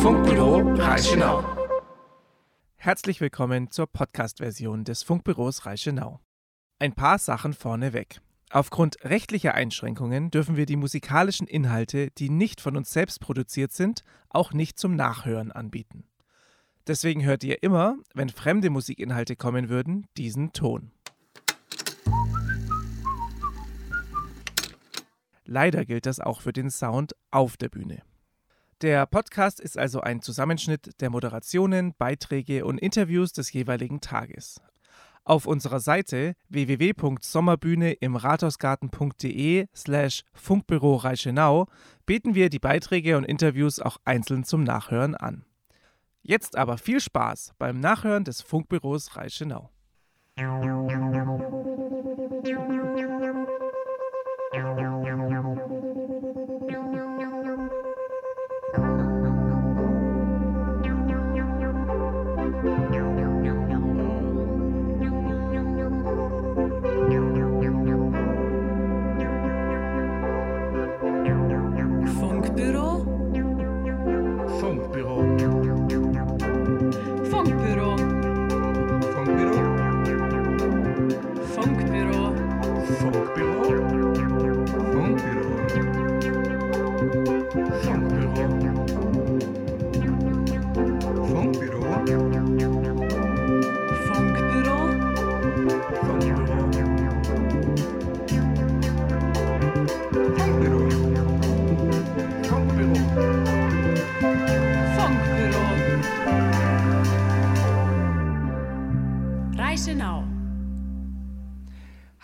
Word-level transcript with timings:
Funkbüro 0.00 0.60
Reichenau. 0.76 1.44
Herzlich 2.76 3.20
willkommen 3.20 3.70
zur 3.70 3.86
Podcast-Version 3.86 4.84
des 4.84 5.02
Funkbüros 5.02 5.66
Reichenau. 5.66 6.20
Ein 6.78 6.94
paar 6.94 7.18
Sachen 7.18 7.52
vorneweg. 7.52 8.22
Aufgrund 8.48 8.96
rechtlicher 9.04 9.52
Einschränkungen 9.52 10.30
dürfen 10.30 10.56
wir 10.56 10.64
die 10.64 10.76
musikalischen 10.76 11.46
Inhalte, 11.46 12.10
die 12.12 12.30
nicht 12.30 12.62
von 12.62 12.78
uns 12.78 12.90
selbst 12.90 13.20
produziert 13.20 13.72
sind, 13.72 14.02
auch 14.30 14.54
nicht 14.54 14.78
zum 14.78 14.96
Nachhören 14.96 15.52
anbieten. 15.52 16.04
Deswegen 16.86 17.22
hört 17.22 17.44
ihr 17.44 17.62
immer, 17.62 17.98
wenn 18.14 18.30
fremde 18.30 18.70
Musikinhalte 18.70 19.36
kommen 19.36 19.68
würden, 19.68 20.06
diesen 20.16 20.54
Ton. 20.54 20.92
Leider 25.44 25.84
gilt 25.84 26.06
das 26.06 26.20
auch 26.20 26.40
für 26.40 26.54
den 26.54 26.70
Sound 26.70 27.14
auf 27.30 27.58
der 27.58 27.68
Bühne. 27.68 28.00
Der 28.82 29.04
Podcast 29.04 29.60
ist 29.60 29.76
also 29.76 30.00
ein 30.00 30.22
Zusammenschnitt 30.22 31.02
der 31.02 31.10
Moderationen, 31.10 31.92
Beiträge 31.98 32.64
und 32.64 32.78
Interviews 32.78 33.34
des 33.34 33.52
jeweiligen 33.52 34.00
Tages. 34.00 34.58
Auf 35.22 35.44
unserer 35.44 35.80
Seite 35.80 36.34
www.sommerbühne 36.48 37.92
im 37.92 38.16
rathausgarten.de 38.16 39.66
slash 39.76 40.24
Funkbüro 40.32 40.96
Reichenau 40.96 41.66
bieten 42.06 42.34
wir 42.34 42.48
die 42.48 42.58
Beiträge 42.58 43.18
und 43.18 43.24
Interviews 43.24 43.80
auch 43.80 43.98
einzeln 44.06 44.44
zum 44.44 44.64
Nachhören 44.64 45.14
an. 45.14 45.44
Jetzt 46.22 46.56
aber 46.56 46.78
viel 46.78 47.00
Spaß 47.00 47.52
beim 47.58 47.80
Nachhören 47.80 48.24
des 48.24 48.40
Funkbüros 48.40 49.14
Reichenau. 49.14 49.68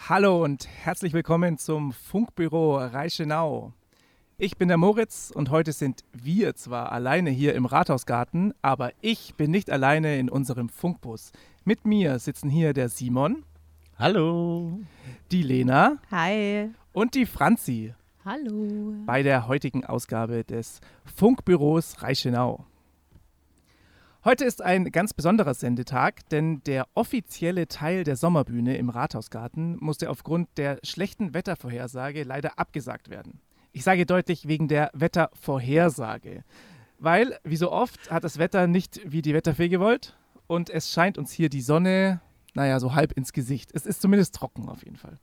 Hallo 0.08 0.44
und 0.44 0.68
herzlich 0.84 1.12
willkommen 1.14 1.58
zum 1.58 1.90
Funkbüro 1.90 2.76
Reichenau. 2.76 3.72
Ich 4.38 4.56
bin 4.56 4.68
der 4.68 4.76
Moritz 4.76 5.32
und 5.34 5.50
heute 5.50 5.72
sind 5.72 6.04
wir 6.12 6.54
zwar 6.54 6.92
alleine 6.92 7.30
hier 7.30 7.56
im 7.56 7.66
Rathausgarten, 7.66 8.54
aber 8.62 8.92
ich 9.00 9.34
bin 9.34 9.50
nicht 9.50 9.68
alleine 9.68 10.16
in 10.16 10.30
unserem 10.30 10.68
Funkbus. 10.68 11.32
Mit 11.64 11.86
mir 11.86 12.20
sitzen 12.20 12.48
hier 12.48 12.72
der 12.72 12.88
Simon, 12.88 13.42
Hallo. 13.98 14.78
die 15.32 15.42
Lena 15.42 15.96
Hi. 16.12 16.70
und 16.92 17.16
die 17.16 17.26
Franzi 17.26 17.92
Hallo. 18.24 18.94
bei 19.06 19.24
der 19.24 19.48
heutigen 19.48 19.84
Ausgabe 19.84 20.44
des 20.44 20.80
Funkbüros 21.16 22.00
Reichenau. 22.00 22.64
Heute 24.26 24.44
ist 24.44 24.60
ein 24.60 24.90
ganz 24.90 25.14
besonderer 25.14 25.54
Sendetag, 25.54 26.28
denn 26.30 26.60
der 26.64 26.88
offizielle 26.94 27.68
Teil 27.68 28.02
der 28.02 28.16
Sommerbühne 28.16 28.76
im 28.76 28.88
Rathausgarten 28.90 29.76
musste 29.78 30.10
aufgrund 30.10 30.48
der 30.56 30.80
schlechten 30.82 31.32
Wettervorhersage 31.32 32.24
leider 32.24 32.58
abgesagt 32.58 33.08
werden. 33.08 33.38
Ich 33.70 33.84
sage 33.84 34.04
deutlich 34.04 34.48
wegen 34.48 34.66
der 34.66 34.90
Wettervorhersage, 34.94 36.42
weil, 36.98 37.38
wie 37.44 37.54
so 37.54 37.70
oft, 37.70 38.10
hat 38.10 38.24
das 38.24 38.38
Wetter 38.38 38.66
nicht 38.66 39.00
wie 39.04 39.22
die 39.22 39.32
Wetterfee 39.32 39.68
gewollt 39.68 40.16
und 40.48 40.70
es 40.70 40.90
scheint 40.90 41.18
uns 41.18 41.30
hier 41.30 41.48
die 41.48 41.62
Sonne, 41.62 42.20
naja, 42.52 42.80
so 42.80 42.96
halb 42.96 43.12
ins 43.12 43.32
Gesicht. 43.32 43.70
Es 43.74 43.86
ist 43.86 44.02
zumindest 44.02 44.34
trocken 44.34 44.68
auf 44.68 44.84
jeden 44.84 44.96
Fall. 44.96 45.20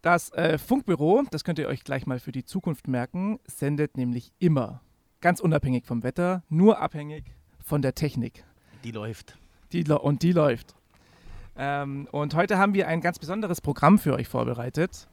Das 0.00 0.30
äh, 0.34 0.58
Funkbüro, 0.58 1.24
das 1.32 1.42
könnt 1.42 1.58
ihr 1.58 1.66
euch 1.66 1.82
gleich 1.82 2.06
mal 2.06 2.20
für 2.20 2.30
die 2.30 2.44
Zukunft 2.44 2.86
merken, 2.86 3.40
sendet 3.48 3.96
nämlich 3.96 4.32
immer, 4.38 4.80
ganz 5.20 5.40
unabhängig 5.40 5.86
vom 5.86 6.04
Wetter, 6.04 6.44
nur 6.48 6.78
abhängig 6.78 7.34
von 7.70 7.82
der 7.82 7.94
Technik. 7.94 8.44
Die 8.82 8.90
läuft. 8.90 9.38
Die, 9.72 9.84
und 9.84 10.24
die 10.24 10.32
läuft. 10.32 10.74
Ähm, 11.56 12.08
und 12.10 12.34
heute 12.34 12.58
haben 12.58 12.74
wir 12.74 12.88
ein 12.88 13.00
ganz 13.00 13.20
besonderes 13.20 13.60
Programm 13.60 14.00
für 14.00 14.12
euch 14.14 14.26
vorbereitet. 14.26 15.06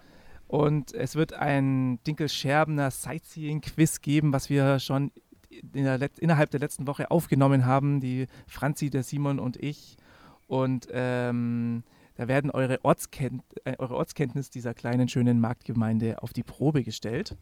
Und 0.47 0.91
es 0.96 1.16
wird 1.16 1.34
ein 1.34 2.00
Dinkelscherbener 2.07 2.90
Sightseeing-Quiz 2.90 4.01
geben, 4.01 4.34
was 4.34 4.50
wir 4.50 4.79
schon 4.79 5.12
in 5.51 5.84
der 5.84 6.00
innerhalb 6.17 6.50
der 6.50 6.59
letzten 6.59 6.88
Woche 6.88 7.12
aufgenommen 7.12 7.67
haben, 7.67 8.00
die 8.00 8.25
Franzi, 8.47 8.90
der 8.90 9.03
Simon 9.03 9.38
und 9.38 9.57
ich. 9.57 9.96
Und 10.47 10.88
ähm, 10.91 11.84
da 12.16 12.28
werden 12.28 12.50
eure, 12.50 12.84
Ortskennt 12.84 13.44
äh, 13.66 13.75
eure 13.78 13.96
Ortskenntnis 13.96 14.50
dieser 14.50 14.73
kleinen, 14.73 15.09
schönen 15.09 15.40
Marktgemeinde 15.40 16.23
auf 16.23 16.34
die 16.34 16.44
Probe 16.44 16.84
gestellt. 16.84 17.38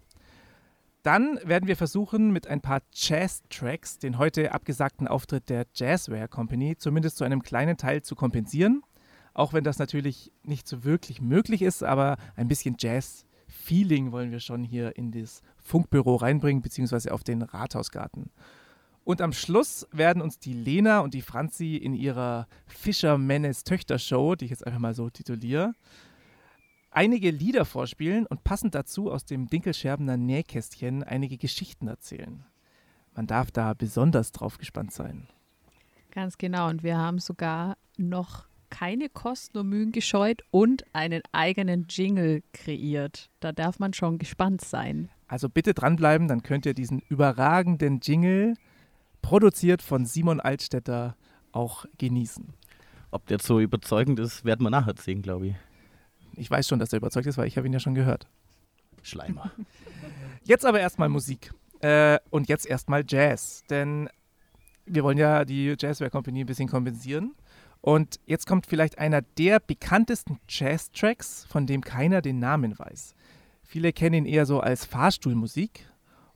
Dann 1.06 1.40
werden 1.44 1.68
wir 1.68 1.78
versuchen, 1.78 2.32
mit 2.32 2.48
ein 2.48 2.62
paar 2.62 2.82
Jazz-Tracks 2.92 4.00
den 4.00 4.18
heute 4.18 4.54
abgesagten 4.54 5.08
Auftritt 5.08 5.50
der 5.52 5.68
Jazzware 5.76 6.28
Company 6.28 6.78
zumindest 6.78 7.18
zu 7.18 7.24
einem 7.24 7.44
kleinen 7.44 7.78
Teil 7.78 8.02
zu 8.02 8.16
kompensieren. 8.16 8.82
Auch 9.36 9.54
wenn 9.54 9.64
das 9.64 9.78
natürlich 9.78 10.32
nicht 10.42 10.68
so 10.68 10.84
wirklich 10.84 11.22
möglich 11.22 11.62
ist, 11.62 11.84
aber 11.84 12.18
ein 12.36 12.48
bisschen 12.48 12.78
Jazz-Feeling 12.80 14.14
wollen 14.14 14.32
wir 14.32 14.40
schon 14.40 14.64
hier 14.64 14.98
in 14.98 15.12
das 15.12 15.44
Funkbüro 15.58 16.16
reinbringen, 16.16 16.64
beziehungsweise 16.64 17.14
auf 17.14 17.24
den 17.24 17.44
Rathausgarten. 17.44 18.32
Und 19.04 19.22
am 19.22 19.32
Schluss 19.32 19.88
werden 19.92 20.24
uns 20.24 20.40
die 20.40 20.54
Lena 20.54 21.02
und 21.02 21.14
die 21.14 21.22
Franzi 21.22 21.76
in 21.76 21.94
ihrer 21.94 22.48
Fischermännes 22.66 23.64
Töchter-Show, 23.64 24.34
die 24.34 24.46
ich 24.46 24.52
jetzt 24.52 24.66
einfach 24.66 24.80
mal 24.80 24.96
so 24.96 25.12
tituliere, 25.12 25.76
einige 26.95 27.29
Lieder 27.29 27.66
vorspielen 27.66 28.25
und 28.25 28.44
passend 28.44 28.73
dazu 28.73 29.11
aus 29.11 29.25
dem 29.25 29.47
Dinkelscherbener 29.47 30.17
Nähkästchen 30.17 31.03
einige 31.03 31.38
Geschichten 31.38 31.88
erzählen. 31.88 32.45
Man 33.13 33.28
darf 33.28 33.51
da 33.51 33.73
besonders 33.73 34.31
drauf 34.31 34.57
gespannt 34.57 34.91
sein. 34.91 35.28
Ganz 36.11 36.38
genau. 36.38 36.69
Und 36.69 36.83
wir 36.83 36.97
haben 36.97 37.19
sogar 37.19 37.78
noch 37.97 38.45
keine 38.69 39.09
Kosten 39.09 39.57
und 39.57 39.69
Mühen 39.69 39.91
gescheut 39.91 40.41
und 40.51 40.83
einen 40.94 41.22
eigenen 41.31 41.88
Jingle 41.89 42.44
kreiert. 42.51 43.29
Da 43.39 43.51
darf 43.51 43.79
man 43.79 43.94
schon 43.94 44.17
gespannt 44.17 44.62
sein. 44.62 45.09
Also 45.27 45.50
bitte 45.50 45.73
dranbleiben, 45.73 46.27
dann 46.27 46.44
könnt 46.44 46.66
ihr 46.66 46.73
diesen 46.73 47.01
überragenden 47.09 48.00
Jingle, 48.01 48.56
produziert 49.22 49.81
von 49.81 50.06
Simon 50.06 50.39
Altstetter, 50.39 51.16
auch 51.51 51.85
genießen. 51.97 52.53
Ob 53.12 53.25
der 53.27 53.35
jetzt 53.38 53.47
so 53.47 53.59
überzeugend 53.59 54.19
ist, 54.19 54.45
werden 54.45 54.63
wir 54.63 54.69
nachher 54.69 54.95
sehen, 54.97 55.22
glaube 55.22 55.47
ich. 55.47 55.56
Ich 56.38 56.50
weiß 56.50 56.68
schon, 56.68 56.79
dass 56.79 56.94
er 56.94 56.97
überzeugt 56.97 57.28
ist, 57.28 57.38
weil 57.38 57.47
ich 57.47 57.57
habe 57.57 57.68
ihn 57.68 57.73
ja 57.73 57.79
schon 57.79 57.96
gehört. 57.96 58.28
Schleimer. 59.03 59.51
Jetzt 60.44 60.66
aber 60.66 60.79
erstmal 60.79 61.09
Musik. 61.09 61.51
Äh, 61.81 62.19
und 62.29 62.47
jetzt 62.50 62.66
erstmal 62.66 63.04
Jazz. 63.07 63.63
Denn 63.69 64.10
wir 64.86 65.04
wollen 65.04 65.18
ja 65.18 65.45
die 65.45 65.75
Jazzware 65.77 66.12
Company 66.12 66.42
ein 66.42 66.45
bisschen 66.45 66.69
kompensieren. 66.69 67.33
Und 67.81 68.19
jetzt 68.25 68.48
kommt 68.48 68.65
vielleicht 68.65 68.98
einer 68.98 69.21
der 69.21 69.60
bekanntesten 69.60 70.39
Jazz-Tracks, 70.50 71.45
von 71.48 71.68
dem 71.68 71.81
keiner 71.81 72.21
den 72.21 72.39
Namen 72.39 72.77
weiß. 72.77 73.13
Viele 73.63 73.94
kennen 73.94 74.25
ihn 74.25 74.25
eher 74.25 74.45
so 74.45 74.60
als 74.60 74.86
Fahrstuhlmusik 74.86 75.88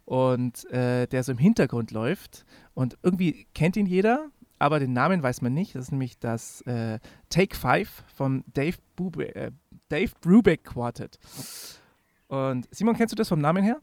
und 0.06 0.66
äh, 0.72 1.08
der 1.08 1.24
so 1.24 1.32
im 1.32 1.38
Hintergrund 1.38 1.92
läuft. 1.92 2.46
Und 2.74 2.98
irgendwie 3.02 3.48
kennt 3.54 3.78
ihn 3.78 3.86
jeder, 3.88 4.30
aber 4.60 4.80
den 4.80 4.94
Namen 4.94 5.24
weiß 5.24 5.42
man 5.42 5.54
nicht. 5.54 5.74
Das 5.74 5.86
ist 5.86 5.92
nämlich 5.92 6.20
das 6.20 6.62
äh, 6.62 7.00
Take 7.30 7.56
Five 7.56 8.04
vom 8.16 8.44
Dave, 8.54 8.78
Bube, 8.96 9.36
äh, 9.36 9.52
Dave 9.90 10.12
Brubeck 10.22 10.64
Quartet. 10.64 11.20
Und 12.28 12.68
Simon, 12.72 12.96
kennst 12.96 13.12
du 13.12 13.16
das 13.16 13.28
vom 13.28 13.42
Namen 13.42 13.64
her? 13.64 13.82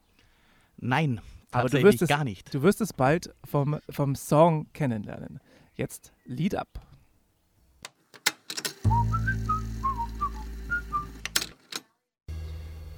Nein, 0.79 1.21
Aber 1.51 1.69
du 1.69 1.83
wirst 1.83 2.03
es- 2.03 2.09
gar 2.09 2.25
nicht. 2.25 2.55
Du 2.55 2.63
wirst 2.63 2.81
es 2.81 2.93
bald 2.93 3.35
vom, 3.45 3.79
vom 3.91 4.15
Song 4.15 4.67
kennenlernen. 4.73 5.41
Jetzt 5.75 6.13
Lead 6.25 6.55
Up. 6.55 6.69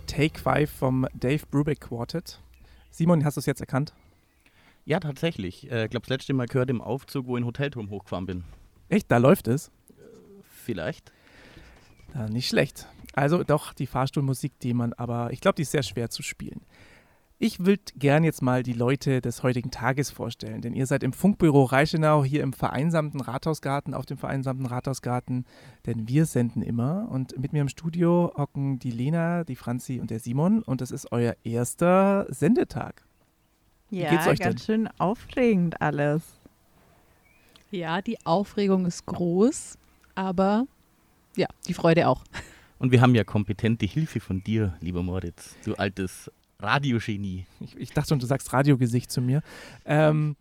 Take 0.06 0.38
5 0.38 0.70
vom 0.70 1.06
Dave 1.14 1.44
Brubeck 1.50 1.80
Quartet. 1.80 2.40
Simon, 2.90 3.24
hast 3.24 3.36
du 3.36 3.40
es 3.40 3.46
jetzt 3.46 3.60
erkannt? 3.60 3.92
Ja, 4.84 5.00
tatsächlich. 5.00 5.64
Ich 5.64 5.70
äh, 5.70 5.88
glaube, 5.88 6.06
das 6.06 6.08
letzte 6.08 6.32
Mal 6.32 6.46
gehört 6.46 6.70
im 6.70 6.80
Aufzug, 6.80 7.26
wo 7.26 7.36
ich 7.36 7.42
in 7.42 7.46
Hotelturm 7.46 7.90
hochgefahren 7.90 8.26
bin. 8.26 8.44
Echt, 8.88 9.10
da 9.10 9.18
läuft 9.18 9.48
es? 9.48 9.70
Vielleicht. 10.64 11.12
Ja, 12.14 12.28
nicht 12.28 12.48
schlecht. 12.48 12.86
Also 13.18 13.42
doch 13.42 13.72
die 13.72 13.88
Fahrstuhlmusik, 13.88 14.60
die 14.60 14.74
man 14.74 14.92
aber, 14.92 15.32
ich 15.32 15.40
glaube, 15.40 15.56
die 15.56 15.62
ist 15.62 15.72
sehr 15.72 15.82
schwer 15.82 16.08
zu 16.08 16.22
spielen. 16.22 16.60
Ich 17.40 17.64
würde 17.64 17.82
gern 17.96 18.22
jetzt 18.22 18.42
mal 18.42 18.62
die 18.62 18.72
Leute 18.72 19.20
des 19.20 19.42
heutigen 19.42 19.72
Tages 19.72 20.10
vorstellen, 20.10 20.60
denn 20.60 20.72
ihr 20.72 20.86
seid 20.86 21.02
im 21.02 21.12
Funkbüro 21.12 21.64
Reichenau 21.64 22.24
hier 22.24 22.44
im 22.44 22.52
vereinsamten 22.52 23.20
Rathausgarten, 23.20 23.92
auf 23.94 24.06
dem 24.06 24.18
vereinsamten 24.18 24.66
Rathausgarten, 24.66 25.46
denn 25.86 26.06
wir 26.08 26.26
senden 26.26 26.62
immer 26.62 27.08
und 27.10 27.36
mit 27.38 27.52
mir 27.52 27.62
im 27.62 27.68
Studio 27.68 28.32
hocken 28.36 28.78
die 28.78 28.90
Lena, 28.90 29.42
die 29.42 29.56
Franzi 29.56 29.98
und 30.00 30.10
der 30.10 30.20
Simon 30.20 30.62
und 30.62 30.80
das 30.80 30.92
ist 30.92 31.10
euer 31.10 31.34
erster 31.42 32.26
Sendetag. 32.28 33.04
Ja, 33.90 34.10
geht's 34.10 34.26
euch 34.28 34.40
ganz 34.40 34.64
schön 34.64 34.88
aufregend 34.98 35.80
alles. 35.80 36.22
Ja, 37.70 38.00
die 38.00 38.24
Aufregung 38.26 38.86
ist 38.86 39.06
groß, 39.06 39.76
aber 40.14 40.66
ja, 41.36 41.46
die 41.66 41.74
Freude 41.74 42.08
auch. 42.08 42.22
Und 42.78 42.92
wir 42.92 43.00
haben 43.00 43.14
ja 43.14 43.24
kompetente 43.24 43.86
Hilfe 43.86 44.20
von 44.20 44.42
dir, 44.42 44.76
lieber 44.80 45.02
Moritz, 45.02 45.56
du 45.64 45.74
altes 45.74 46.30
Radiogenie. 46.60 47.46
Ich, 47.60 47.76
ich 47.76 47.90
dachte 47.90 48.10
schon, 48.10 48.18
du 48.18 48.26
sagst 48.26 48.52
Radiogesicht 48.52 49.10
zu 49.10 49.20
mir. 49.20 49.42
Ähm, 49.84 50.36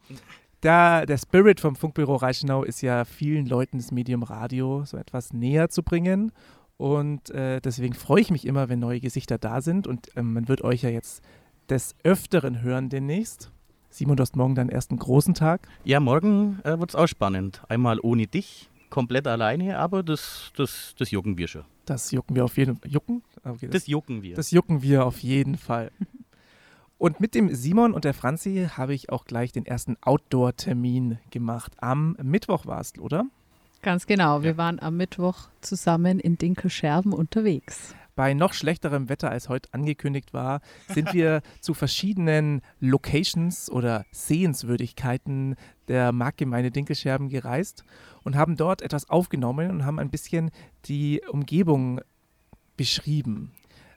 da, 0.62 1.06
der 1.06 1.18
Spirit 1.18 1.60
vom 1.60 1.76
Funkbüro 1.76 2.16
Reichenau 2.16 2.64
ist 2.64 2.82
ja 2.82 3.06
vielen 3.06 3.46
Leuten 3.46 3.78
das 3.78 3.92
Medium 3.92 4.24
Radio 4.24 4.84
so 4.86 4.98
etwas 4.98 5.34
näher 5.34 5.70
zu 5.70 5.84
bringen. 5.84 6.32
Und 6.78 7.30
äh, 7.32 7.60
deswegen 7.60 7.94
freue 7.94 8.22
ich 8.22 8.32
mich 8.32 8.46
immer, 8.46 8.70
wenn 8.70 8.80
neue 8.80 9.00
Gesichter 9.00 9.38
da 9.38 9.62
sind. 9.62 9.88
Und 9.88 10.10
ähm, 10.16 10.34
man 10.34 10.48
wird 10.48 10.64
euch 10.64 10.84
ja 10.84 10.90
jetzt 10.90 11.24
des 11.70 11.96
Öfteren 12.04 12.62
hören 12.62 12.90
demnächst. 12.90 13.52
Simon, 13.90 14.16
du 14.16 14.22
hast 14.22 14.36
morgen 14.36 14.56
deinen 14.56 14.70
ersten 14.70 14.98
großen 14.98 15.34
Tag. 15.34 15.68
Ja, 15.84 16.00
morgen 16.00 16.60
äh, 16.64 16.78
wird 16.80 16.92
es 16.92 16.96
auch 16.96 17.08
spannend. 17.08 17.62
Einmal 17.68 18.00
ohne 18.02 18.28
dich, 18.28 18.70
komplett 18.90 19.28
alleine, 19.28 19.78
aber 19.78 20.04
das, 20.04 20.52
das, 20.56 20.96
das 20.98 21.12
jucken 21.12 21.38
wir 21.38 21.48
schon. 21.48 21.64
Das 21.86 22.12
jucken 22.12 22.36
wir 22.36 22.46
auf 22.46 22.58
jeden 22.58 22.78
Fall. 22.78 22.92
Jucken? 22.92 23.24
Okay, 23.44 23.70
Das 23.70 23.88
jucken 23.88 24.24
wir. 24.24 24.36
Das 24.36 24.52
jucken 24.52 24.82
wir 24.82 25.06
auf 25.06 25.20
jeden 25.20 25.58
Fall. 25.58 25.92
Und 26.98 27.20
mit 27.20 27.36
dem 27.36 27.54
Simon 27.54 27.94
und 27.94 28.06
der 28.06 28.16
Franzi 28.16 28.70
habe 28.76 28.96
ich 28.96 29.12
auch 29.12 29.26
gleich 29.26 29.52
den 29.52 29.68
ersten 29.68 29.98
Outdoor-Termin 30.02 31.20
gemacht. 31.30 31.74
Am 31.78 32.18
Mittwoch 32.24 32.66
war 32.66 32.82
es, 32.82 32.98
oder? 32.98 33.28
Ganz 33.84 34.08
genau. 34.08 34.42
Wir 34.42 34.58
waren 34.58 34.80
am 34.80 34.98
Mittwoch 34.98 35.50
zusammen 35.62 36.20
in 36.20 36.40
Dinkelscherben 36.40 37.14
unterwegs. 37.14 37.94
Bei 38.16 38.34
noch 38.34 38.54
schlechterem 38.54 39.10
Wetter 39.10 39.30
als 39.30 39.48
heute 39.48 39.70
angekündigt 39.74 40.34
war, 40.34 40.62
sind 40.90 41.14
wir 41.14 41.44
zu 41.62 41.76
verschiedenen 41.76 42.62
Locations 42.80 43.70
oder 43.70 44.06
Sehenswürdigkeiten 44.12 45.56
der 45.88 46.12
Marktgemeinde 46.12 46.72
Dinkelscherben 46.72 47.30
gereist 47.30 47.84
und 48.28 48.36
haben 48.36 48.58
dort 48.58 48.82
etwas 48.82 49.10
aufgenommen 49.10 49.72
und 49.72 49.86
haben 49.86 50.00
ein 50.00 50.10
bisschen 50.10 50.52
die 50.84 51.22
Umgebung 51.32 52.02
beschrieben. 52.76 53.54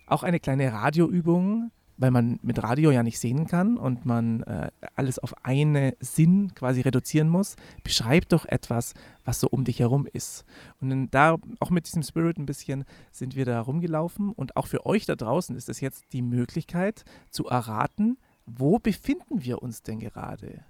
Auch 0.07 0.23
eine 0.23 0.39
kleine 0.39 0.73
Radioübung, 0.73 1.73
weil 1.97 2.13
man 2.13 2.39
mit 2.41 2.63
Radio 2.63 2.93
ja 2.93 3.03
nicht 3.03 3.19
sehen 3.19 3.49
kann 3.49 3.77
und 3.77 4.07
man 4.07 4.45
äh, 4.45 4.71
alles 4.95 5.19
auf 5.19 5.35
einen 5.45 5.95
Sinn 5.99 6.55
quasi 6.55 6.81
reduzieren 6.83 7.29
muss. 7.29 7.57
Beschreib 7.83 8.29
doch 8.29 8.47
etwas, 8.47 8.95
was 9.25 9.41
so 9.41 9.49
um 9.49 9.65
dich 9.65 9.81
herum 9.81 10.07
ist. 10.13 10.45
Und 10.81 11.11
da, 11.11 11.37
auch 11.59 11.71
mit 11.71 11.89
diesem 11.89 12.05
Spirit 12.05 12.39
ein 12.39 12.47
bisschen, 12.47 12.85
sind 13.11 13.35
wir 13.35 13.45
da 13.45 13.61
rumgelaufen. 13.61 14.31
Und 14.31 14.57
auch 14.57 14.69
für 14.69 14.87
euch 14.87 15.07
da 15.07 15.17
draußen 15.17 15.57
ist 15.57 15.69
es 15.69 15.81
jetzt 15.81 16.05
die 16.13 16.23
Möglichkeit 16.23 17.05
zu 17.31 17.49
erraten, 17.49 18.17
wo 18.47 18.79
befinden 18.79 19.43
wir 19.43 19.61
uns 19.61 19.83
denn 19.83 19.99
gerade? 19.99 20.65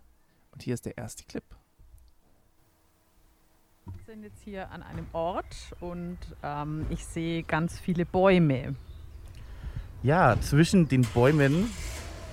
Und 0.51 0.63
hier 0.63 0.73
ist 0.73 0.87
der 0.87 0.97
erste 0.97 1.25
Clip. 1.25 1.60
Wir 3.87 4.15
sind 4.15 4.23
jetzt 4.25 4.43
hier 4.45 4.71
an 4.71 4.83
einem 4.83 5.07
Ort 5.13 5.75
und 5.81 6.19
ähm, 6.43 6.87
ich 6.91 7.05
sehe 7.05 7.43
ganz 7.43 7.79
viele 7.79 8.05
Bäume. 8.05 8.75
Ja, 10.03 10.41
zwischen 10.41 10.89
den 10.89 11.03
Bäumen, 11.03 11.71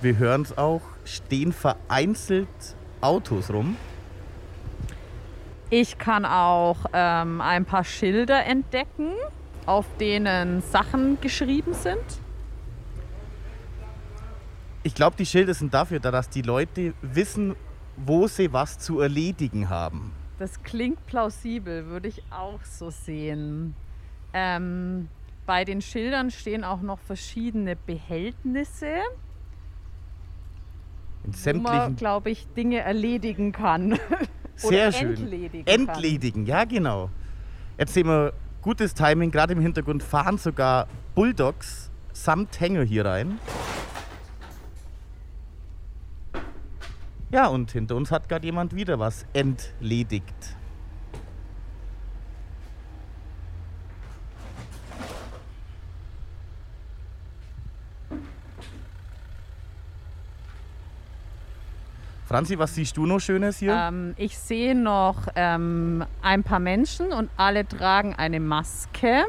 wir 0.00 0.16
hören 0.18 0.42
es 0.42 0.56
auch, 0.58 0.82
stehen 1.04 1.52
vereinzelt 1.52 2.48
Autos 3.00 3.50
rum. 3.50 3.76
Ich 5.70 5.98
kann 5.98 6.24
auch 6.24 6.86
ähm, 6.92 7.40
ein 7.40 7.64
paar 7.64 7.84
Schilder 7.84 8.44
entdecken, 8.44 9.10
auf 9.66 9.86
denen 9.98 10.62
Sachen 10.62 11.20
geschrieben 11.20 11.74
sind. 11.74 12.02
Ich 14.82 14.94
glaube, 14.94 15.16
die 15.16 15.26
Schilder 15.26 15.54
sind 15.54 15.74
dafür 15.74 16.00
da, 16.00 16.10
dass 16.10 16.30
die 16.30 16.42
Leute 16.42 16.94
wissen, 17.02 17.54
wo 17.96 18.26
sie 18.26 18.52
was 18.52 18.78
zu 18.78 19.00
erledigen 19.00 19.68
haben. 19.68 20.12
Das 20.38 20.62
klingt 20.62 21.04
plausibel, 21.06 21.86
würde 21.86 22.08
ich 22.08 22.22
auch 22.30 22.62
so 22.64 22.90
sehen. 22.90 23.74
Ähm, 24.32 25.08
bei 25.46 25.64
den 25.64 25.80
Schildern 25.82 26.30
stehen 26.30 26.62
auch 26.62 26.80
noch 26.80 27.00
verschiedene 27.00 27.74
Behältnisse, 27.74 28.86
In 31.24 31.24
wo 31.24 31.28
man, 31.30 31.36
sämtlichen. 31.36 31.96
glaube 31.96 32.30
ich, 32.30 32.46
Dinge 32.56 32.80
erledigen 32.80 33.52
kann. 33.52 33.98
Sehr 34.54 34.88
Oder 34.88 34.92
schön. 34.92 35.08
Entledigen 35.16 35.64
kann. 35.64 35.88
Entledigen, 35.88 36.46
ja 36.46 36.64
genau. 36.64 37.10
Jetzt 37.78 37.94
sehen 37.94 38.06
wir 38.06 38.32
gutes 38.62 38.94
Timing, 38.94 39.30
gerade 39.30 39.54
im 39.54 39.60
Hintergrund 39.60 40.02
fahren 40.02 40.38
sogar 40.38 40.86
Bulldogs 41.14 41.90
samt 42.12 42.60
Hänger 42.60 42.82
hier 42.82 43.04
rein. 43.04 43.38
Ja, 47.30 47.48
und 47.48 47.70
hinter 47.72 47.94
uns 47.94 48.10
hat 48.10 48.28
gerade 48.28 48.46
jemand 48.46 48.74
wieder 48.74 48.98
was 48.98 49.26
entledigt. 49.34 50.56
Franzi, 62.26 62.58
was 62.58 62.74
siehst 62.74 62.96
du 62.96 63.06
noch 63.06 63.20
Schönes 63.20 63.58
hier? 63.58 63.74
Ähm, 63.74 64.14
ich 64.18 64.36
sehe 64.38 64.74
noch 64.74 65.28
ähm, 65.34 66.04
ein 66.20 66.42
paar 66.42 66.58
Menschen 66.58 67.12
und 67.12 67.30
alle 67.38 67.66
tragen 67.66 68.14
eine 68.14 68.38
Maske 68.38 69.24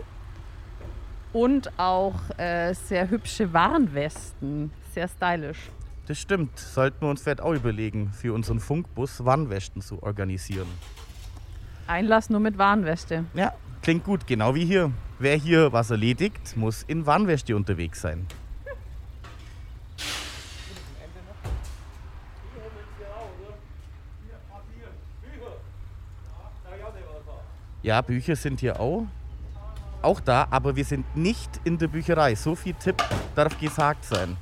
und 1.31 1.71
auch 1.79 2.15
äh, 2.37 2.73
sehr 2.73 3.09
hübsche 3.09 3.53
Warnwesten. 3.53 4.71
Sehr 4.93 5.07
stylisch. 5.07 5.69
Das 6.09 6.17
stimmt. 6.17 6.57
Sollten 6.57 7.01
wir 7.01 7.09
uns 7.11 7.21
vielleicht 7.21 7.39
auch 7.39 7.53
überlegen, 7.53 8.11
für 8.11 8.33
unseren 8.33 8.59
Funkbus 8.59 9.25
Warnwesten 9.25 9.79
zu 9.83 10.01
organisieren. 10.01 10.65
Einlass 11.85 12.31
nur 12.31 12.39
mit 12.39 12.57
Warnweste. 12.57 13.25
Ja, 13.35 13.53
klingt 13.83 14.05
gut, 14.05 14.25
genau 14.25 14.55
wie 14.55 14.65
hier. 14.65 14.91
Wer 15.19 15.35
hier 15.35 15.71
was 15.71 15.91
erledigt, 15.91 16.57
muss 16.57 16.81
in 16.81 17.05
Warnweste 17.05 17.55
unterwegs 17.55 18.01
sein. 18.01 18.25
Ja, 27.83 28.01
Bücher 28.01 28.35
sind 28.35 28.61
hier 28.61 28.79
auch, 28.79 29.05
auch 30.01 30.19
da, 30.19 30.47
aber 30.49 30.75
wir 30.75 30.85
sind 30.85 31.15
nicht 31.15 31.51
in 31.65 31.77
der 31.77 31.87
Bücherei. 31.87 32.33
So 32.33 32.55
viel 32.55 32.73
Tipp 32.73 32.97
darf 33.35 33.59
gesagt 33.59 34.05
sein. 34.05 34.35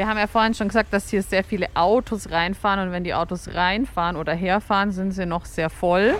Wir 0.00 0.08
haben 0.08 0.16
ja 0.16 0.28
vorhin 0.28 0.54
schon 0.54 0.68
gesagt, 0.68 0.94
dass 0.94 1.10
hier 1.10 1.22
sehr 1.22 1.44
viele 1.44 1.66
Autos 1.74 2.30
reinfahren 2.30 2.88
und 2.88 2.90
wenn 2.90 3.04
die 3.04 3.12
Autos 3.12 3.48
reinfahren 3.52 4.16
oder 4.16 4.32
herfahren, 4.32 4.92
sind 4.92 5.12
sie 5.12 5.26
noch 5.26 5.44
sehr 5.44 5.68
voll. 5.68 6.14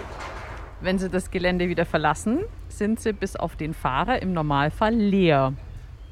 Wenn 0.83 0.99
sie 0.99 1.09
das 1.09 1.31
Gelände 1.31 1.71
wieder 1.71 1.87
verlassen, 1.87 2.41
sind 2.69 3.01
sie 3.01 3.15
bis 3.15 3.37
auf 3.37 3.57
den 3.57 3.73
Fahrer 3.73 4.21
im 4.21 4.35
Normalfall 4.35 4.95
leer. 4.95 5.55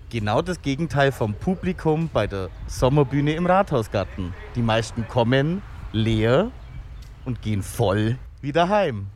Genau 0.08 0.40
das 0.40 0.62
Gegenteil 0.62 1.12
vom 1.12 1.34
Publikum 1.34 2.08
bei 2.10 2.26
der 2.26 2.48
Sommerbühne 2.68 3.34
im 3.34 3.44
Rathausgarten. 3.44 4.32
Die 4.54 4.62
meisten 4.62 5.06
kommen 5.06 5.60
leer 5.92 6.50
und 7.26 7.42
gehen 7.42 7.62
voll 7.62 8.16
wieder 8.40 8.70
heim. 8.70 9.08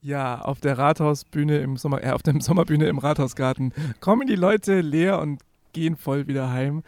Ja, 0.00 0.40
auf 0.40 0.58
der 0.58 0.76
Rathausbühne 0.76 1.58
im 1.58 1.76
Sommer, 1.76 2.02
äh, 2.02 2.10
auf 2.10 2.24
der 2.24 2.40
Sommerbühne 2.40 2.86
im 2.88 2.98
Rathausgarten 2.98 3.72
kommen 4.00 4.26
die 4.26 4.34
Leute 4.34 4.80
leer 4.80 5.20
und 5.20 5.45
gehen 5.76 5.96
voll 5.96 6.26
wieder 6.26 6.50
heim. 6.50 6.82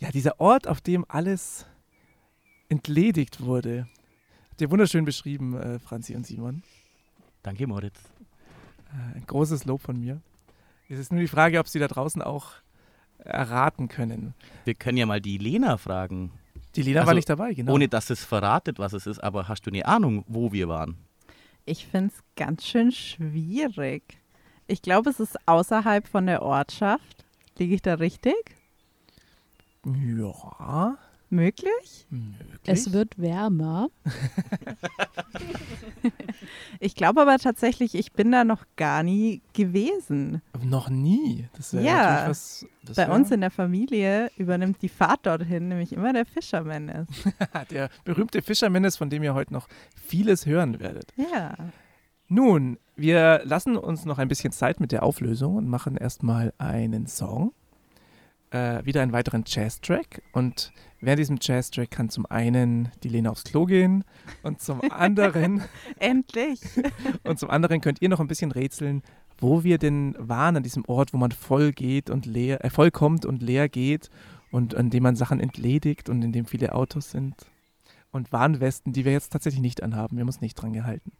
Ja, 0.00 0.10
dieser 0.10 0.40
Ort, 0.40 0.66
auf 0.66 0.80
dem 0.80 1.04
alles 1.08 1.64
entledigt 2.68 3.40
wurde. 3.40 3.86
Habt 4.50 4.60
ihr 4.60 4.70
wunderschön 4.70 5.04
beschrieben, 5.04 5.56
äh, 5.56 5.78
Franzi 5.78 6.16
und 6.16 6.26
Simon. 6.26 6.62
Danke, 7.44 7.66
Moritz. 7.68 8.00
Äh, 8.92 9.18
ein 9.18 9.24
großes 9.26 9.64
Lob 9.64 9.80
von 9.80 9.98
mir. 10.00 10.20
Es 10.88 10.98
ist 10.98 11.12
nur 11.12 11.20
die 11.20 11.28
Frage, 11.28 11.60
ob 11.60 11.68
Sie 11.68 11.78
da 11.78 11.86
draußen 11.86 12.20
auch 12.20 12.50
erraten 13.18 13.86
können. 13.88 14.34
Wir 14.64 14.74
können 14.74 14.98
ja 14.98 15.06
mal 15.06 15.20
die 15.20 15.38
Lena 15.38 15.76
fragen, 15.78 16.32
Die 16.74 16.82
Lena 16.82 17.00
war 17.00 17.08
Also, 17.08 17.14
nicht 17.16 17.28
dabei, 17.30 17.54
genau. 17.54 17.72
ohne 17.74 17.88
dass 17.88 18.10
es 18.10 18.24
verratet, 18.24 18.78
was 18.80 18.92
es 18.92 19.06
ist. 19.06 19.20
Aber 19.22 19.46
hast 19.48 19.62
du 19.66 19.70
eine 19.70 19.86
Ahnung, 19.86 20.24
wo 20.26 20.52
wir 20.52 20.68
waren? 20.68 20.96
Ich 21.64 21.86
finde 21.86 22.12
es 22.14 22.22
ganz 22.36 22.64
schön 22.66 22.90
schwierig. 22.92 24.18
Ich 24.66 24.82
glaube, 24.82 25.10
es 25.10 25.20
ist 25.20 25.36
außerhalb 25.46 26.06
von 26.08 26.26
der 26.26 26.42
Ortschaft. 26.42 27.24
Liege 27.58 27.74
ich 27.74 27.82
da 27.82 27.94
richtig? 27.94 28.34
Ja, 29.84 30.98
Möglich? 31.28 32.06
möglich. 32.10 32.60
Es 32.66 32.92
wird 32.92 33.18
wärmer. 33.18 33.88
Ich 36.78 36.94
glaube 36.94 37.22
aber 37.22 37.38
tatsächlich, 37.38 37.94
ich 37.94 38.12
bin 38.12 38.30
da 38.30 38.44
noch 38.44 38.64
gar 38.76 39.02
nie 39.02 39.40
gewesen. 39.54 40.42
noch 40.62 40.88
nie. 40.90 41.48
Das 41.56 41.72
wäre 41.72 41.84
Ja, 41.84 42.24
was. 42.28 42.66
Das 42.84 42.96
Bei 42.96 43.08
wär- 43.08 43.14
uns 43.14 43.30
in 43.30 43.40
der 43.40 43.50
Familie 43.50 44.30
übernimmt 44.36 44.80
die 44.82 44.88
Fahrt 44.88 45.26
dorthin 45.26 45.68
nämlich 45.68 45.92
immer 45.92 46.12
der 46.12 46.26
Fisherman 46.26 46.88
ist. 46.88 47.10
der 47.70 47.90
berühmte 48.04 48.42
Fisherman 48.42 48.84
ist, 48.84 48.96
von 48.98 49.10
dem 49.10 49.22
ihr 49.22 49.34
heute 49.34 49.52
noch 49.52 49.68
vieles 50.06 50.46
hören 50.46 50.78
werdet. 50.78 51.12
Ja. 51.16 51.54
Nun, 52.28 52.78
wir 52.96 53.42
lassen 53.44 53.76
uns 53.76 54.04
noch 54.04 54.18
ein 54.18 54.26
bisschen 54.26 54.52
Zeit 54.52 54.80
mit 54.80 54.90
der 54.90 55.04
Auflösung 55.04 55.56
und 55.56 55.68
machen 55.68 55.96
erstmal 55.96 56.52
einen 56.58 57.06
Song. 57.06 57.52
Äh, 58.50 58.84
wieder 58.84 59.02
einen 59.02 59.12
weiteren 59.12 59.44
Jazz-Track. 59.46 60.22
Und 60.32 60.72
während 61.00 61.20
diesem 61.20 61.38
Jazz-Track 61.40 61.90
kann 61.90 62.08
zum 62.08 62.26
einen 62.26 62.90
die 63.04 63.08
Lena 63.08 63.30
aufs 63.30 63.44
Klo 63.44 63.64
gehen 63.64 64.02
und 64.42 64.60
zum 64.60 64.80
anderen 64.90 65.62
Endlich. 66.00 66.60
und 67.22 67.38
zum 67.38 67.50
anderen 67.50 67.80
könnt 67.80 68.02
ihr 68.02 68.08
noch 68.08 68.20
ein 68.20 68.28
bisschen 68.28 68.50
rätseln, 68.50 69.02
wo 69.38 69.62
wir 69.62 69.78
denn 69.78 70.16
waren 70.18 70.56
an 70.56 70.62
diesem 70.64 70.84
Ort, 70.86 71.12
wo 71.12 71.18
man 71.18 71.30
voll 71.30 71.72
geht 71.72 72.10
und 72.10 72.26
leer, 72.26 72.64
äh, 72.64 72.70
voll 72.70 72.90
kommt 72.90 73.24
und 73.24 73.40
leer 73.40 73.68
geht 73.68 74.10
und 74.50 74.74
an 74.74 74.90
dem 74.90 75.04
man 75.04 75.14
Sachen 75.14 75.38
entledigt 75.38 76.08
und 76.08 76.22
in 76.22 76.32
dem 76.32 76.46
viele 76.46 76.74
Autos 76.74 77.12
sind 77.12 77.34
und 78.10 78.32
Warnwesten, 78.32 78.92
die 78.92 79.04
wir 79.04 79.12
jetzt 79.12 79.32
tatsächlich 79.32 79.62
nicht 79.62 79.82
anhaben. 79.82 80.16
Wir 80.16 80.22
haben 80.22 80.28
uns 80.28 80.40
nicht 80.40 80.54
dran 80.54 80.72
gehalten. 80.72 81.12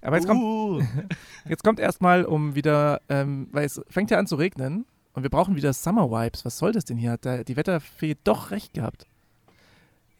Aber 0.00 0.16
jetzt 0.16 0.26
kommt, 0.26 0.42
Uh, 0.42 0.82
jetzt 1.48 1.64
kommt 1.64 1.80
erstmal 1.80 2.24
um 2.24 2.54
wieder, 2.54 3.00
ähm, 3.08 3.48
weil 3.52 3.64
es 3.64 3.80
fängt 3.88 4.10
ja 4.10 4.18
an 4.18 4.26
zu 4.26 4.36
regnen 4.36 4.86
und 5.14 5.22
wir 5.22 5.30
brauchen 5.30 5.56
wieder 5.56 5.72
Summer 5.72 6.10
Vibes. 6.10 6.44
Was 6.44 6.58
soll 6.58 6.72
das 6.72 6.84
denn 6.84 6.96
hier? 6.96 7.12
Hat 7.12 7.24
da 7.24 7.42
die 7.42 7.56
Wetterfee 7.56 8.16
doch 8.22 8.50
recht 8.50 8.74
gehabt. 8.74 9.06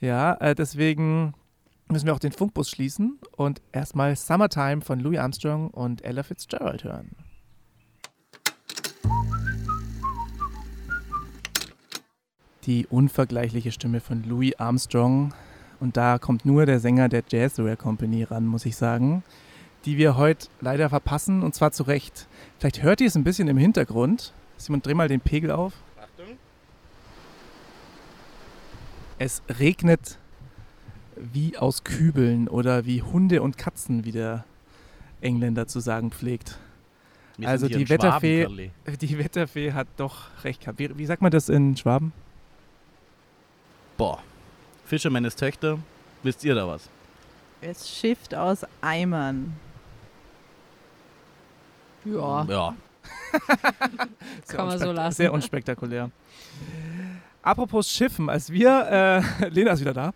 Ja, 0.00 0.34
äh, 0.34 0.54
deswegen 0.54 1.34
müssen 1.88 2.06
wir 2.06 2.14
auch 2.14 2.18
den 2.18 2.32
Funkbus 2.32 2.70
schließen 2.70 3.18
und 3.36 3.62
erstmal 3.72 4.14
Summertime 4.16 4.80
von 4.80 5.00
Louis 5.00 5.18
Armstrong 5.18 5.68
und 5.70 6.04
Ella 6.04 6.22
Fitzgerald 6.22 6.84
hören. 6.84 7.10
Die 12.64 12.86
unvergleichliche 12.86 13.72
Stimme 13.72 14.00
von 14.00 14.22
Louis 14.24 14.54
Armstrong. 14.58 15.32
Und 15.80 15.96
da 15.96 16.18
kommt 16.18 16.44
nur 16.44 16.66
der 16.66 16.80
Sänger 16.80 17.08
der 17.08 17.22
Jazzware 17.28 17.76
Company 17.76 18.24
ran, 18.24 18.44
muss 18.44 18.66
ich 18.66 18.76
sagen, 18.76 19.22
die 19.84 19.96
wir 19.96 20.16
heute 20.16 20.48
leider 20.60 20.88
verpassen 20.88 21.42
und 21.42 21.54
zwar 21.54 21.72
zu 21.72 21.82
Recht. 21.84 22.26
Vielleicht 22.58 22.82
hört 22.82 23.00
ihr 23.00 23.06
es 23.06 23.14
ein 23.16 23.24
bisschen 23.24 23.48
im 23.48 23.56
Hintergrund. 23.56 24.32
Simon, 24.56 24.82
dreh 24.82 24.94
mal 24.94 25.08
den 25.08 25.20
Pegel 25.20 25.50
auf. 25.50 25.72
Achtung. 26.00 26.36
Es 29.18 29.42
regnet 29.58 30.18
wie 31.16 31.56
aus 31.58 31.84
Kübeln 31.84 32.48
oder 32.48 32.86
wie 32.86 33.02
Hunde 33.02 33.42
und 33.42 33.58
Katzen, 33.58 34.04
wie 34.04 34.12
der 34.12 34.44
Engländer 35.20 35.66
zu 35.66 35.80
sagen 35.80 36.10
pflegt. 36.12 36.58
Wir 37.36 37.48
Also 37.48 37.68
die 37.68 37.88
Wetterfee- 37.88 38.70
Die 39.00 39.18
Wetterfee 39.18 39.72
hat 39.72 39.86
doch 39.96 40.26
recht 40.44 40.60
gehabt. 40.60 40.78
Wie, 40.78 40.96
wie 40.98 41.06
sagt 41.06 41.22
man 41.22 41.30
das 41.30 41.48
in 41.48 41.76
Schwaben? 41.76 42.12
Boah. 43.96 44.22
Fishermanes 44.86 45.36
Töchter, 45.36 45.78
wisst 46.22 46.44
ihr 46.44 46.54
da 46.54 46.66
was? 46.66 46.88
Es 47.60 47.88
schifft 47.90 48.34
aus 48.34 48.64
Eimern. 48.80 49.54
Ja, 52.12 52.44
Ja. 52.44 52.74
Kann 54.48 54.66
man 54.66 54.78
so 54.78 54.92
lassen. 54.92 55.16
Sehr 55.16 55.32
unspektakulär. 55.32 56.10
Apropos 57.42 57.88
Schiffen, 57.88 58.28
als 58.28 58.50
wir, 58.52 59.22
äh, 59.40 59.48
Lena 59.48 59.72
ist 59.72 59.80
wieder 59.80 59.94
da. 59.94 60.12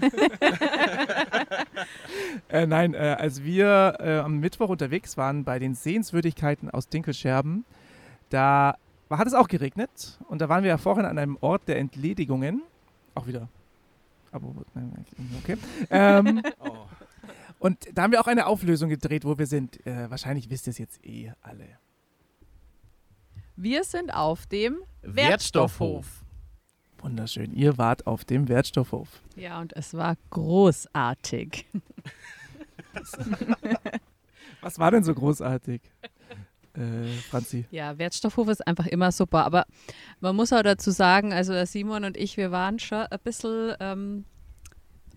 äh, 2.48 2.66
nein, 2.66 2.94
äh, 2.94 3.16
als 3.18 3.42
wir 3.42 3.96
äh, 4.00 4.18
am 4.18 4.40
Mittwoch 4.40 4.68
unterwegs 4.68 5.16
waren 5.16 5.44
bei 5.44 5.58
den 5.58 5.74
Sehenswürdigkeiten 5.74 6.70
aus 6.70 6.88
Dinkelscherben, 6.88 7.64
da 8.30 8.76
war, 9.08 9.18
hat 9.18 9.26
es 9.26 9.34
auch 9.34 9.48
geregnet 9.48 10.18
und 10.28 10.40
da 10.40 10.48
waren 10.48 10.64
wir 10.64 10.70
ja 10.70 10.78
vorhin 10.78 11.06
an 11.06 11.18
einem 11.18 11.38
Ort 11.40 11.62
der 11.68 11.78
Entledigungen. 11.78 12.62
Auch 13.14 13.26
wieder. 13.26 13.48
Aber, 14.32 14.48
okay. 15.42 15.56
Ähm, 15.90 16.42
Oh. 16.58 16.86
Und 17.58 17.86
da 17.94 18.02
haben 18.02 18.12
wir 18.12 18.20
auch 18.20 18.26
eine 18.26 18.46
Auflösung 18.46 18.88
gedreht, 18.88 19.24
wo 19.24 19.38
wir 19.38 19.46
sind. 19.46 19.84
Äh, 19.86 20.10
wahrscheinlich 20.10 20.50
wisst 20.50 20.66
ihr 20.66 20.72
es 20.72 20.78
jetzt 20.78 21.04
eh 21.04 21.32
alle. 21.42 21.66
Wir 23.56 23.84
sind 23.84 24.12
auf 24.12 24.46
dem 24.46 24.78
Wertstoffhof. 25.02 26.24
Wunderschön. 26.98 27.54
Ihr 27.54 27.78
wart 27.78 28.06
auf 28.06 28.24
dem 28.24 28.48
Wertstoffhof. 28.48 29.22
ja, 29.36 29.60
und 29.60 29.74
es 29.74 29.94
war 29.94 30.16
großartig. 30.30 31.66
Was 34.60 34.78
war 34.78 34.90
denn 34.90 35.04
so 35.04 35.14
großartig? 35.14 35.80
Äh, 36.74 37.06
Franzi. 37.30 37.64
Ja, 37.70 37.96
Wertstoffhof 37.98 38.48
ist 38.48 38.66
einfach 38.66 38.86
immer 38.86 39.12
super. 39.12 39.44
Aber 39.44 39.66
man 40.20 40.36
muss 40.36 40.52
auch 40.52 40.62
dazu 40.62 40.90
sagen, 40.90 41.32
also 41.32 41.64
Simon 41.64 42.04
und 42.04 42.16
ich, 42.16 42.36
wir 42.36 42.50
waren 42.50 42.78
schon 42.78 43.06
ein 43.06 43.18
bisschen 43.22 43.74
ähm, 43.80 44.24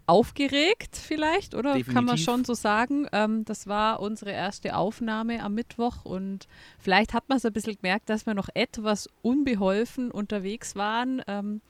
aufgeregt 0.10 0.96
vielleicht, 0.96 1.54
oder? 1.54 1.74
Kann 1.74 1.94
man 1.94 2.16
Definitiv. 2.16 2.26
schon 2.26 2.44
so 2.44 2.56
sagen. 2.56 3.08
Ähm, 3.12 3.46
das 3.46 3.68
war 3.68 4.00
unsere 4.00 4.32
erste 4.32 4.76
Aufnahme 4.76 5.44
am 5.44 5.54
Mittwoch 5.54 6.04
und 6.04 6.48
vielleicht 6.80 7.14
hat 7.14 7.30
man 7.30 7.38
es 7.38 7.46
ein 7.46 7.54
bisschen 7.54 7.76
gemerkt, 7.76 8.10
dass 8.10 8.26
wir 8.26 8.34
noch 8.34 8.50
etwas 8.56 9.08
unbeholfen 9.22 10.10
unterwegs 10.10 10.76
waren. 10.76 11.22
Ähm, 11.28 11.62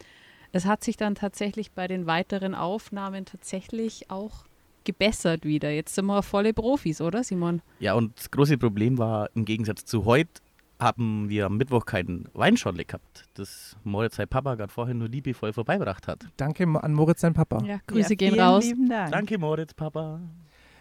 es 0.53 0.65
hat 0.65 0.83
sich 0.83 0.95
dann 0.95 1.15
tatsächlich 1.15 1.71
bei 1.73 1.87
den 1.87 2.05
weiteren 2.07 2.55
Aufnahmen 2.55 3.25
tatsächlich 3.25 4.09
auch 4.09 4.45
gebessert 4.85 5.43
wieder. 5.43 5.69
Jetzt 5.69 5.93
sind 5.93 6.05
wir 6.05 6.23
volle 6.23 6.53
Profis, 6.53 7.01
oder 7.01 7.23
Simon? 7.23 7.61
Ja, 7.79 7.93
und 7.93 8.17
das 8.17 8.31
große 8.31 8.57
Problem 8.57 8.97
war, 8.97 9.29
im 9.35 9.43
Gegensatz 9.45 9.83
zu 9.85 10.05
heute, 10.05 10.41
haben 10.79 11.29
wir 11.29 11.45
am 11.45 11.57
Mittwoch 11.57 11.85
keinen 11.85 12.29
Weinschorle 12.33 12.85
gehabt, 12.85 13.25
das 13.33 13.75
Moritz 13.83 14.15
sein 14.15 14.27
Papa 14.27 14.55
gerade 14.55 14.71
vorhin 14.71 14.97
nur 14.97 15.09
liebevoll 15.09 15.51
vorbeigebracht 15.51 16.07
hat. 16.07 16.25
Danke 16.37 16.65
an 16.65 16.93
Moritz, 16.93 17.21
sein 17.21 17.33
Papa. 17.33 17.61
Ja, 17.65 17.79
Grüße 17.87 18.13
ja, 18.13 18.15
gehen 18.15 18.39
raus. 18.39 18.65
Dank. 18.87 19.11
Danke, 19.11 19.37
Moritz, 19.37 19.73
Papa. 19.73 20.21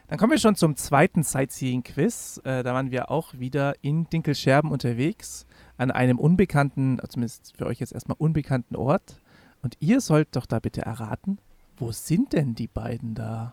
Dann 0.07 0.19
kommen 0.19 0.31
wir 0.31 0.39
schon 0.39 0.55
zum 0.55 0.77
zweiten 0.77 1.23
Sightseeing-Quiz. 1.23 2.41
Äh, 2.45 2.63
da 2.63 2.73
waren 2.73 2.91
wir 2.91 3.11
auch 3.11 3.35
wieder 3.35 3.75
in 3.83 4.09
Dinkelscherben 4.09 4.71
unterwegs, 4.71 5.47
an 5.77 5.91
einem 5.91 6.19
unbekannten, 6.19 6.99
zumindest 7.09 7.55
für 7.59 7.67
euch 7.67 7.81
jetzt 7.81 7.93
erstmal 7.93 8.17
unbekannten 8.19 8.77
Ort. 8.77 9.21
Und 9.63 9.77
ihr 9.81 10.01
sollt 10.01 10.35
doch 10.37 10.47
da 10.47 10.61
bitte 10.61 10.83
erraten, 10.83 11.39
wo 11.77 11.93
sind 11.93 12.33
denn 12.33 12.55
die 12.55 12.69
beiden 12.69 13.15
da? 13.15 13.53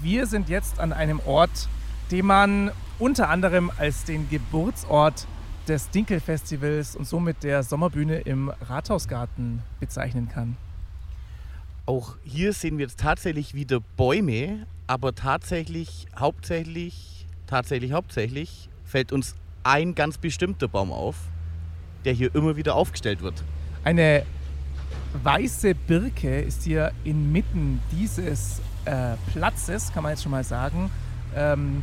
Wir 0.00 0.26
sind 0.26 0.48
jetzt 0.48 0.80
an 0.80 0.92
einem 0.92 1.20
Ort, 1.26 1.68
den 2.10 2.26
man 2.26 2.70
unter 2.98 3.28
anderem 3.28 3.70
als 3.76 4.04
den 4.04 4.28
Geburtsort 4.28 5.26
des 5.68 5.90
Dinkel-Festivals 5.90 6.96
und 6.96 7.06
somit 7.06 7.42
der 7.42 7.62
Sommerbühne 7.62 8.18
im 8.20 8.50
Rathausgarten 8.68 9.62
bezeichnen 9.80 10.28
kann. 10.28 10.56
Auch 11.86 12.16
hier 12.24 12.52
sehen 12.52 12.78
wir 12.78 12.86
jetzt 12.86 13.00
tatsächlich 13.00 13.54
wieder 13.54 13.80
Bäume, 13.96 14.66
aber 14.86 15.14
tatsächlich, 15.14 16.06
hauptsächlich, 16.18 17.26
tatsächlich, 17.46 17.92
hauptsächlich 17.92 18.68
fällt 18.84 19.12
uns 19.12 19.34
ein 19.64 19.94
ganz 19.94 20.18
bestimmter 20.18 20.68
Baum 20.68 20.92
auf, 20.92 21.16
der 22.04 22.12
hier 22.12 22.34
immer 22.34 22.56
wieder 22.56 22.74
aufgestellt 22.74 23.22
wird. 23.22 23.42
Eine 23.82 24.24
weiße 25.22 25.74
Birke 25.74 26.40
ist 26.40 26.62
hier 26.62 26.92
inmitten 27.04 27.80
dieses 27.92 28.60
äh, 28.84 29.16
Platzes, 29.32 29.92
kann 29.92 30.02
man 30.02 30.12
jetzt 30.12 30.22
schon 30.22 30.32
mal 30.32 30.44
sagen, 30.44 30.90
ähm, 31.34 31.82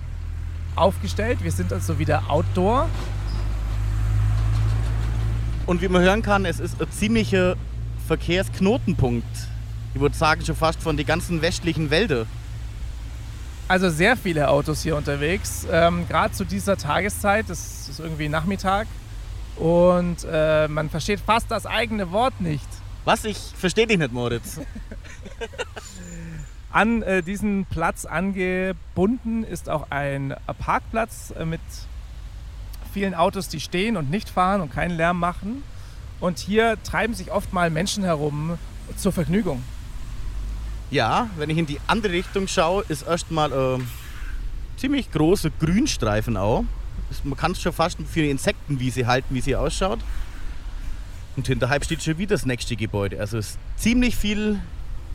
aufgestellt. 0.75 1.43
Wir 1.43 1.51
sind 1.51 1.73
also 1.73 1.99
wieder 1.99 2.23
outdoor. 2.29 2.89
Und 5.65 5.81
wie 5.81 5.87
man 5.87 6.01
hören 6.01 6.21
kann, 6.21 6.45
es 6.45 6.59
ist 6.59 6.81
ein 6.81 6.91
ziemlicher 6.91 7.55
Verkehrsknotenpunkt. 8.07 9.25
Ich 9.93 10.01
würde 10.01 10.15
sagen, 10.15 10.43
schon 10.43 10.55
fast 10.55 10.81
von 10.81 10.97
den 10.97 11.05
ganzen 11.05 11.41
westlichen 11.41 11.89
Wäldern. 11.89 12.27
Also 13.67 13.89
sehr 13.89 14.17
viele 14.17 14.49
Autos 14.49 14.83
hier 14.83 14.97
unterwegs, 14.97 15.65
ähm, 15.71 16.07
gerade 16.07 16.33
zu 16.33 16.43
dieser 16.43 16.75
Tageszeit. 16.75 17.49
Es 17.49 17.87
ist 17.87 17.99
irgendwie 17.99 18.27
Nachmittag 18.27 18.87
und 19.55 20.25
äh, 20.29 20.67
man 20.67 20.89
versteht 20.89 21.21
fast 21.21 21.49
das 21.51 21.65
eigene 21.65 22.11
Wort 22.11 22.41
nicht. 22.41 22.67
Was? 23.05 23.23
Ich 23.23 23.37
verstehe 23.37 23.87
dich 23.87 23.97
nicht, 23.97 24.11
Moritz. 24.11 24.59
An 26.71 27.01
äh, 27.01 27.21
diesen 27.21 27.65
Platz 27.65 28.05
angebunden 28.05 29.43
ist 29.43 29.69
auch 29.69 29.87
ein 29.89 30.33
Parkplatz 30.59 31.33
äh, 31.37 31.43
mit 31.43 31.59
vielen 32.93 33.13
Autos, 33.13 33.49
die 33.49 33.59
stehen 33.59 33.97
und 33.97 34.09
nicht 34.09 34.29
fahren 34.29 34.61
und 34.61 34.71
keinen 34.71 34.95
Lärm 34.95 35.19
machen. 35.19 35.63
Und 36.21 36.39
hier 36.39 36.77
treiben 36.83 37.13
sich 37.13 37.31
oft 37.31 37.51
mal 37.51 37.69
Menschen 37.69 38.03
herum 38.03 38.57
zur 38.95 39.11
Vergnügung. 39.11 39.63
Ja, 40.91 41.29
wenn 41.37 41.49
ich 41.49 41.57
in 41.57 41.65
die 41.65 41.79
andere 41.87 42.13
Richtung 42.13 42.47
schaue, 42.47 42.83
ist 42.87 43.03
erstmal 43.03 43.51
ein 43.53 43.87
ziemlich 44.77 45.11
großer 45.11 45.49
Grünstreifen 45.59 46.37
auch. 46.37 46.63
Man 47.23 47.37
kann 47.37 47.51
es 47.51 47.61
schon 47.61 47.73
fast 47.73 47.97
für 48.09 48.21
eine 48.21 48.29
Insektenwiese 48.29 49.07
halten, 49.07 49.33
wie 49.35 49.41
sie 49.41 49.55
ausschaut. 49.55 49.99
Und 51.35 51.47
hinterhalb 51.47 51.83
steht 51.85 52.03
schon 52.03 52.17
wieder 52.17 52.35
das 52.35 52.45
nächste 52.45 52.75
Gebäude. 52.75 53.19
Also 53.19 53.37
ist 53.37 53.57
ziemlich 53.77 54.15
viel 54.15 54.59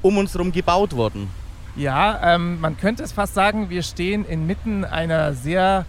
um 0.03 0.19
uns 0.19 0.35
herum 0.35 0.53
gebaut 0.53 0.95
worden. 0.95 1.29
Ja, 1.77 2.35
ähm, 2.35 2.61
man 2.61 2.77
könnte 2.79 3.03
es 3.03 3.13
fast 3.13 3.35
sagen, 3.35 3.69
wir 3.69 3.83
stehen 3.83 4.25
inmitten 4.25 4.85
einer 4.85 5.35
sehr 5.35 5.85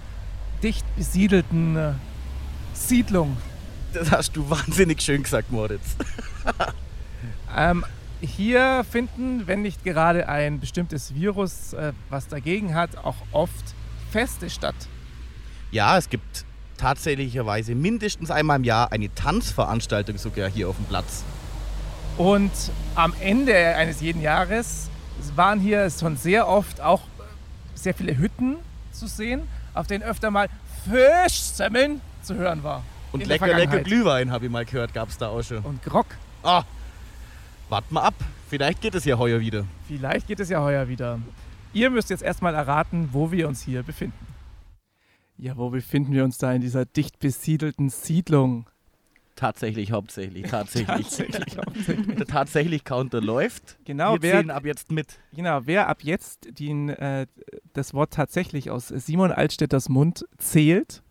dicht 0.62 0.86
besiedelten 0.96 1.78
äh, 1.78 1.92
Siedlung. 2.74 3.38
Das 3.94 4.12
hast 4.12 4.36
du 4.36 4.50
wahnsinnig 4.50 5.02
schön 5.02 5.24
gesagt, 5.24 5.52
Moritz. 5.52 5.96
Ähm, 7.56 7.86
hier 8.22 8.86
finden, 8.90 9.48
wenn 9.48 9.64
nicht 9.64 9.84
gerade 9.84 10.30
ein 10.30 10.60
bestimmtes 10.60 11.16
Virus 11.16 11.74
äh, 11.74 11.94
was 12.10 12.28
dagegen 12.28 12.76
hat, 12.76 12.98
auch 12.98 13.16
oft 13.32 13.74
Feste 14.12 14.50
statt. 14.50 14.76
Ja, 15.72 15.98
es 15.98 16.10
gibt 16.10 16.46
tatsächlicherweise 16.78 17.74
mindestens 17.74 18.30
einmal 18.30 18.58
im 18.58 18.64
Jahr 18.64 18.92
eine 18.92 19.14
Tanzveranstaltung 19.14 20.18
sogar 20.18 20.50
hier 20.50 20.70
auf 20.70 20.76
dem 20.76 20.86
Platz. 20.86 21.24
Und 22.18 22.52
am 22.96 23.14
Ende 23.20 23.56
eines 23.56 24.02
jeden 24.02 24.22
Jahres 24.22 24.90
waren 25.36 25.60
hier 25.60 25.90
schon 25.90 26.18
sehr 26.18 26.48
oft 26.48 26.82
auch 26.82 27.02
sehr 27.76 27.94
viele 27.94 28.18
Hütten 28.18 28.58
zu 28.92 29.08
sehen, 29.08 29.48
auf 29.74 29.88
denen 29.88 30.04
öfter 30.04 30.32
mal 30.32 30.50
Fischsemmeln 30.90 32.02
zu 32.22 32.36
hören 32.36 32.64
war. 32.64 32.84
Und 33.12 33.26
lecker, 33.26 33.48
lecker. 33.48 33.82
Glühwein, 33.82 34.32
habe 34.32 34.46
ich 34.46 34.52
mal 34.52 34.66
gehört, 34.66 34.94
gab 34.94 35.10
es 35.10 35.18
da 35.18 35.30
auch 35.30 35.44
schon. 35.44 35.60
Und 35.60 35.82
Grog. 35.84 36.06
Ah, 36.44 36.64
wart 37.70 37.92
mal 37.92 38.02
ab. 38.02 38.16
Vielleicht 38.50 38.82
geht 38.82 38.96
es 38.96 39.06
ja 39.06 39.18
heuer 39.18 39.40
wieder. 39.40 39.66
Vielleicht 39.88 40.28
geht 40.28 40.40
es 40.40 40.50
ja 40.50 40.62
heuer 40.62 40.88
wieder. 40.88 41.20
Ihr 41.74 41.90
müsst 41.90 42.10
jetzt 42.10 42.24
erstmal 42.24 42.56
erraten, 42.56 43.10
wo 43.12 43.32
wir 43.32 43.48
uns 43.48 43.62
hier 43.62 43.84
befinden. 43.84 44.26
Ja, 45.38 45.56
wo 45.58 45.70
befinden 45.70 46.14
wir 46.14 46.24
uns 46.24 46.38
da 46.38 46.52
in 46.52 46.62
dieser 46.62 46.86
dicht 46.86 47.20
besiedelten 47.20 47.90
Siedlung? 47.90 48.66
Tatsächlich, 49.38 49.92
hauptsächlich, 49.92 50.48
tatsächlich. 50.48 50.88
Tatsächlich, 50.88 51.58
hauptsächlich. 51.58 52.16
Der 52.18 52.26
tatsächlich 52.26 52.84
Counter 52.84 53.22
läuft. 53.22 53.78
Genau, 53.86 54.16
Wir 54.16 54.22
wer, 54.24 54.32
zählen 54.34 54.50
ab 54.50 54.66
jetzt 54.66 54.92
mit. 54.92 55.20
genau, 55.32 55.62
wer 55.66 55.88
ab 55.88 56.00
jetzt 56.02 56.60
den, 56.60 56.90
äh, 56.90 57.28
das 57.74 57.94
Wort 57.94 58.12
tatsächlich 58.12 58.72
aus 58.72 58.88
Simon 58.88 59.32
Altstädters 59.32 59.90
Mund 59.90 60.26
zählt, 60.40 61.04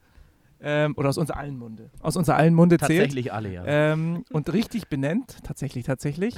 ähm, 0.61 0.95
oder 0.97 1.11
aus 1.11 1.19
unser 1.19 1.37
allen 1.37 1.57
Munde, 1.57 1.91
aus 2.01 2.17
unser 2.17 2.37
allen 2.37 2.55
Munde 2.55 2.79
zählt, 2.79 2.89
Tatsächlich 2.89 3.33
alle, 3.33 3.53
ja. 3.53 3.65
ähm, 3.65 4.25
und 4.33 4.53
richtig 4.53 4.89
benennt, 4.89 5.37
tatsächlich, 5.45 5.85
tatsächlich, 5.85 6.35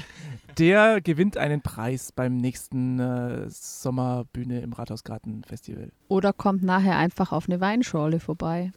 der 0.58 1.00
gewinnt 1.00 1.38
einen 1.38 1.62
Preis 1.62 2.12
beim 2.12 2.36
nächsten 2.36 2.98
äh, 2.98 3.48
Sommerbühne 3.48 4.60
im 4.60 4.74
Rathausgarten 4.74 5.44
Festival. 5.44 5.90
Oder 6.08 6.34
kommt 6.34 6.62
nachher 6.62 6.98
einfach 6.98 7.32
auf 7.32 7.48
eine 7.48 7.60
Weinschorle 7.60 8.20
vorbei. 8.20 8.72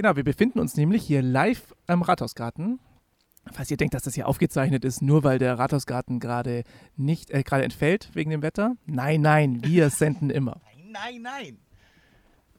Genau, 0.00 0.16
wir 0.16 0.24
befinden 0.24 0.60
uns 0.60 0.78
nämlich 0.78 1.02
hier 1.02 1.20
live 1.20 1.74
am 1.86 2.00
Rathausgarten. 2.00 2.78
Falls 3.52 3.70
ihr 3.70 3.76
denkt, 3.76 3.92
dass 3.92 4.02
das 4.04 4.14
hier 4.14 4.28
aufgezeichnet 4.28 4.82
ist, 4.82 5.02
nur 5.02 5.24
weil 5.24 5.38
der 5.38 5.58
Rathausgarten 5.58 6.20
gerade 6.20 6.64
nicht 6.96 7.30
äh, 7.30 7.42
gerade 7.42 7.64
entfällt 7.64 8.08
wegen 8.14 8.30
dem 8.30 8.40
Wetter. 8.40 8.76
Nein, 8.86 9.20
nein, 9.20 9.62
wir 9.62 9.90
senden 9.90 10.30
immer. 10.30 10.62
Nein, 10.90 11.20
nein. 11.20 11.58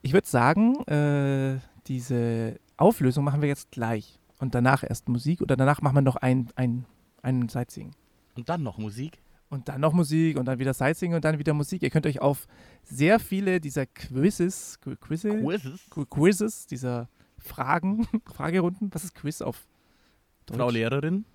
Ich 0.04 0.14
würde 0.14 0.28
sagen, 0.28 0.84
äh, 0.86 1.60
diese 1.88 2.60
Auflösung 2.78 3.24
machen 3.26 3.42
wir 3.42 3.50
jetzt 3.50 3.72
gleich 3.72 4.20
und 4.38 4.54
danach 4.54 4.84
erst 4.88 5.10
Musik 5.10 5.42
oder 5.42 5.56
danach 5.58 5.82
machen 5.82 5.96
wir 5.96 6.02
noch 6.04 6.18
ein, 6.18 6.52
ein, 6.56 6.86
ein 7.24 7.50
Sightseeing. 7.50 7.90
Und 8.36 8.50
dann 8.50 8.62
noch 8.62 8.78
Musik. 8.78 9.18
Und 9.50 9.68
dann 9.68 9.82
noch 9.82 9.94
Musik 9.94 10.38
und 10.38 10.46
dann 10.46 10.60
wieder 10.60 10.76
Sightseeing 10.76 11.16
und 11.16 11.26
dann 11.26 11.40
wieder 11.40 11.56
Musik. 11.56 11.82
Ihr 11.82 11.90
könnt 11.90 12.06
euch 12.06 12.22
auf 12.22 12.46
sehr 12.84 13.20
viele 13.20 13.60
dieser 13.60 13.88
Quizzes, 13.88 14.78
Qu- 14.86 14.96
Quizze, 14.98 15.42
Quizzes. 15.42 15.82
Qu- 15.90 16.06
Quizzes, 16.06 16.68
dieser 16.68 17.10
Fragen, 17.42 18.08
Fragerunden, 18.34 18.90
was 18.94 19.04
ist 19.04 19.16
Quiz 19.16 19.42
auf 19.42 19.66
Deutsch? 20.46 20.58
Frau 20.58 20.70
Lehrerin. 20.70 21.26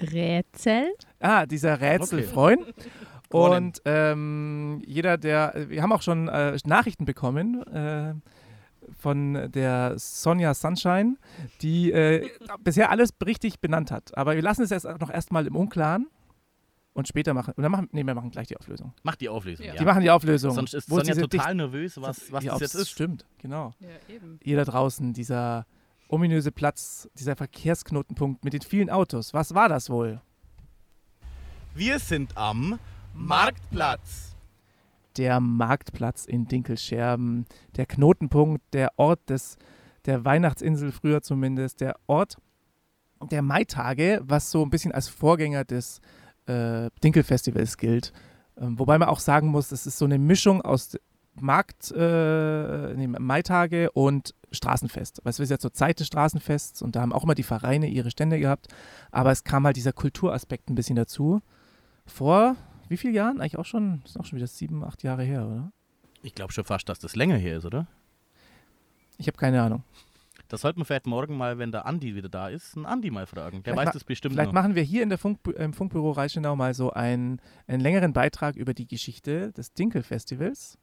Rätsel? 0.00 0.94
Ah, 1.20 1.46
dieser 1.46 1.80
Rätsel 1.80 2.20
Okay. 2.20 2.58
Und 3.30 3.82
ähm, 3.84 4.80
jeder, 4.86 5.18
der, 5.18 5.66
wir 5.68 5.82
haben 5.82 5.92
auch 5.92 6.00
schon 6.00 6.28
äh, 6.28 6.56
Nachrichten 6.64 7.04
bekommen 7.04 7.62
äh, 7.66 8.14
von 8.98 9.50
der 9.52 9.98
Sonja 9.98 10.54
Sunshine, 10.54 11.16
die 11.60 11.92
äh, 11.92 12.26
bisher 12.64 12.90
alles 12.90 13.10
richtig 13.24 13.60
benannt 13.60 13.90
hat. 13.90 14.16
Aber 14.16 14.34
wir 14.34 14.40
lassen 14.40 14.62
es 14.62 14.70
jetzt 14.70 14.84
noch 14.84 15.10
erstmal 15.10 15.46
im 15.46 15.56
Unklaren 15.56 16.06
und 16.98 17.06
später 17.08 17.32
machen. 17.32 17.54
Und 17.56 17.62
dann 17.62 17.70
machen, 17.70 17.88
nee, 17.92 18.02
wir 18.04 18.14
machen 18.14 18.30
gleich 18.30 18.48
die 18.48 18.56
Auflösung. 18.56 18.92
Mach 19.04 19.14
die 19.16 19.28
Auflösung. 19.28 19.64
Ja. 19.66 19.74
Die 19.76 19.84
machen 19.84 20.02
die 20.02 20.10
Auflösung. 20.10 20.52
Sonst 20.52 20.74
ist 20.74 20.88
Sonja 20.88 21.14
total 21.14 21.28
Dicht- 21.28 21.54
nervös, 21.56 22.00
was, 22.00 22.32
was 22.32 22.44
ja, 22.44 22.52
das 22.52 22.60
jetzt 22.60 22.74
ist. 22.74 22.90
Stimmt, 22.90 23.24
genau. 23.38 23.72
Ja, 23.78 23.88
eben. 24.14 24.40
Ihr 24.42 24.56
da 24.56 24.64
draußen, 24.64 25.12
dieser 25.12 25.64
ominöse 26.08 26.50
Platz, 26.50 27.08
dieser 27.14 27.36
Verkehrsknotenpunkt 27.36 28.42
mit 28.44 28.52
den 28.52 28.62
vielen 28.62 28.90
Autos. 28.90 29.32
Was 29.32 29.54
war 29.54 29.68
das 29.68 29.90
wohl? 29.90 30.20
Wir 31.74 31.98
sind 32.00 32.36
am 32.36 32.78
Marktplatz. 33.14 34.34
der 35.16 35.38
Marktplatz 35.40 36.26
in 36.26 36.46
Dinkelscherben, 36.48 37.46
der 37.76 37.86
Knotenpunkt, 37.86 38.62
der 38.72 38.90
Ort 38.96 39.30
des, 39.30 39.56
der 40.06 40.24
Weihnachtsinsel 40.24 40.92
früher 40.92 41.22
zumindest, 41.22 41.80
der 41.80 41.96
Ort 42.06 42.36
der 43.32 43.42
Maitage, 43.42 44.20
was 44.22 44.50
so 44.50 44.62
ein 44.64 44.70
bisschen 44.70 44.92
als 44.92 45.08
Vorgänger 45.08 45.64
des 45.64 46.00
äh, 46.48 46.90
Dinkelfestivals 47.02 47.76
gilt. 47.76 48.12
Ähm, 48.56 48.78
wobei 48.78 48.98
man 48.98 49.08
auch 49.08 49.20
sagen 49.20 49.48
muss, 49.48 49.72
es 49.72 49.86
ist 49.86 49.98
so 49.98 50.04
eine 50.04 50.18
Mischung 50.18 50.62
aus 50.62 50.98
Markt, 51.34 51.92
äh, 51.92 52.94
nee, 52.94 53.06
Maitage 53.06 53.90
und 53.92 54.34
Straßenfest. 54.50 55.20
Weil 55.22 55.30
es 55.30 55.38
ist 55.38 55.50
ja 55.50 55.58
zur 55.58 55.72
Zeit 55.72 56.00
des 56.00 56.08
Straßenfests 56.08 56.82
und 56.82 56.96
da 56.96 57.02
haben 57.02 57.12
auch 57.12 57.22
immer 57.22 57.34
die 57.34 57.42
Vereine 57.44 57.86
ihre 57.86 58.10
Stände 58.10 58.40
gehabt, 58.40 58.68
aber 59.12 59.30
es 59.30 59.44
kam 59.44 59.64
halt 59.64 59.76
dieser 59.76 59.92
Kulturaspekt 59.92 60.68
ein 60.68 60.74
bisschen 60.74 60.96
dazu. 60.96 61.40
Vor 62.06 62.56
wie 62.88 62.96
vielen 62.96 63.14
Jahren? 63.14 63.40
Eigentlich 63.40 63.58
auch 63.58 63.66
schon, 63.66 64.00
das 64.02 64.12
ist 64.12 64.16
auch 64.16 64.24
schon 64.24 64.36
wieder 64.36 64.46
sieben, 64.46 64.82
acht 64.82 65.02
Jahre 65.02 65.22
her, 65.22 65.46
oder? 65.46 65.72
Ich 66.22 66.34
glaube 66.34 66.52
schon 66.52 66.64
fast, 66.64 66.88
dass 66.88 66.98
das 66.98 67.14
länger 67.16 67.36
her 67.36 67.58
ist, 67.58 67.66
oder? 67.66 67.86
Ich 69.18 69.26
habe 69.26 69.36
keine 69.36 69.62
Ahnung. 69.62 69.84
Das 70.48 70.62
sollten 70.62 70.80
wir 70.80 70.86
vielleicht 70.86 71.06
morgen 71.06 71.36
mal, 71.36 71.58
wenn 71.58 71.72
der 71.72 71.84
Andi 71.84 72.14
wieder 72.14 72.30
da 72.30 72.48
ist, 72.48 72.74
einen 72.74 72.86
Andi 72.86 73.10
mal 73.10 73.26
fragen. 73.26 73.62
Der 73.62 73.74
Vielleicht 73.74 73.88
weiß 73.88 73.92
das 73.92 74.04
bestimmt 74.04 74.34
Vielleicht 74.34 74.48
noch. 74.48 74.54
machen 74.54 74.74
wir 74.74 74.82
hier 74.82 75.02
in 75.02 75.10
der 75.10 75.18
Funk, 75.18 75.40
im 75.56 75.74
Funkbüro 75.74 76.10
Reichenau 76.12 76.56
mal 76.56 76.72
so 76.72 76.90
einen, 76.90 77.40
einen 77.66 77.80
längeren 77.80 78.14
Beitrag 78.14 78.56
über 78.56 78.72
die 78.72 78.86
Geschichte 78.86 79.52
des 79.52 79.74
Dinkel-Festivals. 79.74 80.78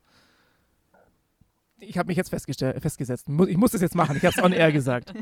Ich 1.80 1.98
habe 1.98 2.08
mich 2.08 2.18
jetzt 2.18 2.30
festgesetzt. 2.30 3.28
Ich 3.48 3.58
muss 3.58 3.72
das 3.72 3.82
jetzt 3.82 3.96
machen. 3.96 4.16
Ich 4.18 4.24
habe 4.24 4.36
es 4.38 4.44
on 4.44 4.54
air 4.54 4.72
gesagt. 4.72 5.14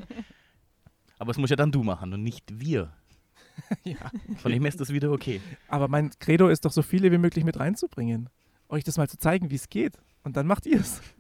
Aber 1.19 1.31
es 1.31 1.37
muss 1.37 1.49
ja 1.49 1.55
dann 1.55 1.71
du 1.71 1.83
machen 1.83 2.13
und 2.13 2.21
nicht 2.21 2.59
wir. 2.59 2.91
ja. 3.83 4.11
Von 4.37 4.51
dem 4.51 4.61
her 4.63 4.69
ist 4.69 4.81
das 4.81 4.89
wieder 4.89 5.11
okay. 5.11 5.39
Aber 5.69 5.87
mein 5.87 6.11
Credo 6.19 6.49
ist 6.49 6.65
doch, 6.65 6.71
so 6.71 6.81
viele 6.81 7.11
wie 7.11 7.17
möglich 7.17 7.45
mit 7.45 7.59
reinzubringen. 7.59 8.29
Euch 8.67 8.83
das 8.83 8.97
mal 8.97 9.07
zu 9.07 9.17
zeigen, 9.17 9.49
wie 9.51 9.55
es 9.55 9.69
geht. 9.69 9.97
Und 10.23 10.35
dann 10.35 10.47
macht 10.47 10.65
ihr 10.65 10.79
es. 10.79 11.01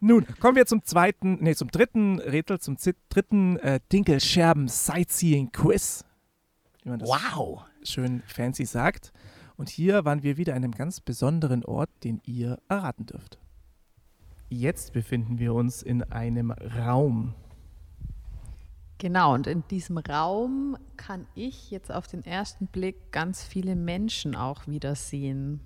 Nun, 0.00 0.26
kommen 0.38 0.56
wir 0.56 0.66
zum 0.66 0.84
zweiten, 0.84 1.38
nee, 1.40 1.54
zum 1.54 1.70
dritten 1.70 2.18
Rätsel, 2.18 2.60
zum 2.60 2.76
dritten 3.08 3.56
äh, 3.58 3.80
Dinkelscherben 3.92 4.68
Sightseeing 4.68 5.52
Quiz. 5.52 6.04
Wie 6.82 6.90
man 6.90 6.98
das 6.98 7.08
Wow. 7.08 7.64
schön 7.82 8.22
fancy 8.26 8.64
sagt. 8.64 9.12
Und 9.56 9.68
hier 9.68 10.04
waren 10.04 10.22
wir 10.22 10.36
wieder 10.36 10.54
an 10.54 10.64
einem 10.64 10.72
ganz 10.74 11.00
besonderen 11.00 11.64
Ort, 11.64 11.90
den 12.04 12.20
ihr 12.24 12.58
erraten 12.68 13.06
dürft. 13.06 13.38
Jetzt 14.48 14.92
befinden 14.92 15.38
wir 15.38 15.54
uns 15.54 15.82
in 15.82 16.02
einem 16.02 16.50
Raum. 16.50 17.34
Genau, 18.98 19.34
und 19.34 19.46
in 19.46 19.64
diesem 19.70 19.96
Raum 19.98 20.76
kann 20.96 21.26
ich 21.34 21.70
jetzt 21.70 21.90
auf 21.90 22.06
den 22.06 22.24
ersten 22.24 22.66
Blick 22.66 23.12
ganz 23.12 23.42
viele 23.42 23.76
Menschen 23.76 24.34
auch 24.36 24.66
wieder 24.66 24.94
sehen. 24.94 25.60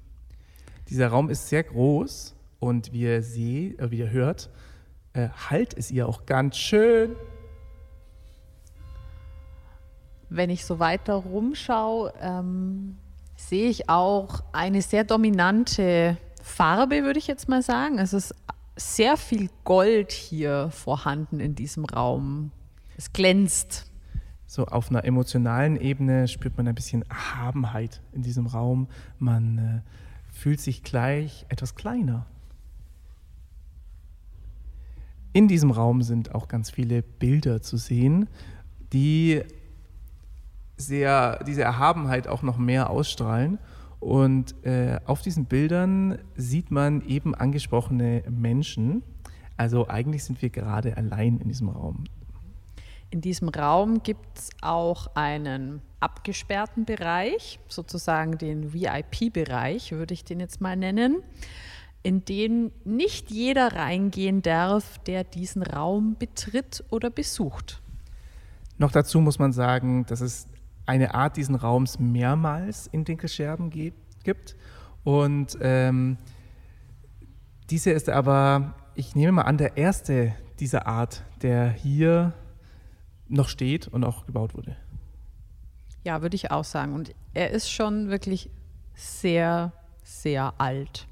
Dieser 0.88 1.08
Raum 1.08 1.30
ist 1.30 1.48
sehr 1.48 1.64
groß 1.64 2.36
und 2.64 2.92
wie 2.92 3.02
ihr 3.02 3.22
seht, 3.22 3.78
äh, 3.78 3.90
wie 3.90 3.98
ihr 3.98 4.10
hört, 4.10 4.50
äh, 5.12 5.28
halt 5.50 5.76
es 5.76 5.90
ihr 5.90 6.08
auch 6.08 6.26
ganz 6.26 6.56
schön. 6.56 7.14
Wenn 10.30 10.50
ich 10.50 10.64
so 10.64 10.78
weiter 10.78 11.14
rumschaue, 11.14 12.12
ähm, 12.20 12.96
sehe 13.36 13.68
ich 13.68 13.88
auch 13.88 14.42
eine 14.52 14.82
sehr 14.82 15.04
dominante 15.04 16.16
Farbe, 16.42 17.04
würde 17.04 17.18
ich 17.18 17.26
jetzt 17.26 17.48
mal 17.48 17.62
sagen. 17.62 17.98
Es 17.98 18.12
ist 18.12 18.34
sehr 18.76 19.16
viel 19.16 19.50
Gold 19.64 20.10
hier 20.10 20.70
vorhanden 20.70 21.40
in 21.40 21.54
diesem 21.54 21.84
Raum. 21.84 22.50
Es 22.96 23.12
glänzt. 23.12 23.90
So 24.46 24.66
auf 24.66 24.90
einer 24.90 25.04
emotionalen 25.04 25.76
Ebene 25.76 26.28
spürt 26.28 26.56
man 26.56 26.66
ein 26.66 26.74
bisschen 26.74 27.02
Erhabenheit 27.02 28.00
in 28.12 28.22
diesem 28.22 28.46
Raum. 28.46 28.88
Man 29.18 29.58
äh, 29.58 29.80
fühlt 30.32 30.60
sich 30.60 30.82
gleich 30.82 31.44
etwas 31.48 31.74
kleiner. 31.74 32.26
In 35.34 35.48
diesem 35.48 35.72
Raum 35.72 36.02
sind 36.02 36.32
auch 36.32 36.46
ganz 36.46 36.70
viele 36.70 37.02
Bilder 37.02 37.60
zu 37.60 37.76
sehen, 37.76 38.28
die 38.92 39.42
sehr, 40.76 41.42
diese 41.42 41.62
Erhabenheit 41.62 42.28
auch 42.28 42.42
noch 42.42 42.56
mehr 42.56 42.88
ausstrahlen. 42.88 43.58
Und 43.98 44.54
äh, 44.64 45.00
auf 45.06 45.22
diesen 45.22 45.46
Bildern 45.46 46.18
sieht 46.36 46.70
man 46.70 47.00
eben 47.00 47.34
angesprochene 47.34 48.22
Menschen. 48.30 49.02
Also 49.56 49.88
eigentlich 49.88 50.22
sind 50.22 50.40
wir 50.40 50.50
gerade 50.50 50.96
allein 50.96 51.38
in 51.38 51.48
diesem 51.48 51.68
Raum. 51.68 52.04
In 53.10 53.20
diesem 53.20 53.48
Raum 53.48 54.04
gibt 54.04 54.38
es 54.38 54.50
auch 54.62 55.16
einen 55.16 55.82
abgesperrten 55.98 56.84
Bereich, 56.84 57.58
sozusagen 57.66 58.38
den 58.38 58.72
VIP-Bereich, 58.72 59.90
würde 59.90 60.14
ich 60.14 60.24
den 60.24 60.38
jetzt 60.38 60.60
mal 60.60 60.76
nennen, 60.76 61.24
in 62.04 62.24
den 62.24 62.70
nicht 62.84 63.30
jeder 63.30 63.72
reingehen 63.72 64.42
darf, 64.42 64.98
der 64.98 65.24
diesen 65.24 65.62
Raum 65.62 66.16
betritt 66.18 66.84
oder 66.90 67.10
besucht. 67.10 67.82
Noch 68.76 68.92
dazu 68.92 69.20
muss 69.20 69.38
man 69.38 69.52
sagen, 69.52 70.04
dass 70.06 70.20
es 70.20 70.46
eine 70.86 71.14
Art 71.14 71.38
diesen 71.38 71.54
Raums 71.54 71.98
mehrmals 71.98 72.86
in 72.88 73.04
Dinkelscherben 73.04 73.70
gibt. 73.70 74.54
Und 75.02 75.56
ähm, 75.62 76.18
diese 77.70 77.90
ist 77.90 78.10
aber, 78.10 78.74
ich 78.94 79.16
nehme 79.16 79.32
mal 79.32 79.42
an, 79.42 79.56
der 79.56 79.78
erste 79.78 80.34
dieser 80.60 80.86
Art, 80.86 81.24
der 81.40 81.70
hier 81.70 82.34
noch 83.28 83.48
steht 83.48 83.88
und 83.88 84.04
auch 84.04 84.26
gebaut 84.26 84.54
wurde. 84.54 84.76
Ja, 86.04 86.20
würde 86.20 86.36
ich 86.36 86.50
auch 86.50 86.64
sagen. 86.64 86.92
Und 86.92 87.14
er 87.32 87.50
ist 87.50 87.70
schon 87.70 88.10
wirklich 88.10 88.50
sehr, 88.94 89.72
sehr 90.02 90.52
alt. 90.58 91.08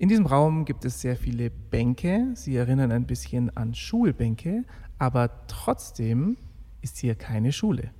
In 0.00 0.08
diesem 0.08 0.24
Raum 0.24 0.64
gibt 0.64 0.86
es 0.86 1.02
sehr 1.02 1.14
viele 1.14 1.50
Bänke. 1.50 2.28
Sie 2.32 2.56
erinnern 2.56 2.90
ein 2.90 3.04
bisschen 3.04 3.54
an 3.54 3.74
Schulbänke, 3.74 4.64
aber 4.98 5.46
trotzdem 5.46 6.38
ist 6.80 6.96
hier 6.96 7.14
keine 7.14 7.52
Schule. 7.52 7.90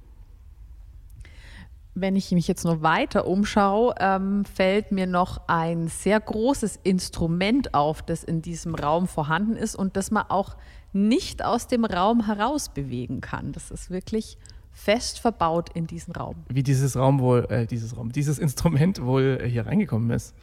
Wenn 1.95 2.17
ich 2.17 2.33
mich 2.33 2.49
jetzt 2.49 2.65
noch 2.65 2.81
weiter 2.81 3.27
umschaue, 3.27 3.95
ähm, 4.01 4.47
fällt 4.47 4.93
mir 4.93 5.07
noch 5.07 5.47
ein 5.47 5.89
sehr 5.89 6.19
großes 6.19 6.81
Instrument 6.85 7.75
auf, 7.75 8.01
das 8.01 8.25
in 8.25 8.41
diesem 8.41 8.75
Raum 8.75 9.07
vorhanden 9.07 9.57
ist 9.57 9.75
und 9.75 9.99
das 9.99 10.11
man 10.11 10.25
auch 10.31 10.57
nicht 10.95 11.45
aus 11.45 11.67
dem 11.67 11.85
Raum 11.85 12.25
heraus 12.25 12.71
bewegen 12.71 13.21
kann. 13.21 13.53
Das 13.53 13.71
ist 13.71 13.91
wirklich 13.91 14.39
fest 14.73 15.19
verbaut 15.19 15.69
in 15.75 15.87
diesen 15.87 16.15
Raum. 16.15 16.37
Wie 16.49 16.63
dieses 16.63 16.97
Raum 16.97 17.21
wohl, 17.21 17.47
äh, 17.51 17.67
dieses 17.67 17.95
Raum, 17.95 18.11
dieses 18.11 18.39
Instrument 18.39 19.05
wohl 19.05 19.39
äh, 19.43 19.47
hier 19.47 19.67
reingekommen 19.67 20.09
ist. 20.11 20.35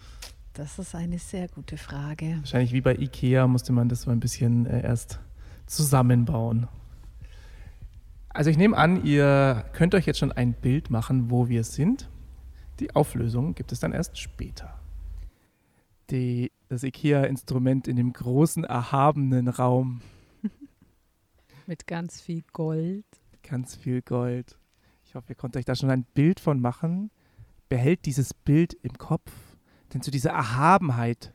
Das 0.58 0.80
ist 0.80 0.96
eine 0.96 1.20
sehr 1.20 1.48
gute 1.50 1.78
Frage. 1.78 2.38
Wahrscheinlich 2.40 2.74
wie 2.74 2.82
bei 2.82 2.96
Ikea 2.96 3.46
musste 3.46 3.74
man 3.74 3.90
das 3.90 4.02
so 4.02 4.10
ein 4.10 4.20
bisschen 4.20 4.66
äh, 4.66 4.82
erst 4.82 5.20
zusammenbauen. 5.68 6.68
Also 8.30 8.50
ich 8.50 8.58
nehme 8.58 8.76
an, 8.76 9.06
ihr 9.06 9.66
könnt 9.74 9.94
euch 9.94 10.08
jetzt 10.08 10.18
schon 10.18 10.32
ein 10.32 10.54
Bild 10.54 10.90
machen, 10.90 11.30
wo 11.30 11.48
wir 11.48 11.64
sind. 11.64 12.10
Die 12.80 12.96
Auflösung 12.96 13.54
gibt 13.54 13.72
es 13.72 13.80
dann 13.82 13.92
erst 13.92 14.18
später. 14.18 14.80
Die, 16.10 16.52
das 16.70 16.82
Ikea-Instrument 16.82 17.88
in 17.88 17.96
dem 17.96 18.12
großen, 18.12 18.64
erhabenen 18.64 19.50
Raum. 19.50 20.02
Mit 21.68 21.86
ganz 21.86 22.20
viel 22.20 22.42
Gold. 22.52 23.06
Ganz 23.44 23.76
viel 23.76 24.02
Gold. 24.02 24.58
Ich 25.06 25.14
hoffe, 25.14 25.34
ihr 25.34 25.36
konntet 25.36 25.60
euch 25.60 25.66
da 25.66 25.76
schon 25.76 25.92
ein 25.92 26.04
Bild 26.16 26.40
von 26.40 26.60
machen. 26.60 27.12
Behält 27.70 28.08
dieses 28.08 28.34
Bild 28.34 28.74
im 28.82 28.98
Kopf, 28.98 29.32
denn 29.94 30.02
zu 30.02 30.12
dieser 30.12 30.32
Erhabenheit 30.32 31.34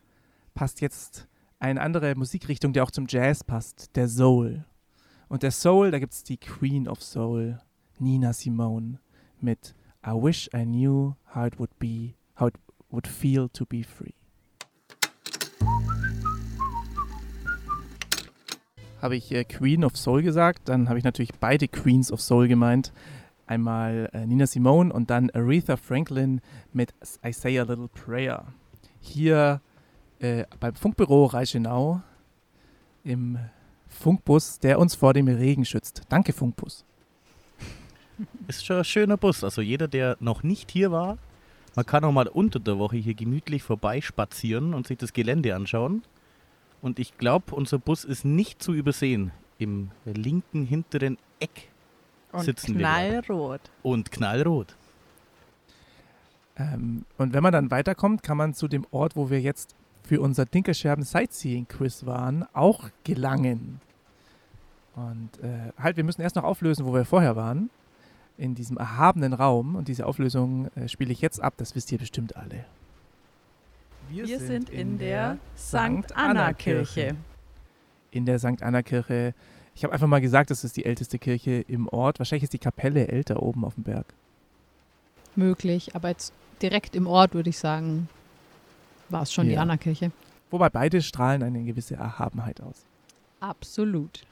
passt 0.55 0.81
jetzt 0.81 1.29
eine 1.59 1.81
andere 1.81 2.15
Musikrichtung, 2.15 2.73
die 2.73 2.81
auch 2.81 2.91
zum 2.91 3.07
Jazz 3.09 3.45
passt, 3.45 3.97
der 3.97 4.09
Soul. 4.09 4.65
Und 5.29 5.43
der 5.43 5.51
Soul, 5.51 5.91
da 5.91 5.99
gibt 5.99 6.13
es 6.13 6.25
die 6.25 6.37
Queen 6.37 6.89
of 6.89 7.03
Soul, 7.03 7.59
Nina 7.99 8.33
Simone, 8.33 8.99
mit 9.41 9.75
I 10.05 10.11
wish 10.11 10.51
I 10.55 10.65
knew 10.65 11.15
how 11.35 11.47
it 11.47 11.59
would 11.59 11.79
be, 11.79 12.15
how 12.39 12.49
it 12.49 12.55
would 12.91 13.07
feel 13.07 13.49
to 13.51 13.65
be 13.65 13.85
free. 13.85 14.15
Habe 19.01 19.17
ich 19.17 19.33
äh, 19.33 19.45
Queen 19.45 19.85
of 19.85 19.97
Soul 19.97 20.23
gesagt, 20.23 20.69
dann 20.69 20.89
habe 20.89 20.99
ich 20.99 21.05
natürlich 21.05 21.35
beide 21.35 21.67
Queens 21.67 22.13
of 22.13 22.21
Soul 22.21 22.47
gemeint. 22.47 22.93
Einmal 23.47 24.09
äh, 24.13 24.27
Nina 24.27 24.47
Simone 24.47 24.93
und 24.93 25.11
dann 25.11 25.31
Aretha 25.31 25.77
Franklin 25.77 26.41
mit 26.73 26.95
I 27.25 27.33
Say 27.33 27.59
a 27.59 27.65
Little 27.65 27.89
Prayer. 27.89 28.47
Hier 29.01 29.61
äh, 30.21 30.45
beim 30.61 30.75
Funkbüro 30.75 31.27
Reichenau 31.27 32.01
im 33.05 33.39
Funkbus, 33.89 34.59
der 34.59 34.79
uns 34.79 34.95
vor 34.95 35.13
dem 35.13 35.29
Regen 35.29 35.65
schützt. 35.65 36.03
Danke, 36.09 36.33
Funkbus. 36.33 36.85
Ist 38.49 38.65
schon 38.65 38.79
ein 38.79 38.85
schöner 38.85 39.17
Bus. 39.17 39.45
Also 39.45 39.61
jeder, 39.61 39.89
der 39.89 40.17
noch 40.21 40.43
nicht 40.43 40.71
hier 40.71 40.93
war, 40.93 41.19
man 41.75 41.87
kann 41.87 42.05
auch 42.05 42.13
mal 42.13 42.29
unter 42.29 42.61
der 42.61 42.79
Woche 42.79 42.97
hier 42.97 43.15
gemütlich 43.15 43.63
vorbeispazieren 43.63 44.75
und 44.75 44.87
sich 44.87 44.99
das 44.99 45.13
Gelände 45.13 45.55
anschauen. 45.55 46.03
Und 46.83 46.99
ich 46.99 47.17
glaube, 47.17 47.55
unser 47.55 47.79
Bus 47.79 48.05
ist 48.05 48.25
nicht 48.25 48.63
zu 48.63 48.75
übersehen. 48.75 49.33
Im 49.59 49.91
linken 50.05 50.65
hinteren 50.65 51.17
Eck 51.39 51.72
Und 52.33 52.45
sitzen 52.45 52.79
wir. 52.79 52.81
knallrot. 52.81 53.61
Und 53.83 54.11
knallrot. 54.11 54.75
Ähm, 56.57 57.05
und 57.19 57.33
wenn 57.33 57.43
man 57.43 57.53
dann 57.53 57.71
weiterkommt, 57.71 58.23
kann 58.23 58.37
man 58.37 58.55
zu 58.55 58.69
dem 58.69 58.87
Ort, 58.91 59.17
wo 59.17 59.31
wir 59.31 59.41
jetzt 59.41 59.75
für 60.03 60.21
unser 60.21 60.45
Dinkelscherben 60.45 61.05
Sightseeing 61.05 61.69
Quiz 61.69 62.05
waren, 62.05 62.45
auch 62.53 62.91
gelangen. 63.05 63.81
Und 64.95 65.31
äh, 65.43 65.73
halt, 65.79 65.97
wir 65.97 66.05
müssen 66.05 66.21
erst 66.21 66.37
noch 66.37 66.45
auflösen, 66.45 66.85
wo 66.87 66.93
wir 66.93 67.05
vorher 67.05 67.37
waren. 67.37 67.71
In 68.37 68.55
diesem 68.55 68.77
erhabenen 68.77 69.33
Raum. 69.33 69.77
Und 69.77 69.89
diese 69.89 70.07
Auflösung 70.07 70.69
äh, 70.75 70.89
spiele 70.89 71.13
ich 71.13 71.21
jetzt 71.21 71.41
ab, 71.41 71.55
das 71.57 71.75
wisst 71.75 71.93
ihr 71.93 71.99
bestimmt 71.99 72.37
alle. 72.37 72.65
Wir 74.11 74.39
sind 74.39 74.69
in 74.69 74.99
der 74.99 75.39
St. 75.57 76.15
Anna-Kirche. 76.15 77.17
In 78.11 78.27
der 78.27 78.39
St. 78.39 78.63
Anna-Kirche. 78.63 79.33
Ich 79.75 79.85
habe 79.85 79.93
einfach 79.95 80.07
mal 80.07 80.21
gesagt, 80.21 80.51
das 80.51 80.65
ist 80.65 80.77
die 80.77 80.85
älteste 80.85 81.19
Kirche 81.19 81.65
im 81.67 81.89
Ort. 81.89 82.19
Wahrscheinlich 82.19 82.45
ist 82.45 82.53
die 82.53 82.59
Kapelle 82.59 83.09
älter 83.09 83.43
oben 83.43 83.65
auf 83.65 83.75
dem 83.75 83.85
Berg. 83.85 84.07
Möglich, 85.35 85.95
aber 85.97 86.11
jetzt 86.11 86.33
direkt 86.61 86.95
im 86.95 87.07
Ort 87.07 87.33
würde 87.35 87.51
ich 87.51 87.59
sagen, 87.59 88.09
war 89.09 89.23
es 89.23 89.33
schon 89.33 89.47
die 89.47 89.55
Ja. 89.55 89.63
Anna-Kirche. 89.63 90.13
Wobei 90.51 90.69
beide 90.69 91.01
strahlen 91.01 91.43
eine 91.43 91.65
gewisse 91.65 91.95
Erhabenheit 91.95 92.61
aus. 92.61 92.85
Absolut. 93.41 94.25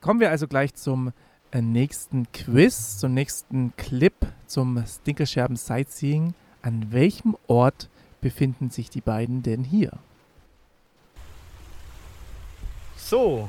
Kommen 0.00 0.18
wir 0.18 0.30
also 0.30 0.48
gleich 0.48 0.74
zum 0.74 1.12
äh, 1.52 1.62
nächsten 1.62 2.30
Quiz, 2.32 2.98
zum 2.98 3.14
nächsten 3.14 3.72
Clip, 3.76 4.14
zum 4.46 4.84
Stinkelscherben 4.84 5.56
Sightseeing. 5.56 6.34
An 6.62 6.92
welchem 6.92 7.36
Ort 7.46 7.88
befinden 8.20 8.70
sich 8.70 8.90
die 8.90 9.00
beiden 9.00 9.42
denn 9.42 9.62
hier? 9.64 9.92
So, 12.96 13.48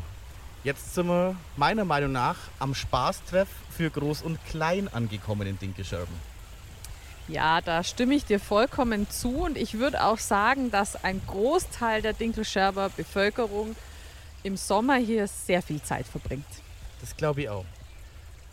jetzt 0.63 0.93
sind 0.95 1.07
wir 1.07 1.35
meiner 1.57 1.85
Meinung 1.85 2.11
nach 2.11 2.37
am 2.59 2.75
Spaßtreff 2.75 3.47
für 3.69 3.89
Groß 3.89 4.21
und 4.21 4.43
Klein 4.45 4.87
angekommen 4.87 5.47
in 5.47 5.57
Dinkelscherben. 5.59 6.31
Ja, 7.27 7.61
da 7.61 7.83
stimme 7.83 8.15
ich 8.15 8.25
dir 8.25 8.39
vollkommen 8.39 9.09
zu 9.09 9.43
und 9.43 9.57
ich 9.57 9.75
würde 9.79 10.03
auch 10.03 10.17
sagen, 10.17 10.71
dass 10.71 11.01
ein 11.03 11.21
Großteil 11.27 12.01
der 12.01 12.13
Dinkelscherber 12.13 12.89
Bevölkerung 12.89 13.75
im 14.43 14.57
Sommer 14.57 14.95
hier 14.95 15.27
sehr 15.27 15.61
viel 15.61 15.81
Zeit 15.81 16.05
verbringt. 16.05 16.45
Das 16.99 17.15
glaube 17.15 17.41
ich 17.41 17.49
auch. 17.49 17.65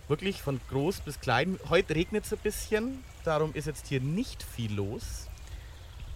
Wirklich 0.07 0.41
von 0.41 0.61
groß 0.71 1.01
bis 1.01 1.21
klein. 1.21 1.59
Heute 1.69 1.95
regnet 1.95 2.25
es 2.25 2.33
ein 2.33 2.39
bisschen, 2.39 3.05
darum 3.25 3.53
ist 3.55 3.67
jetzt 3.67 3.89
hier 3.89 4.01
nicht 4.01 4.43
viel 4.43 4.73
los. 4.73 5.29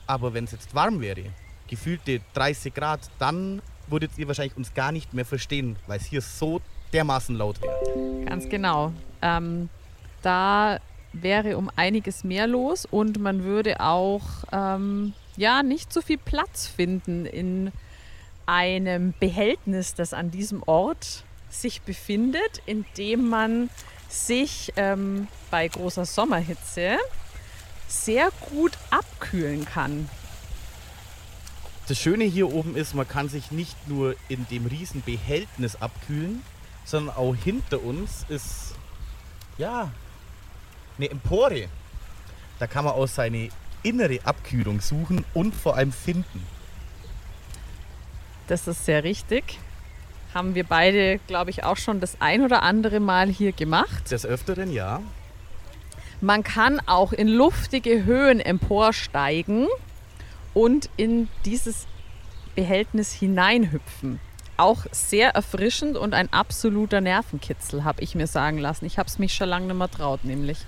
Aber 0.06 0.34
wenn 0.34 0.44
es 0.44 0.52
jetzt 0.52 0.74
warm 0.74 1.00
wäre, 1.00 1.24
gefühlte 1.68 2.20
30 2.34 2.74
Grad, 2.74 3.00
dann 3.18 3.60
würdet 3.92 4.12
ihr 4.16 4.26
wahrscheinlich 4.26 4.56
uns 4.56 4.74
gar 4.74 4.90
nicht 4.90 5.14
mehr 5.14 5.24
verstehen, 5.24 5.76
weil 5.86 5.98
es 5.98 6.06
hier 6.06 6.20
so 6.20 6.60
dermaßen 6.92 7.36
laut 7.36 7.60
wäre. 7.62 8.24
Ganz 8.24 8.48
genau. 8.48 8.92
Ähm, 9.20 9.68
da 10.22 10.80
wäre 11.12 11.56
um 11.56 11.70
einiges 11.76 12.24
mehr 12.24 12.46
los 12.46 12.86
und 12.86 13.20
man 13.20 13.44
würde 13.44 13.80
auch 13.80 14.22
ähm, 14.50 15.12
ja 15.36 15.62
nicht 15.62 15.92
so 15.92 16.00
viel 16.00 16.18
Platz 16.18 16.66
finden 16.66 17.26
in 17.26 17.70
einem 18.46 19.14
Behältnis, 19.20 19.94
das 19.94 20.14
an 20.14 20.30
diesem 20.30 20.62
Ort 20.64 21.24
sich 21.48 21.82
befindet, 21.82 22.62
in 22.66 22.84
dem 22.96 23.28
man 23.28 23.70
sich 24.08 24.72
ähm, 24.76 25.28
bei 25.50 25.68
großer 25.68 26.04
Sommerhitze 26.04 26.96
sehr 27.88 28.30
gut 28.50 28.72
abkühlen 28.90 29.64
kann. 29.64 30.08
Das 31.92 32.00
Schöne 32.00 32.24
hier 32.24 32.50
oben 32.50 32.74
ist, 32.74 32.94
man 32.94 33.06
kann 33.06 33.28
sich 33.28 33.50
nicht 33.50 33.76
nur 33.86 34.16
in 34.30 34.46
dem 34.50 34.64
riesen 34.64 35.02
Behältnis 35.02 35.76
abkühlen, 35.76 36.40
sondern 36.86 37.14
auch 37.14 37.34
hinter 37.34 37.82
uns 37.82 38.24
ist, 38.30 38.76
ja, 39.58 39.90
eine 40.96 41.10
Empore. 41.10 41.68
Da 42.58 42.66
kann 42.66 42.86
man 42.86 42.94
auch 42.94 43.06
seine 43.06 43.50
innere 43.82 44.20
Abkühlung 44.24 44.80
suchen 44.80 45.22
und 45.34 45.54
vor 45.54 45.76
allem 45.76 45.92
finden. 45.92 46.46
Das 48.46 48.66
ist 48.66 48.86
sehr 48.86 49.04
richtig. 49.04 49.58
Haben 50.32 50.54
wir 50.54 50.64
beide, 50.64 51.18
glaube 51.26 51.50
ich, 51.50 51.62
auch 51.62 51.76
schon 51.76 52.00
das 52.00 52.16
ein 52.22 52.40
oder 52.40 52.62
andere 52.62 53.00
Mal 53.00 53.28
hier 53.28 53.52
gemacht. 53.52 54.10
Des 54.10 54.24
Öfteren 54.24 54.72
ja. 54.72 55.02
Man 56.22 56.42
kann 56.42 56.80
auch 56.86 57.12
in 57.12 57.28
luftige 57.28 58.06
Höhen 58.06 58.40
emporsteigen 58.40 59.68
und 60.54 60.88
in 60.96 61.28
dieses 61.44 61.86
Behältnis 62.54 63.12
hineinhüpfen. 63.12 64.20
Auch 64.56 64.84
sehr 64.92 65.30
erfrischend 65.30 65.96
und 65.96 66.14
ein 66.14 66.32
absoluter 66.32 67.00
Nervenkitzel, 67.00 67.84
habe 67.84 68.02
ich 68.02 68.14
mir 68.14 68.26
sagen 68.26 68.58
lassen. 68.58 68.84
Ich 68.84 68.98
habe 68.98 69.08
es 69.08 69.18
mich 69.18 69.34
schon 69.34 69.48
lange 69.48 69.66
nicht 69.66 69.76
mehr 69.76 69.90
traut, 69.90 70.24
nämlich. 70.24 70.58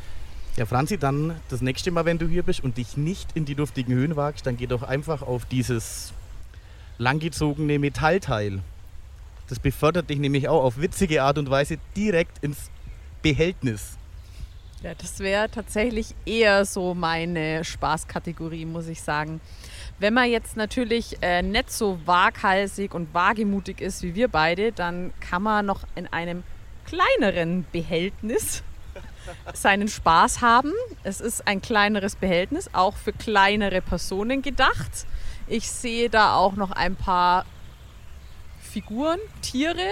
Ja, 0.56 0.66
Franzi, 0.66 0.98
dann 0.98 1.40
das 1.48 1.60
nächste 1.60 1.90
Mal, 1.90 2.04
wenn 2.04 2.18
du 2.18 2.26
hier 2.26 2.42
bist 2.42 2.62
und 2.62 2.78
dich 2.78 2.96
nicht 2.96 3.30
in 3.34 3.44
die 3.44 3.54
luftigen 3.54 3.94
Höhen 3.94 4.16
wagst, 4.16 4.46
dann 4.46 4.56
geh 4.56 4.66
doch 4.66 4.82
einfach 4.82 5.22
auf 5.22 5.44
dieses 5.44 6.12
langgezogene 6.98 7.78
Metallteil. 7.78 8.60
Das 9.48 9.58
befördert 9.58 10.08
dich 10.08 10.18
nämlich 10.18 10.48
auch 10.48 10.64
auf 10.64 10.80
witzige 10.80 11.22
Art 11.22 11.38
und 11.38 11.50
Weise 11.50 11.78
direkt 11.96 12.42
ins 12.42 12.70
Behältnis. 13.20 13.98
Ja, 14.82 14.94
das 14.94 15.18
wäre 15.20 15.50
tatsächlich 15.50 16.14
eher 16.26 16.64
so 16.64 16.94
meine 16.94 17.64
Spaßkategorie, 17.64 18.64
muss 18.64 18.86
ich 18.86 19.00
sagen. 19.00 19.40
Wenn 19.98 20.14
man 20.14 20.28
jetzt 20.28 20.56
natürlich 20.56 21.18
äh, 21.22 21.42
nicht 21.42 21.70
so 21.70 21.98
waghalsig 22.04 22.94
und 22.94 23.14
wagemutig 23.14 23.80
ist 23.80 24.02
wie 24.02 24.14
wir 24.14 24.28
beide, 24.28 24.72
dann 24.72 25.12
kann 25.20 25.42
man 25.42 25.66
noch 25.66 25.82
in 25.94 26.06
einem 26.08 26.42
kleineren 26.84 27.64
Behältnis 27.72 28.62
seinen 29.54 29.88
Spaß 29.88 30.40
haben. 30.40 30.72
Es 31.04 31.20
ist 31.20 31.46
ein 31.46 31.62
kleineres 31.62 32.16
Behältnis, 32.16 32.70
auch 32.72 32.96
für 32.96 33.12
kleinere 33.12 33.80
Personen 33.80 34.42
gedacht. 34.42 35.06
Ich 35.46 35.70
sehe 35.70 36.10
da 36.10 36.34
auch 36.34 36.54
noch 36.54 36.72
ein 36.72 36.96
paar 36.96 37.44
Figuren, 38.60 39.20
Tiere, 39.42 39.88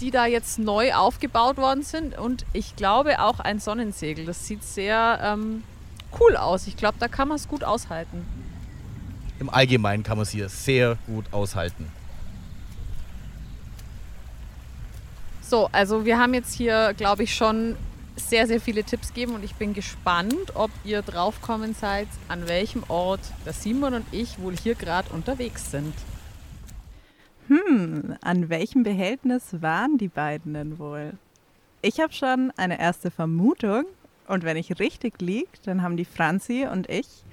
die 0.00 0.10
da 0.10 0.26
jetzt 0.26 0.58
neu 0.58 0.94
aufgebaut 0.94 1.56
worden 1.56 1.82
sind. 1.82 2.16
Und 2.16 2.46
ich 2.52 2.76
glaube 2.76 3.20
auch 3.20 3.40
ein 3.40 3.58
Sonnensegel. 3.58 4.26
Das 4.26 4.46
sieht 4.46 4.62
sehr 4.62 5.18
ähm, 5.22 5.64
cool 6.20 6.36
aus. 6.36 6.66
Ich 6.66 6.76
glaube, 6.76 6.96
da 7.00 7.08
kann 7.08 7.28
man 7.28 7.36
es 7.36 7.48
gut 7.48 7.64
aushalten. 7.64 8.24
Im 9.44 9.50
Allgemeinen 9.50 10.02
kann 10.02 10.16
man 10.16 10.22
es 10.22 10.30
hier 10.30 10.48
sehr 10.48 10.96
gut 11.06 11.26
aushalten. 11.30 11.92
So, 15.42 15.68
also 15.70 16.06
wir 16.06 16.18
haben 16.18 16.32
jetzt 16.32 16.54
hier, 16.54 16.94
glaube 16.96 17.24
ich, 17.24 17.34
schon 17.34 17.76
sehr, 18.16 18.46
sehr 18.46 18.58
viele 18.58 18.84
Tipps 18.84 19.08
gegeben 19.08 19.34
und 19.34 19.44
ich 19.44 19.54
bin 19.56 19.74
gespannt, 19.74 20.54
ob 20.54 20.70
ihr 20.82 21.02
draufkommen 21.02 21.74
seid, 21.74 22.08
an 22.28 22.48
welchem 22.48 22.84
Ort 22.88 23.20
der 23.44 23.52
Simon 23.52 23.92
und 23.92 24.06
ich 24.12 24.38
wohl 24.38 24.56
hier 24.56 24.76
gerade 24.76 25.10
unterwegs 25.10 25.70
sind. 25.70 25.92
Hm, 27.48 28.16
an 28.22 28.48
welchem 28.48 28.82
Behältnis 28.82 29.60
waren 29.60 29.98
die 29.98 30.08
beiden 30.08 30.54
denn 30.54 30.78
wohl? 30.78 31.12
Ich 31.82 32.00
habe 32.00 32.14
schon 32.14 32.50
eine 32.56 32.80
erste 32.80 33.10
Vermutung 33.10 33.84
und 34.26 34.42
wenn 34.42 34.56
ich 34.56 34.78
richtig 34.78 35.20
liege, 35.20 35.50
dann 35.66 35.82
haben 35.82 35.98
die 35.98 36.06
Franzi 36.06 36.66
und 36.66 36.88
ich 36.88 37.23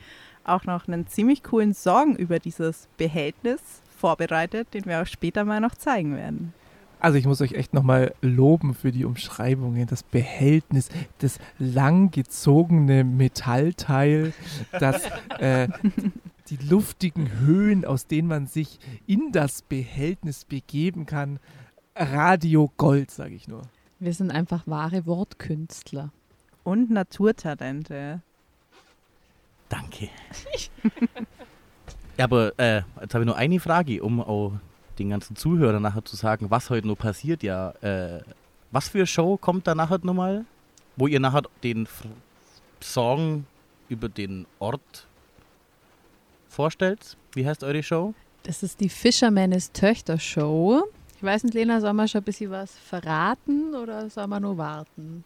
auch 0.43 0.65
noch 0.65 0.87
einen 0.87 1.07
ziemlich 1.07 1.43
coolen 1.43 1.73
Song 1.73 2.15
über 2.15 2.39
dieses 2.39 2.87
Behältnis 2.97 3.61
vorbereitet, 3.97 4.73
den 4.73 4.85
wir 4.85 5.01
auch 5.01 5.07
später 5.07 5.45
mal 5.45 5.59
noch 5.59 5.75
zeigen 5.75 6.15
werden. 6.15 6.53
Also 6.99 7.17
ich 7.17 7.25
muss 7.25 7.41
euch 7.41 7.53
echt 7.53 7.73
nochmal 7.73 8.13
loben 8.21 8.75
für 8.75 8.91
die 8.91 9.05
Umschreibungen, 9.05 9.87
das 9.87 10.03
Behältnis, 10.03 10.89
das 11.17 11.39
langgezogene 11.57 13.03
Metallteil, 13.03 14.33
das, 14.79 15.01
äh, 15.39 15.67
die 16.49 16.57
luftigen 16.57 17.39
Höhen, 17.39 17.85
aus 17.85 18.05
denen 18.05 18.27
man 18.27 18.45
sich 18.45 18.79
in 19.07 19.31
das 19.31 19.63
Behältnis 19.63 20.45
begeben 20.45 21.07
kann. 21.07 21.39
Radio 21.95 22.71
Gold, 22.77 23.09
sage 23.09 23.33
ich 23.33 23.47
nur. 23.47 23.63
Wir 23.99 24.13
sind 24.13 24.31
einfach 24.31 24.67
wahre 24.67 25.07
Wortkünstler. 25.07 26.11
Und 26.63 26.91
Naturtalente. 26.91 28.21
Danke. 29.71 30.09
ja, 32.17 32.25
aber 32.25 32.51
äh, 32.59 32.81
jetzt 32.99 33.13
habe 33.13 33.23
ich 33.23 33.25
nur 33.25 33.37
eine 33.37 33.59
Frage, 33.61 34.03
um 34.03 34.19
auch 34.19 34.51
den 34.99 35.09
ganzen 35.09 35.37
Zuhörern 35.37 35.81
nachher 35.81 36.03
zu 36.03 36.17
sagen, 36.17 36.51
was 36.51 36.69
heute 36.69 36.87
noch 36.87 36.97
passiert. 36.97 37.41
Ja, 37.41 37.71
äh, 37.81 38.21
was 38.71 38.89
für 38.89 38.99
eine 38.99 39.07
Show 39.07 39.37
kommt 39.37 39.67
da 39.67 39.73
nachher 39.73 39.99
nochmal? 40.03 40.43
Wo 40.97 41.07
ihr 41.07 41.21
nachher 41.21 41.43
den 41.63 41.83
F 41.83 42.03
Song 42.81 43.45
über 43.87 44.09
den 44.09 44.45
Ort 44.59 45.07
vorstellt? 46.49 47.15
Wie 47.33 47.47
heißt 47.47 47.63
eure 47.63 47.81
Show? 47.81 48.13
Das 48.43 48.63
ist 48.63 48.81
die 48.81 48.89
Fishermanes 48.89 49.71
Töchter 49.71 50.19
Show. 50.19 50.83
Ich 51.15 51.23
weiß 51.23 51.45
nicht, 51.45 51.53
Lena, 51.53 51.79
soll 51.79 51.93
man 51.93 52.09
schon 52.09 52.21
ein 52.21 52.25
bisschen 52.25 52.51
was 52.51 52.77
verraten 52.77 53.73
oder 53.75 54.09
soll 54.09 54.27
man 54.27 54.41
nur 54.41 54.57
warten? 54.57 55.23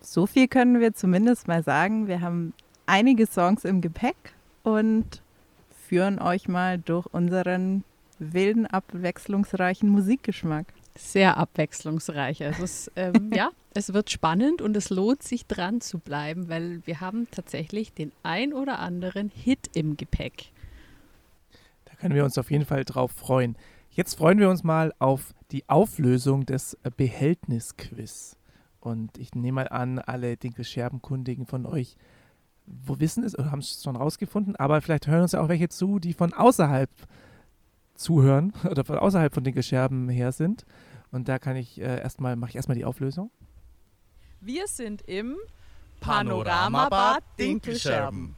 So 0.00 0.26
viel 0.26 0.46
können 0.46 0.80
wir 0.80 0.92
zumindest 0.92 1.48
mal 1.48 1.62
sagen. 1.62 2.06
Wir 2.06 2.20
haben 2.20 2.52
einige 2.86 3.26
Songs 3.26 3.64
im 3.64 3.80
Gepäck 3.80 4.16
und 4.62 5.22
führen 5.86 6.18
euch 6.18 6.48
mal 6.48 6.78
durch 6.78 7.06
unseren 7.06 7.84
wilden, 8.18 8.66
abwechslungsreichen 8.66 9.88
Musikgeschmack. 9.88 10.66
Sehr 10.96 11.36
abwechslungsreich. 11.36 12.42
Also 12.42 12.64
es, 12.64 12.90
ähm, 12.96 13.30
ja, 13.34 13.50
es 13.74 13.92
wird 13.92 14.10
spannend 14.10 14.62
und 14.62 14.76
es 14.76 14.90
lohnt 14.90 15.22
sich 15.22 15.46
dran 15.46 15.80
zu 15.80 15.98
bleiben, 15.98 16.48
weil 16.48 16.80
wir 16.86 17.00
haben 17.00 17.28
tatsächlich 17.30 17.92
den 17.92 18.12
ein 18.22 18.52
oder 18.52 18.78
anderen 18.78 19.28
Hit 19.28 19.70
im 19.74 19.96
Gepäck. 19.96 20.50
Da 21.84 21.94
können 21.96 22.14
wir 22.14 22.24
uns 22.24 22.38
auf 22.38 22.50
jeden 22.50 22.64
Fall 22.64 22.84
drauf 22.84 23.12
freuen. 23.12 23.56
Jetzt 23.90 24.14
freuen 24.14 24.38
wir 24.38 24.50
uns 24.50 24.64
mal 24.64 24.92
auf 24.98 25.34
die 25.52 25.68
Auflösung 25.68 26.46
des 26.46 26.76
Behältnisquiz. 26.96 28.36
Und 28.80 29.18
ich 29.18 29.34
nehme 29.34 29.62
mal 29.62 29.68
an, 29.68 29.98
alle 29.98 30.36
Dinkelscherbenkundigen 30.36 31.46
von 31.46 31.66
euch 31.66 31.96
wo 32.66 32.98
wissen 33.00 33.24
es 33.24 33.38
oder 33.38 33.50
haben 33.50 33.60
es 33.60 33.82
schon 33.82 33.96
rausgefunden, 33.96 34.56
aber 34.56 34.80
vielleicht 34.80 35.06
hören 35.06 35.22
uns 35.22 35.32
ja 35.32 35.40
auch 35.40 35.48
welche 35.48 35.68
zu, 35.68 35.98
die 35.98 36.12
von 36.12 36.32
außerhalb 36.32 36.90
zuhören 37.94 38.52
oder 38.70 38.84
von 38.84 38.98
außerhalb 38.98 39.32
von 39.32 39.44
Dinkelscherben 39.44 40.08
her 40.08 40.32
sind. 40.32 40.66
Und 41.10 41.28
da 41.28 41.38
kann 41.38 41.56
ich 41.56 41.80
äh, 41.80 42.00
erstmal, 42.00 42.36
mache 42.36 42.50
ich 42.50 42.56
erstmal 42.56 42.76
die 42.76 42.84
Auflösung. 42.84 43.30
Wir 44.40 44.66
sind 44.66 45.02
im 45.02 45.36
Panoramabad 46.00 47.22
Dinkelscherben. 47.38 48.34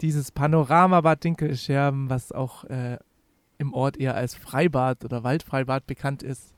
Dieses 0.00 0.30
Panoramabad 0.30 1.24
Dinkelscherben, 1.24 2.10
was 2.10 2.30
auch 2.30 2.64
äh, 2.64 2.98
im 3.58 3.72
Ort 3.72 3.96
eher 3.96 4.14
als 4.14 4.34
Freibad 4.34 5.04
oder 5.04 5.24
Waldfreibad 5.24 5.86
bekannt 5.86 6.22
ist, 6.22 6.54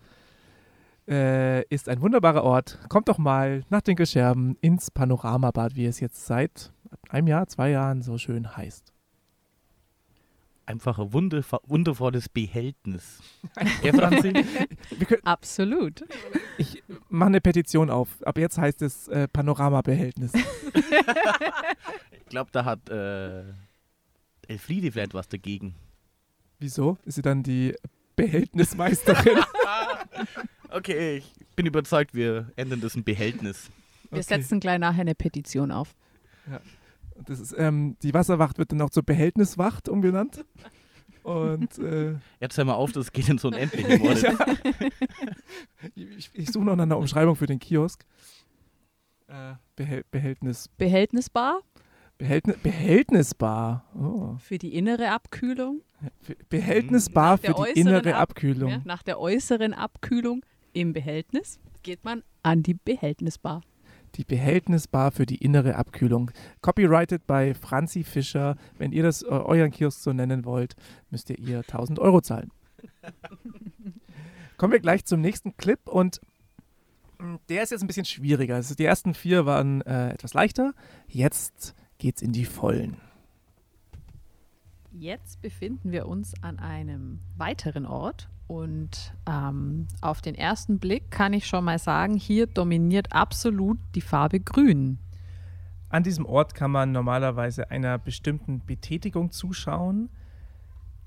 äh, 1.09 1.63
ist 1.69 1.89
ein 1.89 2.01
wunderbarer 2.01 2.43
Ort. 2.45 2.79
Kommt 2.89 3.09
doch 3.09 3.19
mal 3.19 3.65
nach 3.71 3.81
Dinkelscherben 3.83 4.57
ins 4.61 4.91
Panoramabad, 4.91 5.75
wie 5.77 5.87
es 5.87 6.01
jetzt 6.01 6.27
seit 6.27 6.73
einem 7.09 7.27
Jahr, 7.29 7.47
zwei 7.49 7.71
Jahren 7.71 8.03
so 8.03 8.19
schön 8.19 8.57
heißt. 8.57 8.93
Einfach 10.69 10.99
ein 10.99 11.11
wunderv- 11.13 11.61
wundervolles 11.67 12.29
Behältnis. 12.29 13.21
Ja, 13.83 13.93
Franzi? 13.93 14.33
Wir 14.35 15.07
können, 15.07 15.25
Absolut. 15.25 16.05
ich 16.59 16.83
mache 17.09 17.29
eine 17.29 17.41
Petition 17.41 17.89
auf. 17.89 18.09
Ab 18.25 18.37
jetzt 18.39 18.59
heißt 18.59 18.83
es 18.83 19.07
äh, 19.09 19.29
Panoramabehältnis. 19.29 20.33
Ich 22.21 22.31
glaube, 22.31 22.51
da 22.51 22.65
hat 22.65 22.89
äh, 22.91 23.45
Elfriede 24.49 24.91
vielleicht 24.91 25.15
was 25.15 25.29
dagegen. 25.29 25.77
Wieso? 26.59 26.99
Ist 27.05 27.15
sie 27.15 27.23
dann 27.23 27.45
die 27.45 27.75
Behältnismeisterin? 28.17 29.39
Okay, 30.69 31.19
ich 31.19 31.47
bin 31.55 31.65
überzeugt, 31.65 32.13
wir 32.13 32.51
ändern 32.57 32.81
das 32.81 32.97
in 32.97 33.05
Behältnis. 33.05 33.71
Wir 34.11 34.19
Okay. 34.19 34.23
setzen 34.41 34.59
gleich 34.61 34.79
nachher 34.81 35.03
eine 35.03 35.15
Petition 35.15 35.71
auf. 35.71 35.95
Das 37.25 37.39
ist, 37.41 37.55
ähm, 37.57 37.97
die 38.03 38.13
Wasserwacht 38.13 38.59
wird 38.59 38.73
dann 38.73 38.83
auch 38.83 38.91
zur 38.91 39.05
Behältniswacht 39.05 39.89
umbenannt. 39.89 40.45
Und 41.23 41.79
äh, 41.79 42.17
Jetzt 42.41 42.59
hör 42.59 42.65
mal 42.65 42.75
auf, 42.75 42.93
das 42.93 43.13
geht 43.13 43.29
in 43.29 43.39
so 43.39 43.49
unendlichen 43.49 44.01
Worte. 44.01 44.27
ja. 44.27 44.57
ich, 45.95 46.31
ich 46.35 46.51
suche 46.51 46.65
noch 46.65 46.77
nach 46.77 46.83
einer 46.83 46.99
Umschreibung 46.99 47.37
für 47.37 47.47
den 47.47 47.59
Kiosk. 47.61 48.05
Äh, 49.29 49.55
Behäl 49.77 50.05
Behältnis, 50.11 50.69
Behältnisbar 50.77 51.61
Behältnis, 52.19 52.57
Behältnisbar. 52.63 53.85
Oh. 53.95 54.37
für 54.39 54.59
die 54.59 54.75
innere 54.75 55.11
Abkühlung. 55.11 55.83
Behältnisbar 56.49 57.39
für 57.39 57.55
die 57.55 57.79
innere 57.81 58.15
Ab- 58.15 58.31
Abkühlung. 58.31 58.71
Ja, 58.71 58.81
nach 58.85 59.03
der 59.03 59.19
äußeren 59.21 59.75
Abkühlung 59.75 60.45
im 60.73 60.93
Behältnis 60.93 61.59
geht 61.83 62.05
man 62.05 62.23
an 62.43 62.63
die 62.63 62.75
Behältnisbar. 62.75 63.63
Die 64.15 64.25
Behältnisbar 64.25 65.11
für 65.13 65.27
die 65.27 65.37
innere 65.37 65.77
Abkühlung. 65.77 66.31
Copyrighted 66.63 67.27
bei 67.27 67.53
Franzi 67.55 68.03
Fischer. 68.03 68.57
Wenn 68.79 68.93
ihr 68.93 69.03
das 69.03 69.23
äh, 69.23 69.27
euren 69.27 69.71
Kiosk 69.71 70.01
so 70.01 70.13
nennen 70.15 70.45
wollt, 70.47 70.75
müsst 71.11 71.29
ihr 71.29 71.39
ihr 71.39 71.59
1000 71.59 71.99
Euro 71.99 72.23
zahlen. 72.23 72.51
Kommen 74.57 74.73
wir 74.73 74.81
gleich 74.81 75.05
zum 75.05 75.21
nächsten 75.21 75.57
Clip 75.59 75.87
und 75.87 76.21
mh, 77.19 77.41
der 77.51 77.63
ist 77.63 77.71
jetzt 77.71 77.83
ein 77.83 77.87
bisschen 77.89 78.07
schwieriger. 78.07 78.55
Also 78.55 78.75
die 78.75 78.85
ersten 78.87 79.13
vier 79.13 79.45
waren 79.45 79.83
äh, 79.83 80.11
etwas 80.13 80.33
leichter. 80.33 80.73
Jetzt 81.09 81.75
geht's 81.99 82.23
in 82.23 82.33
die 82.33 82.45
Vollen. 82.45 82.97
Jetzt 84.93 85.43
befinden 85.43 85.93
wir 85.93 86.07
uns 86.07 86.35
an 86.43 86.59
einem 86.59 87.21
weiteren 87.37 87.85
Ort 87.85 88.29
und 88.47 89.15
ähm, 89.29 89.89
auf 90.01 90.23
den 90.23 90.35
ersten 90.35 90.79
Blick 90.79 91.11
kann 91.11 91.33
ich 91.33 91.47
schon 91.47 91.65
mal 91.65 91.79
sagen, 91.79 92.17
hier 92.17 92.47
dominiert 92.47 93.13
absolut 93.13 93.79
die 93.95 94.01
Farbe 94.01 94.41
Grün. 94.41 94.99
An 95.89 96.03
diesem 96.03 96.27
Ort 96.27 96.55
kann 96.55 96.71
man 96.71 96.93
normalerweise 96.93 97.71
einer 97.71 97.99
bestimmten 97.99 98.65
Betätigung 98.65 99.31
zuschauen, 99.33 100.09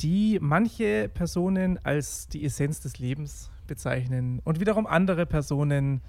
die 0.01 0.37
manche 0.41 1.09
Personen 1.09 1.77
als 1.83 2.27
die 2.27 2.45
Essenz 2.45 2.79
des 2.79 2.99
Lebens 2.99 3.51
bezeichnen 3.67 4.39
und 4.43 4.59
wiederum 4.59 4.87
andere 4.87 5.25
Personen 5.25 6.01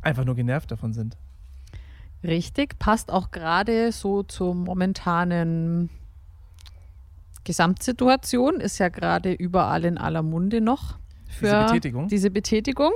einfach 0.00 0.24
nur 0.24 0.34
genervt 0.34 0.70
davon 0.70 0.92
sind. 0.92 1.16
Richtig, 2.24 2.78
passt 2.78 3.12
auch 3.12 3.30
gerade 3.30 3.92
so 3.92 4.22
zur 4.24 4.54
momentanen 4.54 5.88
Gesamtsituation, 7.44 8.60
ist 8.60 8.78
ja 8.78 8.88
gerade 8.88 9.32
überall 9.32 9.84
in 9.84 9.98
aller 9.98 10.22
Munde 10.22 10.60
noch 10.60 10.98
für 11.28 11.46
Diese 11.46 11.64
Betätigung. 11.64 12.08
diese 12.08 12.30
Betätigung. 12.30 12.92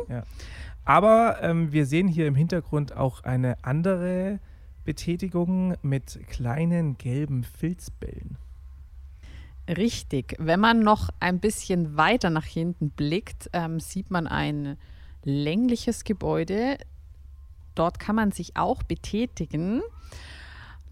Aber 0.84 1.38
ähm, 1.42 1.72
wir 1.72 1.86
sehen 1.86 2.08
hier 2.08 2.26
im 2.26 2.34
Hintergrund 2.34 2.96
auch 2.96 3.22
eine 3.22 3.56
andere 3.62 4.40
Betätigung 4.84 5.74
mit 5.82 6.18
kleinen 6.28 6.98
gelben 6.98 7.44
Filzbällen. 7.44 8.36
Richtig. 9.68 10.34
Wenn 10.38 10.58
man 10.58 10.80
noch 10.80 11.08
ein 11.20 11.38
bisschen 11.38 11.96
weiter 11.96 12.30
nach 12.30 12.44
hinten 12.44 12.90
blickt, 12.90 13.48
ähm, 13.52 13.78
sieht 13.78 14.10
man 14.10 14.26
ein 14.26 14.76
längliches 15.22 16.02
Gebäude. 16.02 16.78
Dort 17.74 17.98
kann 17.98 18.16
man 18.16 18.32
sich 18.32 18.56
auch 18.56 18.82
betätigen. 18.82 19.82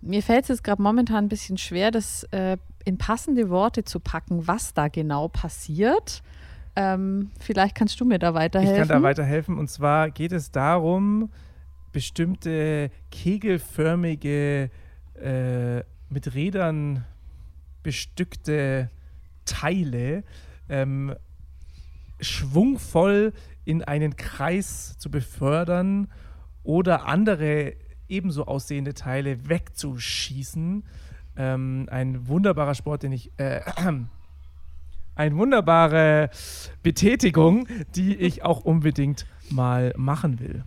Mir 0.00 0.22
fällt 0.22 0.44
es 0.44 0.48
jetzt 0.48 0.64
gerade 0.64 0.80
momentan 0.80 1.26
ein 1.26 1.28
bisschen 1.28 1.58
schwer, 1.58 1.90
das 1.90 2.24
äh, 2.32 2.56
in 2.84 2.98
passende 2.98 3.50
Worte 3.50 3.84
zu 3.84 4.00
packen, 4.00 4.46
was 4.46 4.72
da 4.72 4.88
genau 4.88 5.28
passiert. 5.28 6.22
Ähm, 6.76 7.30
vielleicht 7.38 7.74
kannst 7.74 8.00
du 8.00 8.04
mir 8.04 8.18
da 8.18 8.32
weiterhelfen. 8.32 8.82
Ich 8.82 8.88
kann 8.88 9.02
da 9.02 9.02
weiterhelfen. 9.02 9.58
Und 9.58 9.68
zwar 9.68 10.10
geht 10.10 10.32
es 10.32 10.50
darum, 10.50 11.30
bestimmte 11.92 12.90
kegelförmige, 13.10 14.70
äh, 15.20 15.82
mit 16.08 16.34
Rädern 16.34 17.04
bestückte 17.82 18.90
Teile 19.44 20.22
ähm, 20.68 21.14
schwungvoll 22.20 23.32
in 23.64 23.82
einen 23.82 24.16
Kreis 24.16 24.96
zu 24.98 25.10
befördern 25.10 26.08
oder 26.62 27.06
andere 27.06 27.74
ebenso 28.08 28.46
aussehende 28.46 28.94
Teile 28.94 29.48
wegzuschießen. 29.48 30.84
Ähm, 31.36 31.88
ein 31.90 32.26
wunderbarer 32.28 32.74
Sport, 32.74 33.02
den 33.04 33.12
ich. 33.12 33.30
Äh, 33.38 33.60
eine 35.14 35.36
wunderbare 35.36 36.30
Betätigung, 36.82 37.66
die 37.94 38.16
ich 38.16 38.42
auch 38.44 38.60
unbedingt 38.60 39.26
mal 39.50 39.92
machen 39.96 40.40
will. 40.40 40.64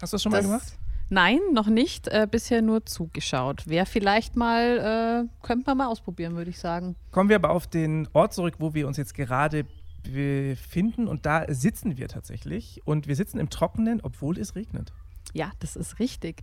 Hast 0.00 0.12
du 0.12 0.14
das 0.16 0.22
schon 0.22 0.32
mal 0.32 0.38
Das- 0.38 0.46
gemacht? 0.46 0.76
Nein, 1.12 1.40
noch 1.52 1.66
nicht. 1.66 2.06
Äh, 2.06 2.28
bisher 2.30 2.62
nur 2.62 2.86
zugeschaut. 2.86 3.66
Wäre 3.66 3.84
vielleicht 3.84 4.36
mal, 4.36 5.26
äh, 5.28 5.44
könnte 5.44 5.64
man 5.66 5.78
mal 5.78 5.86
ausprobieren, 5.88 6.36
würde 6.36 6.50
ich 6.50 6.60
sagen. 6.60 6.94
Kommen 7.10 7.28
wir 7.28 7.34
aber 7.34 7.50
auf 7.50 7.66
den 7.66 8.06
Ort 8.12 8.32
zurück, 8.32 8.54
wo 8.60 8.74
wir 8.74 8.86
uns 8.86 8.96
jetzt 8.96 9.14
gerade 9.14 9.66
befinden. 10.04 11.08
Und 11.08 11.26
da 11.26 11.44
sitzen 11.52 11.96
wir 11.96 12.06
tatsächlich. 12.06 12.80
Und 12.84 13.08
wir 13.08 13.16
sitzen 13.16 13.40
im 13.40 13.50
Trockenen, 13.50 14.00
obwohl 14.00 14.38
es 14.38 14.54
regnet. 14.54 14.92
Ja, 15.32 15.52
das 15.60 15.76
ist 15.76 15.98
richtig. 15.98 16.42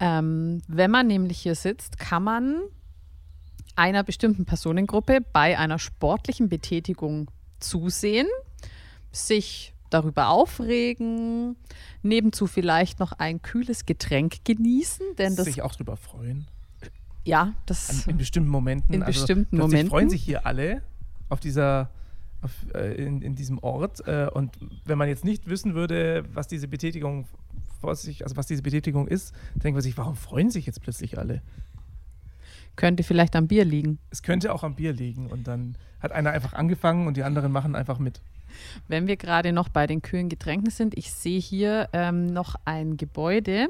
Ähm, 0.00 0.62
wenn 0.68 0.90
man 0.90 1.06
nämlich 1.06 1.38
hier 1.38 1.54
sitzt, 1.54 1.98
kann 1.98 2.22
man 2.22 2.60
einer 3.76 4.02
bestimmten 4.02 4.44
Personengruppe 4.44 5.20
bei 5.32 5.58
einer 5.58 5.78
sportlichen 5.78 6.48
Betätigung 6.48 7.30
zusehen, 7.60 8.26
sich 9.12 9.72
darüber 9.90 10.28
aufregen, 10.28 11.56
nebenzu 12.02 12.46
vielleicht 12.46 13.00
noch 13.00 13.12
ein 13.12 13.40
kühles 13.40 13.86
Getränk 13.86 14.44
genießen, 14.44 15.06
denn 15.16 15.36
das, 15.36 15.46
sich 15.46 15.62
auch 15.62 15.74
drüber 15.74 15.96
freuen. 15.96 16.46
ja, 17.24 17.54
das, 17.66 18.06
in 18.06 18.18
bestimmten 18.18 18.50
Momenten. 18.50 18.94
In 18.94 19.04
bestimmten 19.04 19.56
plötzlich 19.56 19.70
Momenten. 19.70 19.90
freuen 19.90 20.10
sich 20.10 20.22
hier 20.22 20.46
alle 20.46 20.82
auf 21.28 21.40
dieser. 21.40 21.90
Auf, 22.40 22.52
äh, 22.74 22.94
in, 22.94 23.20
in 23.22 23.34
diesem 23.34 23.58
Ort. 23.58 24.06
Äh, 24.06 24.28
und 24.32 24.56
wenn 24.84 24.98
man 24.98 25.08
jetzt 25.08 25.24
nicht 25.24 25.48
wissen 25.48 25.74
würde, 25.74 26.24
was 26.32 26.46
diese 26.46 26.68
Betätigung 26.68 27.26
vor 27.80 27.96
sich, 27.96 28.22
also 28.22 28.36
was 28.36 28.46
diese 28.46 28.62
Betätigung 28.62 29.08
ist, 29.08 29.34
denkt 29.54 29.74
man 29.74 29.82
sich, 29.82 29.96
warum 29.98 30.14
freuen 30.14 30.50
sich 30.50 30.66
jetzt 30.66 30.80
plötzlich 30.80 31.18
alle? 31.18 31.42
könnte 32.78 33.02
vielleicht 33.02 33.36
am 33.36 33.48
Bier 33.48 33.66
liegen. 33.66 33.98
Es 34.08 34.22
könnte 34.22 34.54
auch 34.54 34.62
am 34.62 34.76
Bier 34.76 34.94
liegen 34.94 35.26
und 35.26 35.46
dann 35.46 35.76
hat 36.00 36.12
einer 36.12 36.30
einfach 36.30 36.54
angefangen 36.54 37.06
und 37.06 37.18
die 37.18 37.24
anderen 37.24 37.52
machen 37.52 37.74
einfach 37.74 37.98
mit. 37.98 38.22
Wenn 38.86 39.06
wir 39.06 39.16
gerade 39.16 39.52
noch 39.52 39.68
bei 39.68 39.86
den 39.86 40.00
kühlen 40.00 40.30
Getränken 40.30 40.70
sind, 40.70 40.96
ich 40.96 41.12
sehe 41.12 41.40
hier 41.40 41.90
ähm, 41.92 42.26
noch 42.32 42.54
ein 42.64 42.96
Gebäude. 42.96 43.66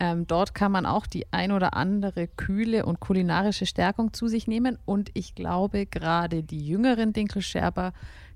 Ähm, 0.00 0.26
dort 0.26 0.54
kann 0.54 0.72
man 0.72 0.86
auch 0.86 1.06
die 1.06 1.32
ein 1.32 1.52
oder 1.52 1.74
andere 1.76 2.26
kühle 2.26 2.84
und 2.86 3.00
kulinarische 3.00 3.66
Stärkung 3.66 4.12
zu 4.12 4.26
sich 4.28 4.46
nehmen. 4.46 4.78
Und 4.84 5.10
ich 5.14 5.34
glaube, 5.34 5.86
gerade 5.86 6.42
die 6.42 6.66
jüngeren 6.66 7.12
Dinkelscherber 7.12 7.92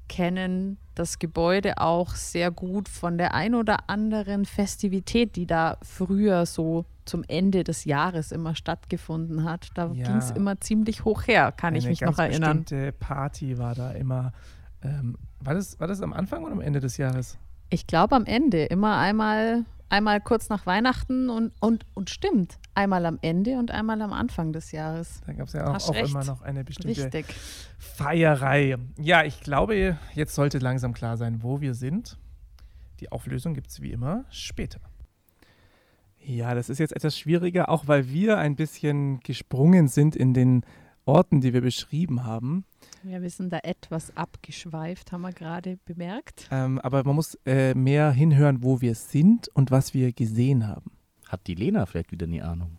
kennen 0.09 0.79
das 0.94 1.18
Gebäude 1.18 1.79
auch 1.79 2.14
sehr 2.14 2.50
gut 2.50 2.88
von 2.88 3.18
der 3.18 3.35
ein 3.35 3.55
oder 3.55 3.88
anderen 3.90 4.44
Festivität, 4.44 5.37
die 5.37 5.46
da 5.46 5.79
früher 5.83 6.46
so 6.46 6.85
zum 7.05 7.24
Ende 7.29 7.64
des 7.64 7.85
Jahres 7.85 8.33
immer 8.33 8.55
stattgefunden 8.55 9.44
hat. 9.44 9.68
Da 9.74 9.90
Ja. 9.92 10.07
ging 10.07 10.16
es 10.16 10.31
immer 10.31 10.61
ziemlich 10.61 11.05
hoch 11.05 11.26
her, 11.26 11.52
kann 11.52 11.74
ich 11.74 11.85
Eine 11.85 11.90
mich 11.90 12.00
noch 12.02 12.18
erinnern. 12.18 12.61
bestimmte 12.64 12.92
Party 12.92 13.59
war 13.59 13.74
da 13.74 13.90
immer. 13.92 14.33
Ähm, 14.83 15.16
war, 15.40 15.55
das, 15.55 15.79
war 15.81 15.87
das 15.88 16.00
am 16.02 16.12
Anfang 16.12 16.44
oder 16.44 16.52
am 16.52 16.61
Ende 16.61 16.81
des 16.81 16.96
Jahres? 16.96 17.38
Ich 17.70 17.87
glaube 17.87 18.14
am 18.14 18.24
Ende, 18.24 18.64
immer 18.64 18.96
einmal, 18.98 19.64
einmal 19.88 20.20
kurz 20.20 20.49
nach 20.49 20.66
Weihnachten 20.66 21.31
und, 21.31 21.53
und, 21.61 21.87
und 21.94 22.11
stimmt, 22.11 22.59
einmal 22.75 23.07
am 23.07 23.18
Ende 23.22 23.59
und 23.59 23.70
einmal 23.70 24.01
am 24.03 24.12
Anfang 24.12 24.53
des 24.53 24.72
Jahres. 24.72 25.20
Da 25.27 25.33
gab 25.33 25.49
es 25.49 25.53
ja 25.55 25.75
auch, 25.75 25.88
auch 25.88 25.94
immer 25.94 26.25
noch 26.25 26.42
eine 26.42 26.64
bestimmte 26.64 27.05
Richtig. 27.05 27.27
Feierei. 27.79 28.77
Ja, 28.99 29.25
ich 29.25 29.40
glaube, 29.40 29.99
jetzt 30.14 30.35
sollte 30.35 30.59
langsam 30.59 30.92
klar 30.92 31.16
sein, 31.16 31.42
wo 31.42 31.61
wir 31.61 31.75
sind. 31.75 32.18
Die 33.01 33.12
Auflösung 33.12 33.55
gibt 33.55 33.68
es 33.68 33.81
wie 33.81 33.92
immer 33.92 34.25
später. 34.31 34.81
Ja, 36.18 36.55
das 36.55 36.68
ist 36.68 36.79
jetzt 36.79 36.96
etwas 36.96 37.16
schwieriger, 37.16 37.68
auch 37.68 37.87
weil 37.87 38.09
wir 38.09 38.38
ein 38.38 38.57
bisschen 38.57 39.20
gesprungen 39.20 39.87
sind 39.87 40.16
in 40.16 40.35
den 40.35 40.64
Orten, 41.07 41.40
die 41.40 41.55
wir 41.55 41.61
beschrieben 41.62 42.25
haben. 42.25 42.64
Ja, 43.05 43.23
wir 43.23 43.31
sind 43.31 43.53
da 43.53 43.61
etwas 43.62 44.16
abgeschweift, 44.16 45.12
haben 45.12 45.23
wir 45.23 45.33
gerade 45.33 45.79
bemerkt. 45.85 46.49
Ähm, 46.51 46.79
aber 46.81 47.05
man 47.05 47.14
muss 47.14 47.38
äh, 47.47 47.75
mehr 47.75 48.11
hinhören, 48.11 48.62
wo 48.62 48.81
wir 48.81 48.95
sind 48.95 49.49
und 49.55 49.71
was 49.71 49.95
wir 49.95 50.12
gesehen 50.12 50.66
haben. 50.66 50.90
Hat 51.29 51.47
die 51.47 51.55
Lena 51.55 51.87
vielleicht 51.87 52.12
wieder 52.12 52.27
eine 52.27 52.45
Ahnung? 52.45 52.79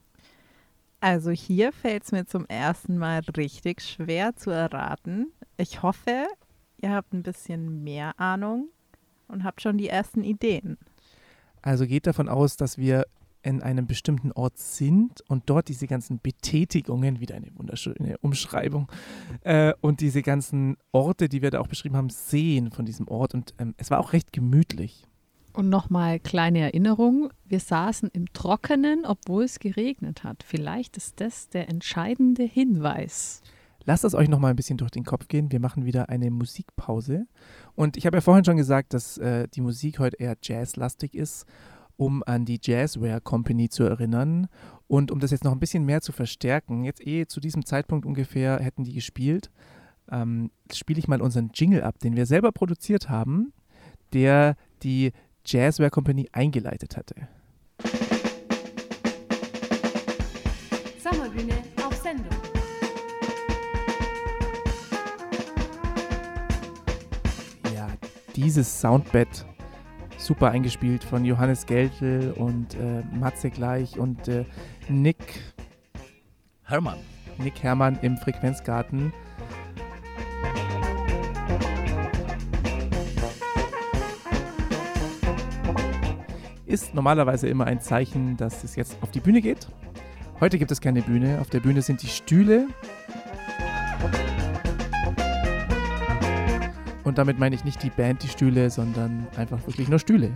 Also 0.99 1.31
hier 1.31 1.71
fällt 1.71 2.03
es 2.03 2.11
mir 2.11 2.25
zum 2.25 2.45
ersten 2.47 2.97
Mal 2.97 3.21
richtig 3.35 3.81
schwer 3.81 4.35
zu 4.35 4.49
erraten. 4.49 5.31
Ich 5.55 5.81
hoffe, 5.81 6.27
ihr 6.81 6.91
habt 6.91 7.13
ein 7.13 7.23
bisschen 7.23 7.83
mehr 7.83 8.19
Ahnung 8.19 8.69
und 9.27 9.43
habt 9.43 9.61
schon 9.61 9.77
die 9.77 9.89
ersten 9.89 10.23
Ideen. 10.23 10.77
Also 11.61 11.85
geht 11.85 12.07
davon 12.07 12.29
aus, 12.29 12.57
dass 12.57 12.77
wir 12.77 13.05
in 13.43 13.61
einem 13.61 13.87
bestimmten 13.87 14.31
Ort 14.31 14.57
sind 14.57 15.21
und 15.27 15.43
dort 15.49 15.67
diese 15.67 15.87
ganzen 15.87 16.19
Betätigungen, 16.19 17.19
wieder 17.19 17.35
eine 17.35 17.51
wunderschöne 17.55 18.17
Umschreibung, 18.19 18.91
äh, 19.41 19.73
und 19.81 20.01
diese 20.01 20.21
ganzen 20.21 20.77
Orte, 20.91 21.29
die 21.29 21.41
wir 21.41 21.51
da 21.51 21.59
auch 21.59 21.67
beschrieben 21.67 21.95
haben, 21.95 22.09
sehen 22.09 22.71
von 22.71 22.85
diesem 22.85 23.07
Ort. 23.07 23.33
Und 23.33 23.53
ähm, 23.59 23.73
es 23.77 23.91
war 23.91 23.99
auch 23.99 24.13
recht 24.13 24.33
gemütlich. 24.33 25.07
Und 25.53 25.69
nochmal 25.69 26.19
kleine 26.19 26.59
Erinnerung, 26.59 27.29
wir 27.45 27.59
saßen 27.59 28.09
im 28.13 28.31
Trockenen, 28.31 29.05
obwohl 29.05 29.43
es 29.43 29.57
geregnet 29.57 30.23
hat. 30.23 30.43
Vielleicht 30.43 30.97
ist 30.97 31.19
das 31.19 31.49
der 31.49 31.67
entscheidende 31.67 32.43
Hinweis. 32.43 33.41
Lasst 33.87 34.03
es 34.03 34.13
euch 34.13 34.27
noch 34.27 34.37
mal 34.37 34.49
ein 34.49 34.55
bisschen 34.55 34.77
durch 34.77 34.91
den 34.91 35.05
Kopf 35.05 35.29
gehen. 35.29 35.51
Wir 35.51 35.61
machen 35.61 35.85
wieder 35.85 36.09
eine 36.09 36.29
Musikpause. 36.29 37.25
Und 37.73 37.95
ich 37.95 38.05
habe 38.05 38.17
ja 38.17 38.21
vorhin 38.21 38.43
schon 38.43 38.57
gesagt, 38.57 38.93
dass 38.93 39.17
äh, 39.17 39.47
die 39.47 39.61
Musik 39.61 39.97
heute 39.97 40.17
eher 40.17 40.35
jazzlastig 40.43 41.15
ist, 41.15 41.45
um 41.97 42.23
an 42.25 42.45
die 42.45 42.59
Jazzware 42.61 43.21
Company 43.21 43.69
zu 43.69 43.83
erinnern. 43.83 44.47
Und 44.87 45.11
um 45.11 45.19
das 45.19 45.31
jetzt 45.31 45.43
noch 45.43 45.51
ein 45.51 45.59
bisschen 45.59 45.83
mehr 45.83 46.01
zu 46.01 46.11
verstärken, 46.11 46.83
jetzt 46.83 47.05
eh 47.05 47.25
zu 47.25 47.39
diesem 47.39 47.65
Zeitpunkt 47.65 48.05
ungefähr 48.05 48.59
hätten 48.59 48.83
die 48.83 48.93
gespielt, 48.93 49.51
ähm, 50.09 50.51
spiele 50.71 50.99
ich 50.99 51.07
mal 51.07 51.21
unseren 51.21 51.51
Jingle 51.53 51.83
ab, 51.83 51.99
den 51.99 52.15
wir 52.15 52.25
selber 52.25 52.51
produziert 52.51 53.09
haben, 53.09 53.51
der 54.13 54.55
die 54.83 55.11
Jazzware 55.45 55.89
Company 55.89 56.29
eingeleitet 56.31 56.95
hatte. 56.95 57.15
Sommerbühne 61.03 61.53
auf 61.85 61.95
Sendung. 61.95 62.25
Ja, 67.73 67.87
dieses 68.35 68.79
Soundbett, 68.79 69.45
super 70.17 70.49
eingespielt 70.51 71.03
von 71.03 71.23
Johannes 71.23 71.65
Geltel 71.65 72.31
und 72.33 72.73
äh, 72.75 73.03
Matze 73.17 73.49
Gleich 73.49 73.97
und 73.97 74.27
äh, 74.27 74.45
Nick 74.89 75.39
Hermann. 76.63 76.97
Nick 77.37 77.61
Hermann 77.61 77.99
im 78.01 78.17
Frequenzgarten. 78.17 79.13
Ist 86.65 86.93
normalerweise 86.93 87.47
immer 87.47 87.65
ein 87.65 87.79
Zeichen, 87.79 88.35
dass 88.35 88.63
es 88.63 88.75
jetzt 88.75 88.97
auf 89.01 89.11
die 89.11 89.19
Bühne 89.19 89.41
geht. 89.41 89.67
Heute 90.39 90.57
gibt 90.57 90.71
es 90.71 90.81
keine 90.81 91.01
Bühne. 91.01 91.39
Auf 91.39 91.49
der 91.49 91.61
Bühne 91.61 91.81
sind 91.81 92.01
die 92.01 92.07
Stühle 92.07 92.67
Und 97.07 97.17
damit 97.17 97.39
meine 97.39 97.55
ich 97.55 97.63
nicht 97.63 97.81
die 97.83 97.89
Band, 97.89 98.21
die 98.21 98.27
Stühle, 98.27 98.69
sondern 98.69 99.27
einfach 99.37 99.65
wirklich 99.65 99.87
nur 99.87 99.97
Stühle. 99.97 100.29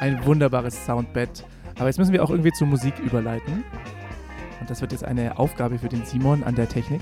Ein 0.00 0.24
wunderbares 0.24 0.84
Soundbed. 0.84 1.44
Aber 1.76 1.86
jetzt 1.86 1.98
müssen 1.98 2.12
wir 2.12 2.24
auch 2.24 2.30
irgendwie 2.30 2.50
zur 2.50 2.66
Musik 2.66 2.98
überleiten. 2.98 3.62
Und 4.58 4.68
das 4.68 4.80
wird 4.80 4.90
jetzt 4.90 5.04
eine 5.04 5.38
Aufgabe 5.38 5.78
für 5.78 5.88
den 5.88 6.04
Simon 6.04 6.42
an 6.42 6.56
der 6.56 6.68
Technik. 6.68 7.00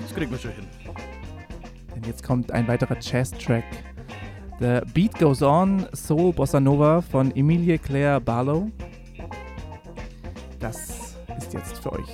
Das 0.00 0.14
kriegen 0.14 0.30
wir 0.30 0.38
schon 0.38 0.52
hin. 0.52 0.66
Denn 1.94 2.04
jetzt 2.04 2.22
kommt 2.22 2.52
ein 2.52 2.66
weiterer 2.66 2.96
Jazz-Track. 2.98 3.64
The 4.60 4.82
Beat 4.92 5.14
Goes 5.18 5.42
On, 5.42 5.86
Soul 5.92 6.32
Bossa 6.32 6.58
Nova 6.58 7.00
von 7.00 7.30
Emilie 7.36 7.78
Claire 7.78 8.20
Barlow. 8.20 8.70
Das 10.58 11.16
ist 11.38 11.52
jetzt 11.52 11.78
für 11.78 11.92
euch. 11.92 12.08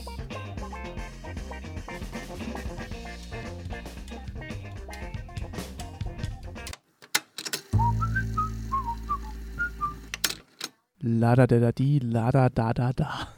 Lada 11.01 11.47
da 11.47 11.59
da 11.59 11.73
di, 11.73 11.99
lada 11.99 12.49
da 12.49 12.73
da 12.73 12.93
da. 12.93 13.29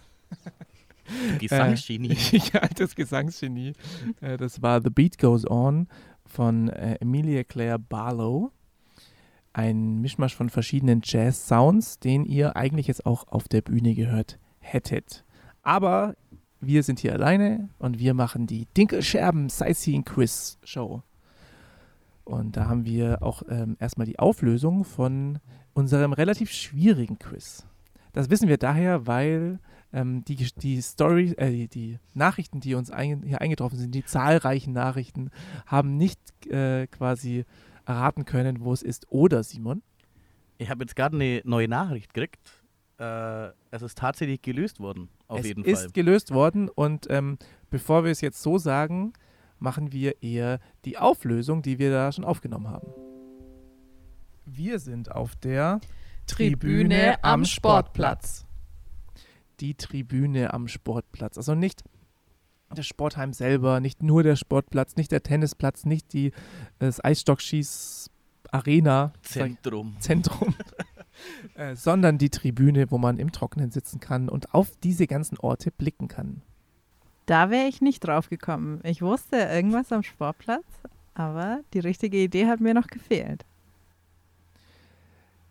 Gesangsgenie. 1.38 2.16
ja, 2.52 2.60
das 2.74 2.94
Gesangsgenie. 2.94 3.72
Äh, 4.20 4.36
Das 4.36 4.62
war 4.62 4.80
The 4.82 4.90
Beat 4.90 5.18
Goes 5.18 5.48
On 5.48 5.86
von 6.24 6.68
äh, 6.68 6.96
Emilia 7.00 7.44
Claire 7.44 7.78
Barlow. 7.78 8.50
Ein 9.56 10.02
Mischmasch 10.02 10.34
von 10.34 10.50
verschiedenen 10.50 11.00
Jazz-Sounds, 11.02 11.98
den 11.98 12.26
ihr 12.26 12.56
eigentlich 12.56 12.88
jetzt 12.88 13.06
auch 13.06 13.26
auf 13.28 13.48
der 13.48 13.62
Bühne 13.62 13.94
gehört 13.94 14.38
hättet. 14.58 15.24
Aber 15.62 16.14
wir 16.60 16.82
sind 16.82 16.98
hier 16.98 17.14
alleine 17.14 17.70
und 17.78 17.98
wir 17.98 18.12
machen 18.12 18.46
die 18.46 18.66
Dinkelscherben 18.76 19.48
Sightseeing 19.48 20.04
Quiz 20.04 20.58
Show. 20.62 21.02
Und 22.24 22.58
da 22.58 22.66
haben 22.66 22.84
wir 22.84 23.22
auch 23.22 23.44
ähm, 23.48 23.78
erstmal 23.80 24.06
die 24.06 24.18
Auflösung 24.18 24.84
von 24.84 25.38
unserem 25.72 26.12
relativ 26.12 26.50
schwierigen 26.50 27.18
Quiz. 27.18 27.64
Das 28.12 28.28
wissen 28.28 28.48
wir 28.48 28.58
daher, 28.58 29.06
weil 29.06 29.58
ähm, 29.90 30.22
die, 30.26 30.36
die 30.36 30.82
Story, 30.82 31.32
äh, 31.38 31.66
die, 31.66 31.98
Nachrichten, 32.12 32.60
die 32.60 32.74
uns 32.74 32.90
ein, 32.90 33.22
hier 33.22 33.40
eingetroffen 33.40 33.78
sind, 33.78 33.94
die 33.94 34.04
zahlreichen 34.04 34.74
Nachrichten, 34.74 35.30
haben 35.64 35.96
nicht 35.96 36.20
äh, 36.46 36.86
quasi 36.88 37.46
erraten 37.86 38.24
können, 38.24 38.60
wo 38.60 38.72
es 38.72 38.82
ist. 38.82 39.06
Oder, 39.10 39.42
Simon? 39.42 39.82
Ich 40.58 40.68
habe 40.70 40.84
jetzt 40.84 40.96
gerade 40.96 41.16
eine 41.16 41.40
neue 41.44 41.68
Nachricht 41.68 42.12
gekriegt. 42.14 42.62
Äh, 42.98 43.48
es 43.70 43.82
ist 43.82 43.98
tatsächlich 43.98 44.42
gelöst 44.42 44.80
worden, 44.80 45.08
auf 45.28 45.40
es 45.40 45.46
jeden 45.46 45.64
ist 45.64 45.80
Fall. 45.82 45.90
gelöst 45.92 46.30
worden 46.32 46.70
und 46.70 47.06
ähm, 47.10 47.36
bevor 47.68 48.04
wir 48.04 48.10
es 48.10 48.22
jetzt 48.22 48.42
so 48.42 48.56
sagen, 48.56 49.12
machen 49.58 49.92
wir 49.92 50.22
eher 50.22 50.60
die 50.86 50.96
Auflösung, 50.96 51.60
die 51.60 51.78
wir 51.78 51.90
da 51.90 52.10
schon 52.10 52.24
aufgenommen 52.24 52.68
haben. 52.68 52.88
Wir 54.46 54.78
sind 54.78 55.12
auf 55.12 55.36
der 55.36 55.80
Tribüne 56.26 57.22
am 57.22 57.44
Sportplatz. 57.44 58.46
Die 59.60 59.74
Tribüne 59.74 60.54
am 60.54 60.66
Sportplatz. 60.66 61.36
Also 61.36 61.54
nicht 61.54 61.84
das 62.74 62.86
Sportheim 62.86 63.32
selber, 63.32 63.80
nicht 63.80 64.02
nur 64.02 64.22
der 64.22 64.36
Sportplatz, 64.36 64.96
nicht 64.96 65.12
der 65.12 65.22
Tennisplatz, 65.22 65.84
nicht 65.84 66.12
die, 66.12 66.32
das 66.78 67.04
Eisstockschieß-Arena. 67.04 69.12
Zentrum. 69.22 69.96
Zentrum. 70.00 70.54
äh, 71.54 71.76
sondern 71.76 72.18
die 72.18 72.30
Tribüne, 72.30 72.90
wo 72.90 72.98
man 72.98 73.18
im 73.18 73.32
Trockenen 73.32 73.70
sitzen 73.70 74.00
kann 74.00 74.28
und 74.28 74.54
auf 74.54 74.72
diese 74.82 75.06
ganzen 75.06 75.38
Orte 75.38 75.70
blicken 75.70 76.08
kann. 76.08 76.42
Da 77.26 77.50
wäre 77.50 77.68
ich 77.68 77.80
nicht 77.80 78.00
drauf 78.00 78.28
gekommen. 78.28 78.80
Ich 78.84 79.02
wusste 79.02 79.36
irgendwas 79.36 79.92
am 79.92 80.02
Sportplatz, 80.02 80.64
aber 81.14 81.60
die 81.74 81.80
richtige 81.80 82.18
Idee 82.18 82.46
hat 82.46 82.60
mir 82.60 82.74
noch 82.74 82.86
gefehlt. 82.86 83.44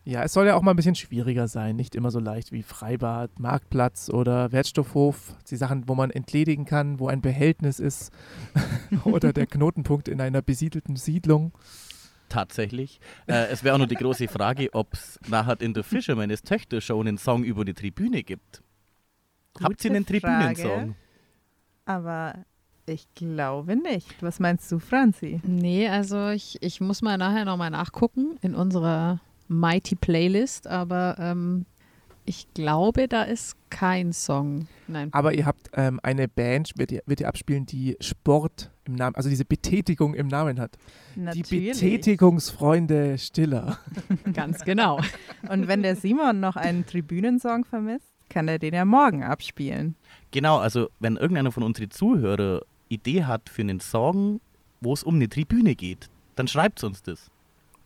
Ja, 0.08 0.22
es 0.22 0.34
soll 0.34 0.46
ja 0.46 0.56
auch 0.56 0.62
mal 0.62 0.72
ein 0.72 0.76
bisschen 0.76 0.94
schwieriger 0.94 1.48
sein, 1.48 1.76
nicht 1.76 1.96
immer 1.96 2.12
so 2.12 2.20
leicht 2.20 2.52
wie 2.52 2.62
Freibad, 2.62 3.40
Marktplatz 3.40 4.10
oder 4.10 4.52
Wertstoffhof, 4.52 5.36
die 5.50 5.56
Sachen, 5.56 5.90
wo 5.90 5.96
man 5.96 6.12
entledigen 6.12 6.66
kann, 6.66 7.00
wo 7.00 7.08
ein 7.08 7.22
Behältnis 7.22 7.80
ist 7.80 8.14
oder 9.04 9.34
der 9.34 9.48
Knotenpunkt 9.48 10.08
in 10.08 10.22
einer 10.22 10.44
besiedelten 10.44 10.96
Siedlung. 10.96 11.54
Tatsächlich. 12.30 13.00
Äh, 13.26 13.48
es 13.48 13.64
wäre 13.64 13.74
auch 13.74 13.80
noch 13.80 13.88
die 13.88 13.96
große 13.96 14.28
Frage, 14.28 14.70
ob 14.74 14.94
es 14.94 15.20
nachher 15.28 15.60
in 15.60 15.74
der 15.74 15.84
Fisherman's 15.84 16.44
Töchter 16.44 16.82
Show 16.82 17.00
einen 17.00 17.18
Song 17.18 17.44
über 17.44 17.66
die 17.66 17.74
Tribüne 17.74 18.22
gibt. 18.22 18.62
Habt 19.60 19.84
ihr 19.86 19.90
Gute 19.90 19.96
einen 19.96 20.06
Tribünensong? 20.06 20.96
Aber 21.86 22.46
ich 22.86 23.08
glaube 23.16 23.76
nicht. 23.76 24.22
Was 24.22 24.40
meinst 24.40 24.72
du, 24.72 24.78
Franzi? 24.78 25.42
Nee, 25.44 25.88
also 25.88 26.30
ich, 26.30 26.62
ich 26.62 26.80
muss 26.80 27.02
mal 27.02 27.18
nachher 27.18 27.46
nochmal 27.46 27.72
nachgucken 27.72 28.38
in 28.42 28.54
unserer 28.54 29.20
Mighty 29.48 29.96
Playlist, 29.96 30.68
aber 30.68 31.18
ähm, 31.20 31.66
ich 32.26 32.48
glaube, 32.54 33.08
da 33.08 33.24
ist 33.24 33.56
kein 33.70 34.12
Song. 34.12 34.68
Nein. 34.88 35.10
Aber 35.14 35.34
ihr 35.34 35.46
habt 35.46 35.70
ähm, 35.74 36.00
eine 36.02 36.28
Band, 36.28 36.72
wird 36.76 36.92
ihr, 36.92 37.04
wird 37.06 37.20
ihr 37.20 37.28
abspielen, 37.28 37.66
die 37.66 37.98
Sport 38.00 38.72
im 38.86 38.96
Namen, 38.96 39.16
also 39.16 39.30
diese 39.30 39.46
Betätigung 39.46 40.16
im 40.16 40.28
Namen 40.28 40.60
hat. 40.60 40.78
Die 41.16 41.20
Natürlich. 41.22 41.74
Betätigungsfreunde 41.74 43.18
Stiller. 43.18 43.80
Ganz 44.34 44.64
genau. 44.66 45.00
Und 45.50 45.68
wenn 45.68 45.84
der 45.84 45.96
Simon 45.96 46.40
noch 46.40 46.56
einen 46.56 46.86
Tribünensong 46.86 47.66
vermisst, 47.66 48.08
kann 48.30 48.48
er 48.48 48.58
den 48.58 48.74
ja 48.74 48.86
morgen 48.86 49.24
abspielen. 49.24 49.96
Genau, 50.32 50.58
also 50.58 50.90
wenn 51.00 51.18
irgendeiner 51.18 51.52
von 51.52 51.64
unseren 51.64 51.92
Zuhörer 51.92 52.62
Idee 52.90 53.24
hat 53.24 53.50
für 53.50 53.62
einen 53.62 53.80
Song, 53.80 54.42
wo 54.82 54.94
es 54.94 55.04
um 55.04 55.16
eine 55.16 55.30
Tribüne 55.30 55.76
geht, 55.76 56.10
dann 56.36 56.48
schreibt 56.48 56.84
uns 56.84 57.04
das. 57.04 57.30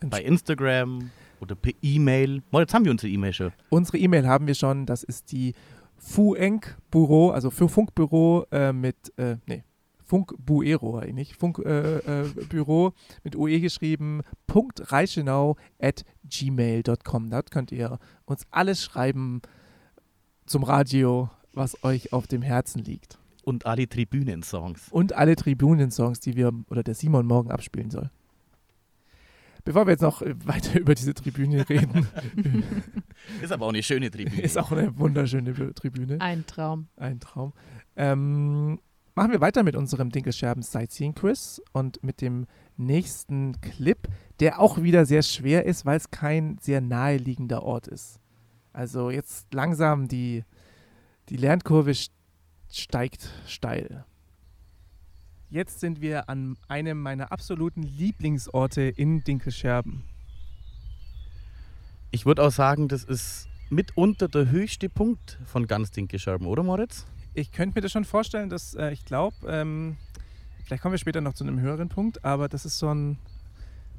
Bei 0.01 0.21
Instagram 0.21 1.11
oder 1.41 1.55
per 1.55 1.73
E-Mail. 1.81 2.41
Mal, 2.51 2.61
jetzt 2.61 2.73
haben 2.73 2.85
wir 2.85 2.91
unsere 2.91 3.11
E-Mail 3.11 3.33
schon. 3.33 3.51
Unsere 3.69 3.97
E-Mail 3.97 4.27
haben 4.27 4.47
wir 4.47 4.55
schon, 4.55 4.85
das 4.85 5.03
ist 5.03 5.31
die 5.31 5.53
Fuenk-Büro, 5.97 7.29
also 7.31 7.49
für 7.49 7.69
Funkbüro 7.69 8.45
äh, 8.51 8.71
mit, 8.71 9.13
äh, 9.17 9.37
nee, 9.45 9.63
Funkbuero 10.09 10.97
eigentlich, 10.97 11.35
Funkbüro 11.35 11.67
äh, 11.69 12.23
äh, 12.23 12.89
mit 13.23 13.35
UE 13.35 13.59
geschrieben, 13.59 14.21
Punkt 14.47 14.91
Reichenau 14.91 15.55
at 15.79 16.03
gmail.com. 16.23 17.29
Dort 17.29 17.51
könnt 17.51 17.71
ihr 17.71 17.99
uns 18.25 18.47
alles 18.49 18.83
schreiben 18.83 19.41
zum 20.47 20.63
Radio, 20.63 21.29
was 21.53 21.83
euch 21.83 22.11
auf 22.11 22.25
dem 22.25 22.41
Herzen 22.41 22.83
liegt. 22.83 23.19
Und 23.43 23.67
alle 23.67 23.87
Tribünensongs. 23.87 24.89
Und 24.89 25.13
alle 25.13 25.35
Tribunensongs, 25.35 26.19
die 26.19 26.35
wir 26.35 26.53
oder 26.69 26.81
der 26.81 26.95
Simon 26.95 27.27
morgen 27.27 27.51
abspielen 27.51 27.91
soll. 27.91 28.09
Bevor 29.65 29.85
wir 29.87 29.91
jetzt 29.91 30.01
noch 30.01 30.21
äh, 30.21 30.35
weiter 30.45 30.79
über 30.79 30.95
diese 30.95 31.13
Tribüne 31.13 31.67
reden, 31.69 32.07
Ist 33.41 33.51
aber 33.51 33.65
auch 33.65 33.69
eine 33.69 33.83
schöne 33.83 34.09
Tribüne. 34.09 34.41
ist 34.41 34.57
auch 34.57 34.71
eine 34.71 34.97
wunderschöne 34.97 35.53
Tribüne. 35.73 36.19
Ein 36.21 36.45
Traum. 36.45 36.87
Ein 36.95 37.19
Traum. 37.19 37.53
Ähm, 37.95 38.79
machen 39.15 39.31
wir 39.31 39.41
weiter 39.41 39.63
mit 39.63 39.75
unserem 39.75 40.09
Dinkelscherben 40.09 40.63
Sightseeing 40.63 41.13
Quiz 41.15 41.61
und 41.73 42.01
mit 42.03 42.21
dem 42.21 42.45
nächsten 42.77 43.59
Clip, 43.61 44.07
der 44.39 44.59
auch 44.59 44.81
wieder 44.81 45.05
sehr 45.05 45.21
schwer 45.21 45.65
ist, 45.65 45.85
weil 45.85 45.97
es 45.97 46.09
kein 46.11 46.57
sehr 46.61 46.79
naheliegender 46.81 47.63
Ort 47.63 47.87
ist. 47.87 48.19
Also 48.71 49.09
jetzt 49.09 49.53
langsam 49.53 50.07
die, 50.07 50.45
die 51.27 51.35
Lernkurve 51.37 51.91
st- 51.91 52.11
steigt 52.71 53.29
steil. 53.47 54.05
Jetzt 55.51 55.79
sind 55.79 55.99
wir 55.99 56.29
an 56.29 56.57
einem 56.67 57.01
meiner 57.01 57.31
absoluten 57.31 57.81
Lieblingsorte 57.81 58.83
in 58.83 59.23
Dinkelscherben. 59.23 60.03
Ich 62.11 62.27
würde 62.27 62.43
auch 62.43 62.51
sagen, 62.51 62.87
das 62.87 63.03
ist 63.03 63.47
mitunter 63.71 64.27
der 64.27 64.51
höchste 64.51 64.89
Punkt 64.89 65.39
von 65.45 65.65
ganz 65.65 65.89
Dinkelscherben, 65.89 66.45
oder 66.45 66.61
Moritz? 66.61 67.07
Ich 67.33 67.51
könnte 67.51 67.79
mir 67.79 67.81
das 67.81 67.91
schon 67.91 68.05
vorstellen, 68.05 68.51
dass 68.51 68.75
äh, 68.75 68.91
ich 68.91 69.05
glaube, 69.05 69.35
ähm, 69.47 69.97
vielleicht 70.65 70.83
kommen 70.83 70.93
wir 70.93 70.99
später 70.99 71.19
noch 71.19 71.33
zu 71.33 71.43
einem 71.43 71.59
höheren 71.59 71.89
Punkt, 71.89 72.23
aber 72.23 72.47
das 72.47 72.65
ist 72.65 72.77
so 72.77 72.93
ein 72.93 73.17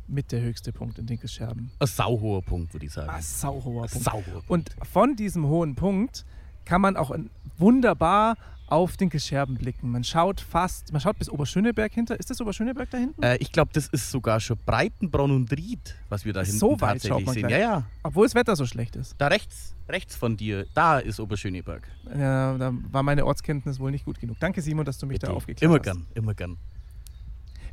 mit 0.07 0.31
der 0.31 0.43
höchste 0.43 0.73
Punkt 0.73 1.01
in 1.01 1.07
Dinkelscherben. 1.07 1.73
Ein 1.81 1.87
sauhoher 1.87 2.43
Punkt, 2.43 2.73
würde 2.75 2.87
ich 2.87 2.93
sagen. 2.93 3.11
Ah, 3.11 3.21
sauhoher 3.21 3.89
Punkt. 3.89 4.05
Sauhoher. 4.05 4.43
Und 4.47 4.71
von 4.89 5.17
diesem 5.17 5.47
hohen 5.47 5.75
Punkt 5.75 6.25
kann 6.65 6.81
man 6.81 6.97
auch 6.97 7.15
wunderbar 7.59 8.37
auf 8.67 8.97
Dinkelscherben 8.97 9.57
blicken. 9.57 9.91
Man 9.91 10.05
schaut 10.05 10.41
fast, 10.41 10.93
man 10.93 11.01
schaut 11.01 11.19
bis 11.19 11.29
Oberschöneberg 11.29 11.93
hinter. 11.93 12.19
Ist 12.21 12.31
das 12.31 12.41
Oberschöneberg 12.41 12.89
da 12.89 12.99
hinten? 12.99 13.21
Äh, 13.21 13.37
ich 13.39 13.51
glaube, 13.51 13.71
das 13.75 13.89
ist 13.89 14.11
sogar 14.13 14.39
schon 14.39 14.59
Breitenbronn 14.65 15.33
und 15.33 15.51
Ried, 15.51 15.97
was 16.09 16.25
wir 16.25 16.33
da 16.33 16.43
hinten 16.43 16.59
So 16.59 16.81
weit 16.81 17.03
schaut 17.03 17.25
tatsächlich 17.25 17.27
man 17.27 17.35
sehen. 17.35 17.49
gleich. 17.49 17.61
Ja, 17.61 17.71
ja. 17.79 17.83
Obwohl 18.05 18.27
das 18.27 18.37
Wetter 18.37 18.55
so 18.55 18.67
schlecht 18.67 18.95
ist. 18.95 19.17
Da 19.19 19.27
rechts, 19.27 19.75
rechts 19.89 20.15
von 20.15 20.37
dir, 20.37 20.67
da 20.75 21.01
ist 21.01 21.19
Oberschöneberg. 21.19 21.89
Äh, 22.11 22.17
da 22.19 22.73
war 22.93 23.03
meine 23.03 23.27
Ortskenntnis 23.27 23.81
wohl 23.81 23.91
nicht 23.91 24.05
gut 24.05 24.21
genug. 24.21 24.39
Danke, 24.39 24.63
Simon, 24.63 24.85
dass 24.85 24.99
du 24.99 25.07
mich 25.07 25.19
da 25.19 25.27
Bitte. 25.27 25.37
aufgeklärt 25.37 25.63
Immer 25.69 25.79
hast. 25.79 25.83
gern, 25.83 26.07
immer 26.15 26.35
gern. 26.35 26.57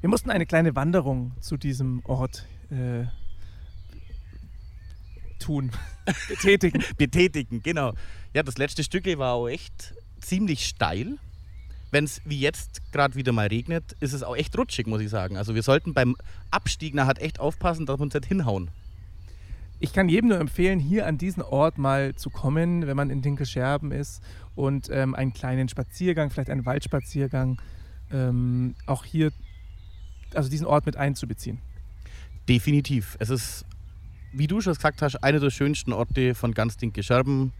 Wir 0.01 0.09
mussten 0.09 0.31
eine 0.31 0.47
kleine 0.47 0.75
Wanderung 0.75 1.31
zu 1.39 1.57
diesem 1.57 2.01
Ort 2.05 2.47
äh, 2.71 3.05
tun, 5.37 5.71
betätigen. 6.27 6.83
Betätigen, 6.97 7.61
genau. 7.61 7.93
Ja, 8.33 8.43
das 8.43 8.57
letzte 8.57 8.83
Stück 8.83 9.05
war 9.17 9.33
auch 9.33 9.47
echt 9.47 9.93
ziemlich 10.19 10.65
steil. 10.65 11.17
Wenn 11.91 12.03
es 12.03 12.21
wie 12.25 12.39
jetzt 12.39 12.81
gerade 12.91 13.15
wieder 13.15 13.31
mal 13.31 13.47
regnet, 13.47 13.95
ist 14.01 14.13
es 14.13 14.21
auch 14.21 14.35
echt 14.35 14.57
rutschig, 14.57 14.87
muss 14.87 15.01
ich 15.01 15.09
sagen. 15.09 15.37
Also 15.37 15.55
wir 15.55 15.63
sollten 15.63 15.93
beim 15.93 16.15
Abstieg 16.51 16.93
nachher 16.93 17.21
echt 17.21 17.39
aufpassen, 17.39 17.85
dass 17.85 17.97
wir 17.97 18.03
uns 18.03 18.13
nicht 18.13 18.25
hinhauen. 18.25 18.69
Ich 19.79 19.93
kann 19.93 20.09
jedem 20.09 20.29
nur 20.29 20.39
empfehlen, 20.39 20.79
hier 20.79 21.05
an 21.05 21.17
diesen 21.17 21.43
Ort 21.43 21.77
mal 21.77 22.15
zu 22.15 22.29
kommen, 22.29 22.87
wenn 22.87 22.97
man 22.97 23.09
in 23.09 23.21
Dinkelscherben 23.21 23.91
ist 23.91 24.23
und 24.55 24.89
ähm, 24.91 25.13
einen 25.13 25.33
kleinen 25.33 25.69
Spaziergang, 25.69 26.31
vielleicht 26.31 26.49
einen 26.49 26.65
Waldspaziergang, 26.65 27.61
ähm, 28.11 28.75
auch 28.87 29.05
hier, 29.05 29.31
also 30.33 30.49
diesen 30.49 30.65
Ort 30.65 30.87
mit 30.87 30.97
einzubeziehen. 30.97 31.59
Definitiv. 32.49 33.17
Es 33.19 33.29
ist, 33.29 33.65
wie 34.31 34.47
du 34.47 34.61
schon 34.61 34.73
gesagt 34.73 35.01
hast, 35.01 35.23
einer 35.23 35.39
der 35.39 35.49
schönsten 35.49 35.93
Orte 35.93 36.35
von 36.35 36.53
ganz 36.53 36.77
Dinke 36.77 37.03
Scherben. 37.03 37.53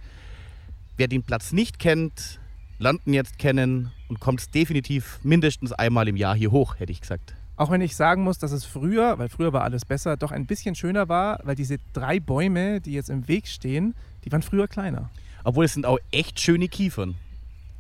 Wer 0.98 1.08
den 1.08 1.24
Platz 1.24 1.52
nicht 1.52 1.80
kennt, 1.80 2.40
lernt 2.80 3.06
ihn 3.06 3.14
jetzt 3.14 3.40
kennen 3.40 3.92
und 4.08 4.20
kommt 4.20 4.54
definitiv 4.54 5.20
mindestens 5.24 5.72
einmal 5.72 6.08
im 6.08 6.16
Jahr 6.16 6.36
hier 6.36 6.52
hoch, 6.52 6.80
hätte 6.80 6.92
ich 6.92 7.02
gesagt. 7.02 7.36
Auch 7.56 7.72
wenn 7.72 7.82
ich 7.82 7.96
sagen 7.96 8.24
muss, 8.24 8.38
dass 8.38 8.52
es 8.52 8.66
früher, 8.66 9.18
weil 9.18 9.30
früher 9.30 9.52
war 9.52 9.64
alles 9.64 9.84
besser, 9.84 10.16
doch 10.16 10.32
ein 10.32 10.46
bisschen 10.46 10.76
schöner 10.76 11.10
war, 11.10 11.40
weil 11.44 11.56
diese 11.56 11.78
drei 11.94 12.20
Bäume, 12.20 12.82
die 12.82 12.94
jetzt 12.94 13.10
im 13.10 13.28
Weg 13.28 13.48
stehen, 13.48 13.96
die 14.26 14.32
waren 14.32 14.44
früher 14.44 14.68
kleiner. 14.68 15.10
Obwohl 15.44 15.66
es 15.66 15.74
sind 15.74 15.86
auch 15.86 15.98
echt 16.12 16.40
schöne 16.40 16.68
Kiefern. 16.68 17.16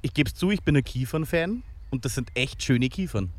Ich 0.01 0.13
gebe 0.13 0.29
es 0.29 0.35
zu, 0.35 0.49
ich 0.49 0.63
bin 0.63 0.75
ein 0.75 0.83
Kiefern-Fan 0.83 1.61
und 1.91 2.05
das 2.05 2.15
sind 2.15 2.31
echt 2.33 2.63
schöne 2.63 2.89
Kiefern. 2.89 3.29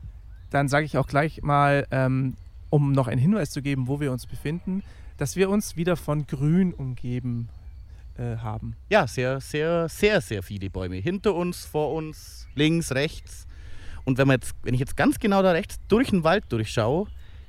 Dann 0.51 0.69
sage 0.69 0.87
ich 0.87 0.97
auch 0.97 1.09
gleich 1.09 1.43
mal, 1.43 1.87
ähm, 1.91 2.35
um 2.71 2.93
noch 2.93 3.09
einen 3.09 3.21
Hinweis 3.21 3.51
zu 3.51 3.61
geben, 3.61 3.89
wo 3.89 4.01
wir 4.01 4.13
uns 4.13 4.27
befinden, 4.27 4.83
dass 5.19 5.37
wir 5.37 5.51
uns 5.51 5.77
wieder 5.77 5.97
von 5.97 6.27
Grün 6.27 6.73
umgeben 6.73 7.51
äh, 8.17 8.37
haben. 8.39 8.77
Ja, 8.89 9.07
sehr, 9.07 9.41
sehr, 9.41 9.89
sehr, 9.89 10.21
sehr 10.21 10.43
viele 10.43 10.71
Bäume. 10.71 10.97
Hinter 10.97 11.35
uns, 11.35 11.67
vor 11.67 11.93
uns, 11.93 12.49
links, 12.55 12.93
rechts. 12.93 13.47
Und 14.05 14.17
wenn, 14.17 14.27
man 14.27 14.37
jetzt, 14.41 14.55
wenn 14.63 14.73
ich 14.73 14.81
jetzt 14.81 14.97
ganz 14.97 15.19
genau 15.19 15.43
da 15.43 15.51
rechts 15.51 15.79
durch 15.89 16.11
den 16.11 16.25
Wald 16.25 16.45
durchschaue, 16.49 17.09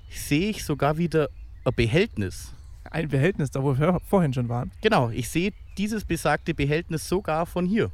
sehe 0.09 0.49
ich 0.49 0.65
sogar 0.65 0.97
wieder 0.97 1.29
ein 1.63 1.73
Behältnis. 1.73 2.53
Ein 2.91 3.07
Behältnis, 3.07 3.51
da 3.51 3.63
wo 3.63 3.77
wir 3.77 3.99
vorhin 4.01 4.33
schon 4.33 4.49
waren. 4.49 4.71
Genau, 4.81 5.09
ich 5.09 5.29
sehe 5.29 5.53
dieses 5.77 6.03
besagte 6.03 6.53
Behältnis 6.53 7.07
sogar 7.07 7.45
von 7.45 7.65
hier. 7.65 7.91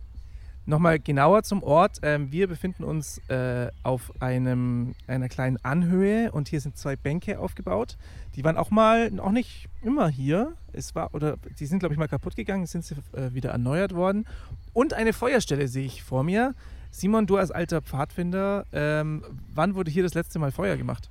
Nochmal 0.67 0.99
genauer 0.99 1.43
zum 1.43 1.61
Ort. 1.61 1.99
Ähm, 2.01 2.31
wir 2.31 2.47
befinden 2.47 2.83
uns 2.83 3.19
äh, 3.29 3.69
auf 3.83 4.11
einem, 4.19 4.95
einer 5.05 5.29
kleinen 5.29 5.57
Anhöhe 5.63 6.31
und 6.31 6.47
hier 6.47 6.59
sind 6.59 6.75
zwei 6.75 6.95
Bänke 6.95 7.39
aufgebaut. 7.39 7.97
Die 8.35 8.43
waren 8.43 8.57
auch 8.57 8.71
mal, 8.71 9.11
auch 9.19 9.31
nicht 9.31 9.69
immer 9.83 10.09
hier. 10.09 10.53
Es 10.73 10.95
war, 10.95 11.13
oder 11.13 11.37
die 11.59 11.67
sind, 11.67 11.79
glaube 11.79 11.93
ich, 11.93 11.99
mal 11.99 12.07
kaputt 12.07 12.35
gegangen, 12.35 12.65
sind 12.65 12.83
sie 12.83 12.95
äh, 13.13 13.33
wieder 13.33 13.51
erneuert 13.51 13.93
worden. 13.93 14.25
Und 14.73 14.93
eine 14.93 15.13
Feuerstelle 15.13 15.67
sehe 15.67 15.85
ich 15.85 16.01
vor 16.01 16.23
mir. 16.23 16.55
Simon, 16.89 17.27
du 17.27 17.37
als 17.37 17.51
alter 17.51 17.81
Pfadfinder, 17.81 18.65
ähm, 18.71 19.23
wann 19.53 19.75
wurde 19.75 19.91
hier 19.91 20.01
das 20.01 20.15
letzte 20.15 20.39
Mal 20.39 20.51
Feuer 20.51 20.77
gemacht? 20.77 21.09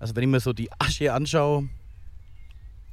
Also 0.00 0.16
wenn 0.16 0.24
ich 0.24 0.28
mir 0.28 0.40
so 0.40 0.52
die 0.52 0.70
Asche 0.78 1.12
anschaue, 1.12 1.68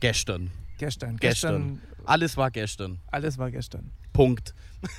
gestern. 0.02 0.52
Gestern. 0.78 1.18
Gestern. 1.18 1.82
Alles 2.06 2.38
war 2.38 2.52
gestern. 2.52 3.00
Alles 3.08 3.38
war 3.38 3.50
gestern. 3.50 3.90
Punkt. 4.14 4.54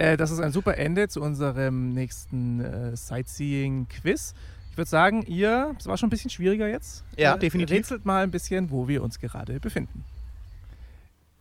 Äh, 0.00 0.16
das 0.16 0.30
ist 0.30 0.40
ein 0.40 0.50
super 0.50 0.78
Ende 0.78 1.08
zu 1.08 1.20
unserem 1.20 1.92
nächsten 1.92 2.60
äh, 2.60 2.96
Sightseeing-Quiz. 2.96 4.34
Ich 4.70 4.76
würde 4.78 4.88
sagen, 4.88 5.22
ihr, 5.26 5.74
es 5.78 5.86
war 5.86 5.98
schon 5.98 6.06
ein 6.06 6.10
bisschen 6.10 6.30
schwieriger 6.30 6.66
jetzt. 6.68 7.04
Ja, 7.18 7.34
Äh, 7.34 7.38
definitiv. 7.38 7.76
Rätselt 7.76 8.06
mal 8.06 8.22
ein 8.22 8.30
bisschen, 8.30 8.70
wo 8.70 8.88
wir 8.88 9.02
uns 9.02 9.18
gerade 9.18 9.60
befinden. 9.60 10.04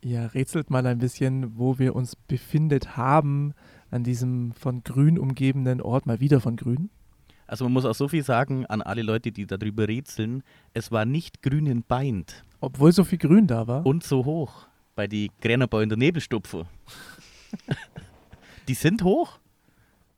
Ihr 0.01 0.33
rätselt 0.33 0.69
mal 0.69 0.85
ein 0.87 0.97
bisschen, 0.97 1.57
wo 1.57 1.79
wir 1.79 1.95
uns 1.95 2.17
befindet 2.17 2.97
haben 2.97 3.53
an 3.91 4.03
diesem 4.03 4.51
von 4.53 4.83
Grün 4.83 5.17
umgebenen 5.17 5.81
Ort, 5.81 6.05
mal 6.05 6.19
wieder 6.19 6.41
von 6.41 6.57
Grün. 6.57 6.89
Also 7.47 7.63
man 7.63 7.71
muss 7.73 7.85
auch 7.85 7.95
so 7.95 8.09
viel 8.09 8.23
sagen 8.23 8.65
an 8.65 8.81
alle 8.81 9.01
Leute, 9.03 9.31
die 9.31 9.47
darüber 9.47 9.87
rätseln. 9.87 10.43
Es 10.73 10.91
war 10.91 11.05
nicht 11.05 11.41
grünen 11.41 11.83
Beint 11.83 12.43
Obwohl 12.59 12.91
so 12.91 13.03
viel 13.05 13.17
Grün 13.19 13.47
da 13.47 13.67
war. 13.67 13.85
und 13.85 14.03
so 14.03 14.25
hoch 14.25 14.67
bei 14.95 15.07
die 15.07 15.31
Gränerbau 15.41 15.79
in 15.79 15.87
der 15.89 15.97
Nebelstupfer. 15.97 16.67
die 18.69 18.75
sind 18.75 19.03
hoch, 19.03 19.39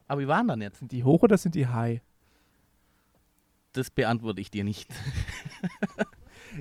aber 0.08 0.22
wie 0.22 0.28
waren 0.28 0.48
dann 0.48 0.62
jetzt? 0.62 0.80
sind 0.80 0.92
die 0.92 1.04
hoch 1.04 1.24
oder 1.24 1.38
sind 1.38 1.56
die 1.56 1.68
high? 1.68 2.02
Das 3.72 3.90
beantworte 3.90 4.42
ich 4.42 4.52
dir 4.52 4.64
nicht. 4.64 4.90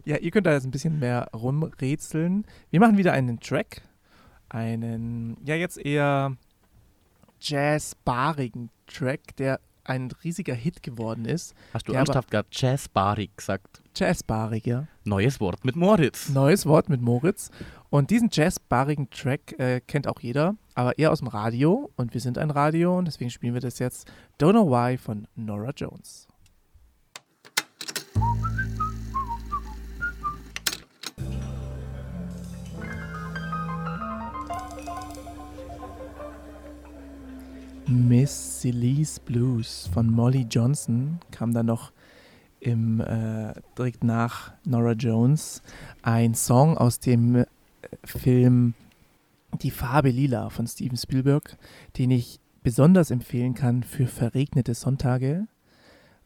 Ja, 0.05 0.19
ihr 0.19 0.31
könnt 0.31 0.47
da 0.47 0.53
jetzt 0.53 0.65
ein 0.65 0.71
bisschen 0.71 1.01
mehr 1.01 1.29
rumrätseln. 1.35 2.47
Wir 2.71 2.79
machen 2.79 2.97
wieder 2.97 3.13
einen 3.13 3.41
Track. 3.41 3.83
Einen, 4.49 5.37
ja, 5.45 5.57
jetzt 5.57 5.79
eher 5.79 6.37
jazzbarigen 7.41 8.71
Track, 8.87 9.35
der 9.37 9.59
ein 9.83 10.13
riesiger 10.23 10.55
Hit 10.55 10.85
geworden 10.85 11.25
ist. 11.25 11.55
Hast 11.75 11.89
du 11.89 11.93
ernsthaft 11.93 12.31
gerade 12.31 12.49
Jazzbarik 12.53 13.37
gesagt? 13.37 13.83
Jazzbarig, 13.97 14.67
ja. 14.67 14.87
Neues 15.05 15.41
Wort 15.41 15.65
mit 15.65 15.75
Moritz. 15.75 16.29
Neues 16.29 16.67
Wort 16.67 16.89
mit 16.89 17.01
Moritz. 17.01 17.51
Und 17.91 18.11
diesen 18.11 18.29
jazzbarigen 18.31 19.11
Track 19.11 19.59
äh, 19.59 19.81
kennt 19.81 20.07
auch 20.07 20.21
jeder, 20.21 20.55
aber 20.77 20.97
eher 20.97 21.11
aus 21.11 21.19
dem 21.19 21.27
Radio. 21.27 21.91
Und 21.97 22.15
wir 22.15 22.21
sind 22.21 22.39
ein 22.39 22.53
Radio 22.53 22.97
und 22.97 23.07
deswegen 23.07 23.31
spielen 23.31 23.53
wir 23.53 23.61
das 23.61 23.81
jetzt 23.81 24.09
Don't 24.41 24.53
Know 24.53 24.71
Why 24.71 24.97
von 24.97 25.27
Nora 25.35 25.73
Jones. 25.75 26.29
Miss 37.89 38.61
Celeste 38.61 39.21
Blues 39.25 39.91
von 39.93 40.09
Molly 40.09 40.47
Johnson 40.49 41.19
kam 41.33 41.53
dann 41.53 41.67
noch 41.67 41.91
im, 42.61 43.01
äh, 43.01 43.53
direkt 43.77 44.05
nach 44.05 44.53
Nora 44.65 44.93
Jones 44.93 45.61
ein 46.03 46.35
Song 46.35 46.79
aus 46.79 47.01
dem 47.01 47.45
Film 48.05 48.75
Die 49.63 49.71
Farbe 49.71 50.11
Lila 50.11 50.51
von 50.51 50.67
Steven 50.67 50.97
Spielberg, 50.97 51.57
den 51.99 52.11
ich 52.11 52.41
besonders 52.63 53.11
empfehlen 53.11 53.55
kann 53.55 53.83
für 53.83 54.07
verregnete 54.07 54.75
Sonntage, 54.75 55.47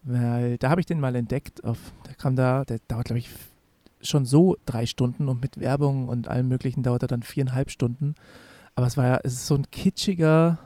weil 0.02 0.58
da 0.58 0.70
habe 0.70 0.80
ich 0.80 0.86
den 0.86 1.00
mal 1.00 1.14
entdeckt. 1.14 1.64
Auf, 1.64 1.78
der 2.06 2.14
kam 2.14 2.36
da, 2.36 2.64
der 2.64 2.80
dauert 2.88 3.06
glaube 3.06 3.18
ich 3.18 3.30
schon 4.02 4.26
so 4.26 4.56
drei 4.66 4.86
Stunden 4.86 5.28
und 5.28 5.40
mit 5.40 5.58
Werbung 5.58 6.08
und 6.08 6.28
allem 6.28 6.48
Möglichen 6.48 6.82
dauert 6.82 7.02
er 7.02 7.08
dann 7.08 7.22
viereinhalb 7.22 7.70
Stunden. 7.70 8.14
Aber 8.74 8.86
es 8.86 8.96
war 8.96 9.06
ja, 9.06 9.20
es 9.22 9.34
ist 9.34 9.46
so 9.46 9.54
ein 9.54 9.70
kitschiger 9.70 10.58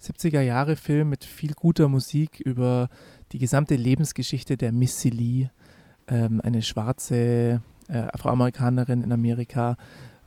70er 0.00 0.40
Jahre 0.40 0.76
Film 0.76 1.10
mit 1.10 1.24
viel 1.24 1.54
guter 1.54 1.88
Musik 1.88 2.40
über 2.40 2.88
die 3.32 3.38
gesamte 3.38 3.76
Lebensgeschichte 3.76 4.56
der 4.56 4.72
Missy 4.72 5.10
Lee, 5.10 5.48
ähm, 6.08 6.40
eine 6.42 6.62
schwarze 6.62 7.62
äh, 7.88 7.98
Afroamerikanerin 8.12 9.02
in 9.02 9.12
Amerika 9.12 9.76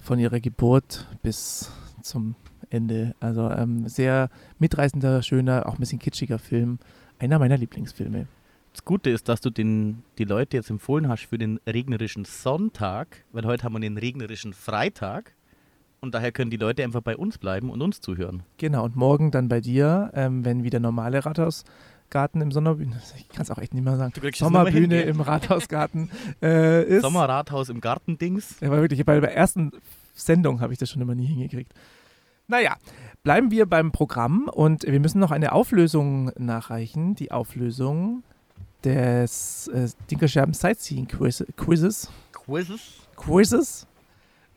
von 0.06 0.20
ihrer 0.20 0.40
Geburt 0.40 1.08
bis 1.24 1.72
zum 2.02 2.36
Ende. 2.70 3.16
Also 3.20 3.50
ähm, 3.50 3.88
sehr 3.88 4.30
mitreißender, 4.60 5.24
schöner, 5.24 5.66
auch 5.66 5.74
ein 5.74 5.80
bisschen 5.80 6.00
kitschiger 6.00 6.38
Film. 6.38 6.78
Einer 7.18 7.40
meiner 7.40 7.58
Lieblingsfilme. 7.58 8.28
Das 8.72 8.86
Gute 8.86 9.10
ist, 9.10 9.30
dass 9.30 9.42
du 9.42 9.50
den, 9.50 10.04
die 10.18 10.26
Leute 10.26 10.58
jetzt 10.58 10.70
empfohlen 10.70 11.08
hast 11.08 11.26
für 11.26 11.38
den 11.38 11.60
regnerischen 11.66 12.26
Sonntag, 12.26 13.24
weil 13.32 13.46
heute 13.46 13.64
haben 13.64 13.74
wir 13.74 13.80
den 13.80 13.98
regnerischen 13.98 14.54
Freitag. 14.54 15.34
Und 16.02 16.14
daher 16.14 16.32
können 16.32 16.52
die 16.52 16.58
Leute 16.58 16.84
einfach 16.84 17.02
bei 17.02 17.18
uns 17.18 17.40
bleiben 17.40 17.72
und 17.72 17.82
uns 17.82 18.00
zuhören. 18.00 18.44
Genau, 18.58 18.86
und 18.86 18.96
morgen 18.96 19.32
dann 19.32 19.48
bei 19.48 19.60
dir, 19.60 20.12
ähm, 20.14 20.46
wenn 20.46 20.64
wieder 20.64 20.80
normale 20.80 21.26
Rathausgarten 22.06 22.42
im 22.42 22.52
Sommerbühne, 22.52 23.02
ich 23.18 23.30
kann 23.30 23.44
es 23.44 23.52
auch 23.52 23.58
echt 23.58 23.74
nicht 23.74 23.84
mehr 23.84 23.98
sagen, 23.98 24.14
Sommerbühne 24.34 25.02
im 25.02 25.22
Rathausgarten 25.22 26.10
äh, 26.42 26.84
ist. 26.84 27.02
Sommerrathaus 27.02 27.70
im 27.70 27.82
Gartendings. 27.82 28.60
Ja, 28.62 28.70
war 28.70 28.82
wirklich, 28.82 29.04
bei 29.06 29.20
der 29.20 29.36
ersten 29.36 29.72
Sendung 30.14 30.62
habe 30.62 30.74
ich 30.74 30.80
das 30.80 30.90
schon 30.90 31.02
immer 31.02 31.16
nie 31.16 31.26
hingekriegt. 31.26 31.74
Naja, 32.48 32.76
bleiben 33.24 33.52
wir 33.52 33.66
beim 33.66 33.92
Programm 33.92 34.48
und 34.48 34.84
wir 34.84 35.00
müssen 35.00 35.20
noch 35.20 35.32
eine 35.32 35.52
Auflösung 35.52 36.32
nachreichen. 36.38 37.16
Die 37.16 37.32
Auflösung 37.32 38.24
des 38.84 39.68
äh, 39.70 39.90
Dinkerscherben 40.12 40.54
Sightseeing 40.54 41.08
Quiz 41.08 41.44
Quizzes. 41.58 42.10
Quizzes. 42.34 42.82
Quizzes. 43.16 43.88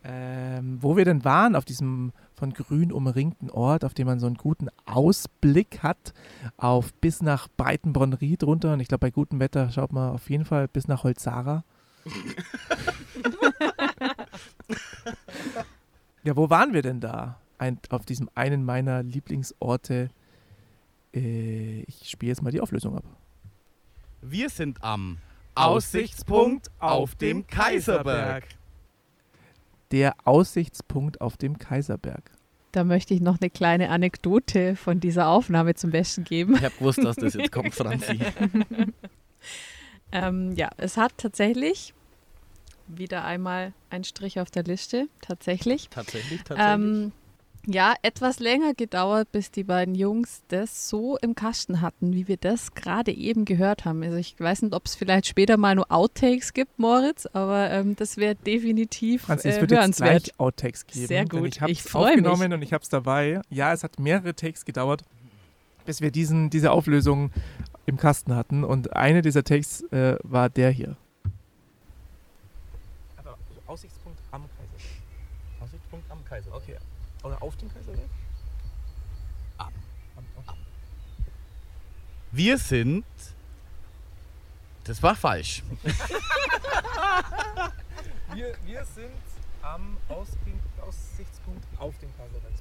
ähm, 0.04 0.78
wo 0.80 0.96
wir 0.96 1.04
denn 1.04 1.24
waren, 1.24 1.56
auf 1.56 1.64
diesem 1.64 2.12
von 2.38 2.54
Grün 2.54 2.92
umringten 2.92 3.50
Ort, 3.50 3.84
auf 3.84 3.92
dem 3.94 4.06
man 4.06 4.20
so 4.20 4.26
einen 4.26 4.36
guten 4.36 4.68
Ausblick 4.86 5.82
hat, 5.82 6.14
auf 6.56 6.94
bis 6.94 7.20
nach 7.20 7.48
Breitenbronn-Ried 7.56 8.44
runter. 8.44 8.72
Und 8.72 8.80
ich 8.80 8.88
glaube, 8.88 9.00
bei 9.00 9.10
gutem 9.10 9.40
Wetter 9.40 9.70
schaut 9.70 9.92
man 9.92 10.12
auf 10.12 10.30
jeden 10.30 10.44
Fall 10.44 10.68
bis 10.68 10.88
nach 10.88 11.04
Holzara. 11.04 11.64
ja, 16.22 16.36
wo 16.36 16.48
waren 16.48 16.72
wir 16.72 16.82
denn 16.82 17.00
da? 17.00 17.40
Ein, 17.58 17.78
auf 17.90 18.06
diesem 18.06 18.30
einen 18.34 18.64
meiner 18.64 19.02
Lieblingsorte. 19.02 20.10
Äh, 21.12 21.80
ich 21.80 22.08
spiele 22.08 22.30
jetzt 22.30 22.42
mal 22.42 22.52
die 22.52 22.60
Auflösung 22.60 22.96
ab. 22.96 23.04
Wir 24.20 24.48
sind 24.48 24.82
am 24.82 25.18
Aussichtspunkt 25.54 26.70
auf 26.78 27.16
dem 27.16 27.46
Kaiserberg. 27.46 28.44
Der 29.90 30.14
Aussichtspunkt 30.24 31.20
auf 31.20 31.36
dem 31.36 31.58
Kaiserberg. 31.58 32.30
Da 32.72 32.84
möchte 32.84 33.14
ich 33.14 33.20
noch 33.20 33.40
eine 33.40 33.48
kleine 33.48 33.88
Anekdote 33.88 34.76
von 34.76 35.00
dieser 35.00 35.28
Aufnahme 35.28 35.74
zum 35.74 35.90
Besten 35.90 36.24
geben. 36.24 36.54
Ich 36.56 36.64
habe 36.64 36.74
gewusst, 36.78 37.02
dass 37.02 37.16
das 37.16 37.34
jetzt 37.34 37.50
kommt, 37.50 37.74
Franzi. 37.74 38.20
Ähm, 40.12 40.52
ja, 40.54 40.70
es 40.76 40.96
hat 40.96 41.12
tatsächlich 41.16 41.94
wieder 42.86 43.24
einmal 43.24 43.72
ein 43.90 44.04
Strich 44.04 44.40
auf 44.40 44.50
der 44.50 44.64
Liste, 44.64 45.08
tatsächlich. 45.20 45.88
Tatsächlich, 45.90 46.42
tatsächlich. 46.42 46.74
Ähm, 46.74 47.12
ja, 47.70 47.94
etwas 48.00 48.40
länger 48.40 48.72
gedauert, 48.72 49.30
bis 49.30 49.50
die 49.50 49.62
beiden 49.62 49.94
Jungs 49.94 50.42
das 50.48 50.88
so 50.88 51.18
im 51.18 51.34
Kasten 51.34 51.82
hatten, 51.82 52.14
wie 52.14 52.26
wir 52.26 52.38
das 52.38 52.72
gerade 52.74 53.12
eben 53.12 53.44
gehört 53.44 53.84
haben. 53.84 54.02
Also 54.02 54.16
ich 54.16 54.40
weiß 54.40 54.62
nicht, 54.62 54.74
ob 54.74 54.86
es 54.86 54.94
vielleicht 54.94 55.26
später 55.26 55.58
mal 55.58 55.74
nur 55.74 55.92
Outtakes 55.92 56.54
gibt, 56.54 56.78
Moritz, 56.78 57.26
aber 57.26 57.70
ähm, 57.70 57.94
das 57.94 58.16
wäre 58.16 58.34
definitiv 58.36 59.22
Franzi, 59.22 59.48
es 59.48 59.58
äh, 59.58 59.60
wird 59.60 59.70
jetzt 59.72 59.96
gleich 59.98 60.40
Outtakes 60.40 60.86
geben. 60.86 61.06
Sehr 61.06 61.26
gut, 61.26 61.46
Ich 61.48 61.60
habe 61.60 61.70
ich 61.70 61.80
es 61.80 61.88
freu 61.88 62.04
mich. 62.04 62.26
aufgenommen 62.26 62.54
und 62.54 62.62
ich 62.62 62.72
habe 62.72 62.82
es 62.82 62.88
dabei. 62.88 63.42
Ja, 63.50 63.74
es 63.74 63.84
hat 63.84 63.98
mehrere 63.98 64.34
Takes 64.34 64.64
gedauert, 64.64 65.02
bis 65.84 66.00
wir 66.00 66.10
diesen, 66.10 66.48
diese 66.48 66.70
Auflösung 66.72 67.30
im 67.84 67.98
Kasten 67.98 68.34
hatten. 68.34 68.64
Und 68.64 68.96
eine 68.96 69.20
dieser 69.20 69.44
Takes 69.44 69.82
äh, 69.92 70.16
war 70.22 70.48
der 70.48 70.70
hier. 70.70 70.96
Aber 73.18 73.36
Aussichtspunkt 73.66 74.18
am 74.30 74.42
Kaiserberg. 74.56 74.80
Aussichtspunkt 75.60 76.10
am 76.10 76.24
Kaiserberg. 76.24 76.62
Okay. 76.62 76.67
Oder 77.28 77.42
auf 77.42 77.56
dem 77.56 77.70
Kaiserberg? 77.70 78.08
Ab. 79.58 79.72
okay. 80.16 80.56
Wir 82.32 82.56
sind. 82.56 83.04
Das 84.84 85.02
war 85.02 85.14
falsch. 85.14 85.62
Wir, 88.34 88.54
wir 88.66 88.84
sind 88.84 89.10
am 89.62 89.96
Aussichtspunkt, 90.08 90.62
Aussichtspunkt 90.80 91.64
auf 91.78 91.98
dem 91.98 92.14
Kaiserberg. 92.16 92.52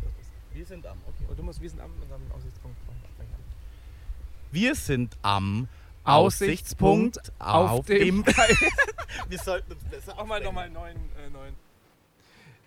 Wir 0.53 0.65
sind 0.65 0.87
am, 0.87 0.97
okay. 1.05 1.25
Und 1.29 1.37
du 1.37 1.43
musst, 1.43 1.61
wir 1.61 1.69
sind 1.69 1.81
am, 1.81 1.91
und 1.91 2.11
am 2.11 2.31
Aussichtspunkt. 2.31 2.77
Wir 4.51 4.75
sind 4.75 5.17
am 5.21 5.67
Aussichtspunkt 6.03 7.19
Aussichtspunkt 7.19 7.33
auf 7.37 7.71
auf, 7.71 7.85
dem 7.85 8.23
dem. 8.23 8.35
Wir 9.27 9.39
sollten 9.39 9.73
uns 9.73 9.83
besser 9.83 10.13
Mach 10.15 10.25
mal 10.25 10.41
nochmal 10.41 10.69
neun, 10.69 10.95
äh, 10.95 11.29
neun. 11.29 11.53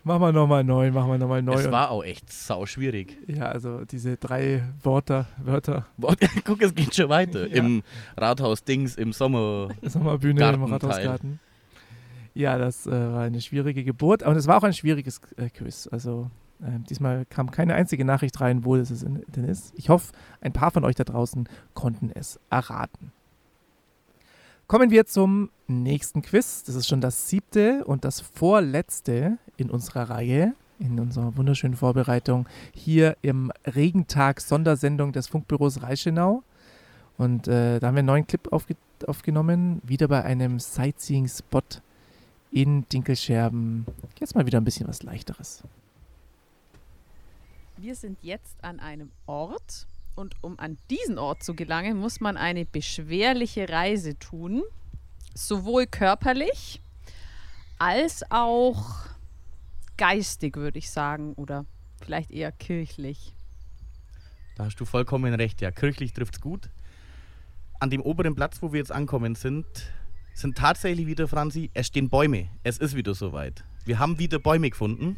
Mach 0.02 0.18
mal 0.18 0.32
nochmal 0.32 0.64
neun, 0.64 0.94
mach 0.94 1.06
mal 1.06 1.18
nochmal 1.18 1.42
neun. 1.42 1.58
Es 1.58 1.70
war 1.70 1.90
auch 1.90 2.02
echt 2.02 2.32
sau 2.32 2.64
schwierig. 2.64 3.18
ja, 3.26 3.46
also 3.46 3.84
diese 3.84 4.16
drei 4.16 4.62
Wörter, 4.82 5.26
Wörter, 5.38 5.86
Guck, 6.44 6.62
es 6.62 6.74
geht 6.74 6.94
schon 6.94 7.08
weiter. 7.08 7.46
Ja. 7.46 7.56
Im 7.56 7.82
Rathaus 8.16 8.64
Dings, 8.64 8.96
im 8.96 9.12
Sommer. 9.12 9.68
Sommerbühne 9.82 10.32
im 10.32 10.36
Gartenteil. 10.38 10.72
Rathausgarten. 10.72 11.40
Ja, 12.32 12.56
das 12.56 12.86
äh, 12.86 12.90
war 12.90 13.22
eine 13.22 13.40
schwierige 13.40 13.84
Geburt, 13.84 14.22
aber 14.22 14.36
es 14.36 14.46
war 14.46 14.58
auch 14.58 14.62
ein 14.62 14.72
schwieriges 14.72 15.20
äh, 15.36 15.50
Quiz. 15.50 15.88
Also 15.90 16.30
äh, 16.62 16.78
diesmal 16.88 17.26
kam 17.26 17.50
keine 17.50 17.74
einzige 17.74 18.04
Nachricht 18.04 18.40
rein, 18.40 18.64
wo 18.64 18.76
das 18.76 18.90
es 18.90 19.00
denn 19.00 19.44
ist. 19.44 19.72
Ich 19.76 19.88
hoffe, 19.88 20.12
ein 20.40 20.52
paar 20.52 20.70
von 20.70 20.84
euch 20.84 20.94
da 20.94 21.04
draußen 21.04 21.48
konnten 21.74 22.10
es 22.14 22.40
erraten. 22.48 23.12
Kommen 24.70 24.92
wir 24.92 25.04
zum 25.04 25.50
nächsten 25.66 26.22
Quiz. 26.22 26.62
Das 26.62 26.76
ist 26.76 26.86
schon 26.86 27.00
das 27.00 27.28
siebte 27.28 27.84
und 27.86 28.04
das 28.04 28.20
vorletzte 28.20 29.36
in 29.56 29.68
unserer 29.68 30.10
Reihe, 30.10 30.54
in 30.78 31.00
unserer 31.00 31.36
wunderschönen 31.36 31.74
Vorbereitung 31.74 32.48
hier 32.72 33.16
im 33.20 33.50
Regentag 33.66 34.40
Sondersendung 34.40 35.10
des 35.10 35.26
Funkbüros 35.26 35.82
Reichenau. 35.82 36.44
Und 37.18 37.48
äh, 37.48 37.80
da 37.80 37.88
haben 37.88 37.96
wir 37.96 37.98
einen 37.98 38.06
neuen 38.06 38.26
Clip 38.28 38.52
aufge 38.52 38.76
aufgenommen, 39.08 39.82
wieder 39.82 40.06
bei 40.06 40.22
einem 40.22 40.60
Sightseeing-Spot 40.60 41.62
in 42.52 42.88
Dinkelscherben. 42.90 43.86
Jetzt 44.20 44.36
mal 44.36 44.46
wieder 44.46 44.60
ein 44.60 44.64
bisschen 44.64 44.86
was 44.86 45.02
leichteres. 45.02 45.64
Wir 47.76 47.96
sind 47.96 48.18
jetzt 48.22 48.62
an 48.62 48.78
einem 48.78 49.10
Ort 49.26 49.88
und 50.14 50.34
um 50.42 50.58
an 50.58 50.78
diesen 50.90 51.18
Ort 51.18 51.42
zu 51.42 51.54
gelangen, 51.54 51.96
muss 51.96 52.20
man 52.20 52.36
eine 52.36 52.64
beschwerliche 52.64 53.68
Reise 53.68 54.18
tun, 54.18 54.62
sowohl 55.34 55.86
körperlich 55.86 56.80
als 57.78 58.22
auch 58.30 59.06
geistig, 59.96 60.56
würde 60.56 60.78
ich 60.78 60.90
sagen, 60.90 61.34
oder 61.34 61.64
vielleicht 62.02 62.30
eher 62.30 62.52
kirchlich. 62.52 63.34
Da 64.56 64.66
hast 64.66 64.76
du 64.76 64.84
vollkommen 64.84 65.32
recht, 65.34 65.60
ja. 65.60 65.70
Kirchlich 65.70 66.12
trifft's 66.12 66.40
gut. 66.40 66.68
An 67.78 67.88
dem 67.88 68.02
oberen 68.02 68.34
Platz, 68.34 68.60
wo 68.60 68.72
wir 68.72 68.78
jetzt 68.78 68.92
ankommen 68.92 69.34
sind, 69.34 69.66
sind 70.34 70.58
tatsächlich 70.58 71.06
wieder, 71.06 71.28
Franzi, 71.28 71.70
es 71.72 71.86
stehen 71.86 72.10
Bäume. 72.10 72.48
Es 72.62 72.78
ist 72.78 72.94
wieder 72.94 73.14
soweit. 73.14 73.64
Wir 73.84 73.98
haben 73.98 74.18
wieder 74.18 74.38
Bäume 74.38 74.68
gefunden 74.68 75.16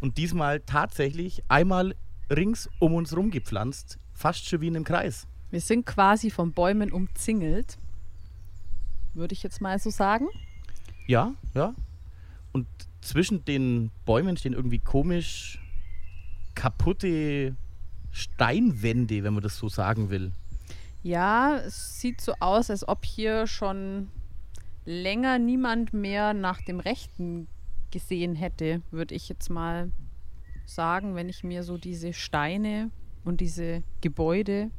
und 0.00 0.18
diesmal 0.18 0.60
tatsächlich 0.60 1.42
einmal 1.48 1.94
rings 2.30 2.68
um 2.80 2.94
uns 2.94 3.16
rum 3.16 3.30
gepflanzt, 3.30 3.98
fast 4.12 4.48
schon 4.48 4.60
wie 4.60 4.68
in 4.68 4.76
einem 4.76 4.84
Kreis. 4.84 5.26
Wir 5.50 5.60
sind 5.60 5.84
quasi 5.84 6.30
von 6.30 6.52
Bäumen 6.52 6.92
umzingelt, 6.92 7.76
würde 9.14 9.34
ich 9.34 9.42
jetzt 9.42 9.60
mal 9.60 9.78
so 9.78 9.90
sagen. 9.90 10.28
Ja, 11.06 11.34
ja. 11.54 11.74
Und 12.52 12.66
zwischen 13.00 13.44
den 13.44 13.90
Bäumen 14.04 14.36
stehen 14.36 14.52
irgendwie 14.52 14.78
komisch 14.78 15.58
kaputte 16.54 17.56
Steinwände, 18.10 19.24
wenn 19.24 19.34
man 19.34 19.42
das 19.42 19.56
so 19.56 19.68
sagen 19.68 20.10
will. 20.10 20.32
Ja, 21.02 21.56
es 21.56 22.00
sieht 22.00 22.20
so 22.20 22.34
aus, 22.38 22.70
als 22.70 22.86
ob 22.86 23.04
hier 23.04 23.46
schon 23.46 24.10
länger 24.84 25.38
niemand 25.38 25.92
mehr 25.92 26.34
nach 26.34 26.60
dem 26.62 26.80
Rechten 26.80 27.48
gesehen 27.90 28.34
hätte, 28.34 28.82
würde 28.90 29.14
ich 29.14 29.28
jetzt 29.28 29.50
mal 29.50 29.90
sagen, 30.64 31.14
wenn 31.14 31.28
ich 31.28 31.44
mir 31.44 31.62
so 31.62 31.76
diese 31.76 32.12
Steine 32.12 32.90
und 33.24 33.40
diese 33.40 33.82
Gebäude 34.00 34.70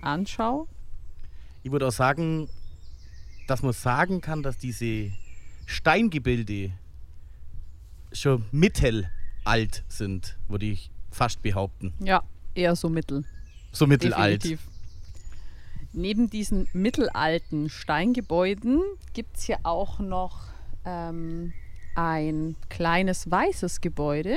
anschaue. 0.00 0.66
Ich 1.62 1.72
würde 1.72 1.86
auch 1.88 1.92
sagen, 1.92 2.48
dass 3.46 3.62
man 3.62 3.72
sagen 3.72 4.20
kann, 4.20 4.42
dass 4.42 4.58
diese 4.58 5.10
Steingebilde 5.66 6.72
schon 8.12 8.44
mittelalt 8.52 9.84
sind, 9.88 10.38
würde 10.48 10.66
ich 10.66 10.90
fast 11.10 11.42
behaupten. 11.42 11.92
Ja, 12.00 12.22
eher 12.54 12.76
so 12.76 12.88
mittel. 12.88 13.24
So 13.72 13.86
mittelalt. 13.86 14.44
Definitiv. 14.44 14.68
Neben 15.92 16.28
diesen 16.28 16.68
mittelalten 16.72 17.70
Steingebäuden 17.70 18.82
gibt 19.12 19.38
es 19.38 19.44
hier 19.44 19.58
auch 19.62 19.98
noch 19.98 20.48
ähm, 20.84 21.52
ein 21.94 22.54
kleines 22.68 23.30
weißes 23.30 23.80
Gebäude, 23.80 24.36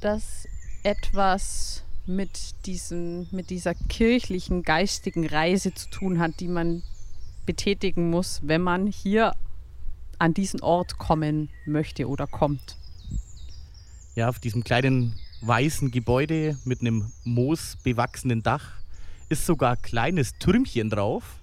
das 0.00 0.46
etwas 0.82 1.84
mit, 2.06 2.66
diesen, 2.66 3.28
mit 3.30 3.50
dieser 3.50 3.74
kirchlichen, 3.74 4.62
geistigen 4.62 5.26
Reise 5.26 5.74
zu 5.74 5.88
tun 5.90 6.18
hat, 6.18 6.40
die 6.40 6.48
man 6.48 6.82
betätigen 7.46 8.10
muss, 8.10 8.40
wenn 8.42 8.62
man 8.62 8.86
hier 8.86 9.34
an 10.18 10.34
diesen 10.34 10.60
Ort 10.60 10.98
kommen 10.98 11.48
möchte 11.66 12.08
oder 12.08 12.26
kommt. 12.26 12.76
Ja, 14.14 14.28
auf 14.28 14.38
diesem 14.38 14.64
kleinen 14.64 15.14
weißen 15.40 15.90
Gebäude 15.90 16.58
mit 16.64 16.80
einem 16.80 17.10
moosbewachsenen 17.24 18.42
Dach 18.42 18.72
ist 19.28 19.46
sogar 19.46 19.72
ein 19.72 19.82
kleines 19.82 20.32
Türmchen 20.38 20.90
drauf. 20.90 21.38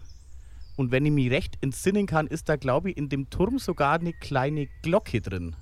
Und 0.75 0.91
wenn 0.91 1.05
ich 1.05 1.11
mich 1.11 1.31
recht 1.31 1.57
entsinnen 1.61 2.05
kann, 2.05 2.27
ist 2.27 2.49
da, 2.49 2.55
glaube 2.55 2.91
ich, 2.91 2.97
in 2.97 3.09
dem 3.09 3.31
Turm 3.31 3.57
sogar 3.57 3.93
eine 3.93 4.13
kleine 4.13 4.67
Glocke 4.83 5.21
drin. 5.21 5.55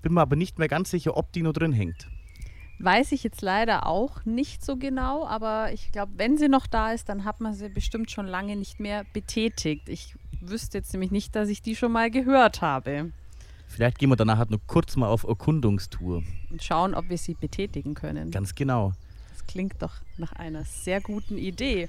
Bin 0.00 0.14
mir 0.14 0.22
aber 0.22 0.36
nicht 0.36 0.58
mehr 0.58 0.68
ganz 0.68 0.90
sicher, 0.90 1.16
ob 1.16 1.32
die 1.32 1.42
noch 1.42 1.52
drin 1.52 1.72
hängt. 1.72 2.08
Weiß 2.78 3.12
ich 3.12 3.22
jetzt 3.22 3.40
leider 3.40 3.86
auch 3.86 4.24
nicht 4.24 4.64
so 4.64 4.76
genau, 4.76 5.26
aber 5.26 5.72
ich 5.72 5.92
glaube, 5.92 6.12
wenn 6.16 6.36
sie 6.36 6.48
noch 6.48 6.66
da 6.66 6.92
ist, 6.92 7.08
dann 7.08 7.24
hat 7.24 7.40
man 7.40 7.54
sie 7.54 7.68
bestimmt 7.68 8.10
schon 8.10 8.26
lange 8.26 8.56
nicht 8.56 8.80
mehr 8.80 9.04
betätigt. 9.12 9.88
Ich 9.88 10.16
wüsste 10.40 10.78
jetzt 10.78 10.92
nämlich 10.92 11.10
nicht, 11.10 11.34
dass 11.36 11.48
ich 11.48 11.62
die 11.62 11.76
schon 11.76 11.92
mal 11.92 12.10
gehört 12.10 12.62
habe. 12.62 13.12
Vielleicht 13.66 13.98
gehen 13.98 14.10
wir 14.10 14.16
danach 14.16 14.38
halt 14.38 14.50
noch 14.50 14.60
kurz 14.66 14.96
mal 14.96 15.08
auf 15.08 15.24
Erkundungstour. 15.24 16.22
Und 16.50 16.62
schauen, 16.62 16.94
ob 16.94 17.08
wir 17.08 17.18
sie 17.18 17.34
betätigen 17.34 17.94
können. 17.94 18.30
Ganz 18.30 18.54
genau. 18.54 18.92
Das 19.30 19.46
klingt 19.46 19.80
doch 19.80 19.94
nach 20.16 20.32
einer 20.32 20.64
sehr 20.64 21.00
guten 21.00 21.38
Idee. 21.38 21.88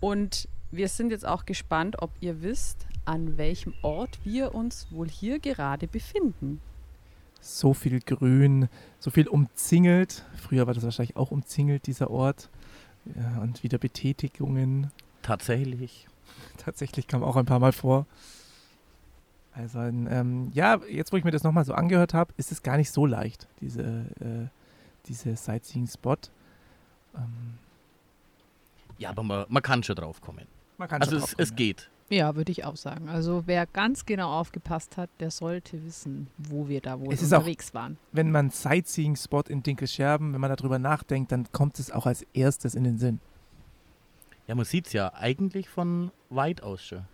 Und 0.00 0.48
wir 0.70 0.88
sind 0.88 1.10
jetzt 1.10 1.26
auch 1.26 1.44
gespannt, 1.44 1.96
ob 2.02 2.10
ihr 2.20 2.42
wisst, 2.42 2.86
an 3.04 3.36
welchem 3.36 3.74
Ort 3.82 4.18
wir 4.24 4.54
uns 4.54 4.86
wohl 4.90 5.08
hier 5.08 5.38
gerade 5.38 5.86
befinden. 5.86 6.60
So 7.46 7.74
viel 7.74 8.00
Grün, 8.00 8.68
so 8.98 9.10
viel 9.10 9.28
umzingelt. 9.28 10.24
Früher 10.34 10.66
war 10.66 10.72
das 10.72 10.82
wahrscheinlich 10.82 11.16
auch 11.16 11.30
umzingelt, 11.30 11.86
dieser 11.86 12.10
Ort. 12.10 12.48
Ja, 13.14 13.42
und 13.42 13.62
wieder 13.62 13.76
Betätigungen. 13.76 14.90
Tatsächlich. 15.20 16.08
Tatsächlich 16.56 17.06
kam 17.06 17.22
auch 17.22 17.36
ein 17.36 17.44
paar 17.44 17.58
Mal 17.58 17.72
vor. 17.72 18.06
Also, 19.52 19.78
ähm, 19.80 20.50
ja, 20.54 20.80
jetzt 20.90 21.12
wo 21.12 21.18
ich 21.18 21.24
mir 21.24 21.32
das 21.32 21.42
nochmal 21.42 21.66
so 21.66 21.74
angehört 21.74 22.14
habe, 22.14 22.32
ist 22.38 22.50
es 22.50 22.62
gar 22.62 22.78
nicht 22.78 22.90
so 22.90 23.04
leicht, 23.04 23.46
diese, 23.60 23.82
äh, 23.82 24.48
diese 25.06 25.36
Sightseeing-Spot. 25.36 26.16
Ähm, 27.14 27.58
Ja, 28.98 29.10
aber 29.10 29.22
man, 29.22 29.44
man 29.50 29.62
kann 29.62 29.82
schon 29.82 29.96
drauf 29.96 30.20
kommen. 30.22 30.46
man 30.78 30.88
kann 30.88 31.02
Also 31.02 31.12
schon 31.12 31.18
es, 31.18 31.24
drauf 31.26 31.36
kommen, 31.36 31.42
es 31.44 31.54
geht. 31.56 31.90
Ja, 32.10 32.36
würde 32.36 32.52
ich 32.52 32.64
auch 32.64 32.76
sagen. 32.76 33.08
Also 33.08 33.44
wer 33.46 33.66
ganz 33.66 34.04
genau 34.04 34.30
aufgepasst 34.38 34.96
hat, 34.98 35.08
der 35.20 35.30
sollte 35.30 35.82
wissen, 35.84 36.28
wo 36.36 36.68
wir 36.68 36.80
da 36.80 37.00
wohl 37.00 37.12
Es 37.12 37.22
ist 37.22 37.32
auch- 37.32 37.38
unterwegs 37.38 37.72
waren. 37.74 37.96
Wenn 38.12 38.30
man 38.30 38.50
Sightseeing-Spot 38.50 39.42
in 39.48 39.62
Dinkelscherben, 39.62 40.32
wenn 40.32 40.40
man 40.40 40.54
darüber 40.54 40.78
nachdenkt, 40.78 41.32
dann 41.32 41.50
kommt 41.52 41.78
es 41.78 41.90
auch 41.90 42.06
als 42.06 42.22
erstes 42.34 42.74
in 42.74 42.84
den 42.84 42.98
Sinn. 42.98 43.20
Ja, 44.46 44.54
man 44.54 44.66
sieht 44.66 44.86
es 44.88 44.92
ja 44.92 45.14
eigentlich 45.14 45.68
von 45.70 46.10
weit 46.28 46.62
aus 46.62 46.84
schon. 46.84 47.04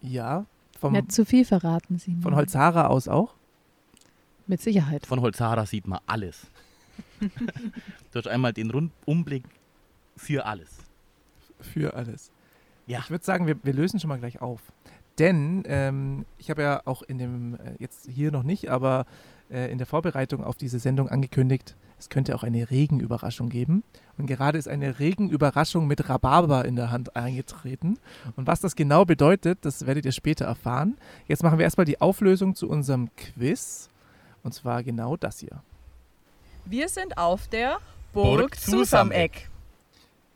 Ja, 0.00 0.46
vom, 0.78 0.92
Nicht 0.92 1.10
zu 1.10 1.24
viel 1.24 1.44
verraten, 1.44 1.98
Simon. 1.98 2.22
von 2.22 2.36
Holzhara 2.36 2.86
aus 2.86 3.08
auch. 3.08 3.34
Mit 4.46 4.60
Sicherheit. 4.62 5.04
Von 5.04 5.20
Holzara 5.20 5.66
sieht 5.66 5.86
man 5.88 5.98
alles. 6.06 6.46
du 7.20 7.28
hast 8.14 8.28
einmal 8.28 8.52
den 8.52 8.70
Rundumblick 8.70 9.44
für 10.16 10.46
alles. 10.46 10.70
Für 11.60 11.94
alles. 11.94 12.30
Ja. 12.88 12.98
Ich 13.00 13.10
würde 13.10 13.24
sagen, 13.24 13.46
wir, 13.46 13.56
wir 13.62 13.72
lösen 13.72 14.00
schon 14.00 14.08
mal 14.08 14.18
gleich 14.18 14.42
auf. 14.42 14.60
Denn 15.18 15.62
ähm, 15.66 16.24
ich 16.38 16.50
habe 16.50 16.62
ja 16.62 16.82
auch 16.84 17.02
in 17.02 17.18
dem, 17.18 17.54
äh, 17.54 17.74
jetzt 17.78 18.08
hier 18.08 18.32
noch 18.32 18.42
nicht, 18.42 18.70
aber 18.70 19.04
äh, 19.50 19.70
in 19.70 19.78
der 19.78 19.86
Vorbereitung 19.86 20.42
auf 20.42 20.56
diese 20.56 20.78
Sendung 20.78 21.08
angekündigt, 21.08 21.76
es 21.98 22.08
könnte 22.08 22.34
auch 22.34 22.44
eine 22.44 22.70
Regenüberraschung 22.70 23.48
geben. 23.48 23.82
Und 24.16 24.26
gerade 24.26 24.56
ist 24.56 24.68
eine 24.68 25.00
Regenüberraschung 25.00 25.86
mit 25.86 26.08
Rhabarber 26.08 26.64
in 26.64 26.76
der 26.76 26.90
Hand 26.90 27.16
eingetreten. 27.16 27.98
Und 28.36 28.46
was 28.46 28.60
das 28.60 28.76
genau 28.76 29.04
bedeutet, 29.04 29.58
das 29.62 29.86
werdet 29.86 30.04
ihr 30.04 30.12
später 30.12 30.44
erfahren. 30.44 30.96
Jetzt 31.26 31.42
machen 31.42 31.58
wir 31.58 31.64
erstmal 31.64 31.86
die 31.86 32.00
Auflösung 32.00 32.54
zu 32.54 32.68
unserem 32.68 33.10
Quiz. 33.16 33.90
Und 34.44 34.54
zwar 34.54 34.84
genau 34.84 35.16
das 35.16 35.40
hier. 35.40 35.62
Wir 36.64 36.88
sind 36.88 37.18
auf 37.18 37.48
der 37.48 37.78
Burg 38.12 38.38
Burg 38.38 38.60
Zusameck. 38.60 39.50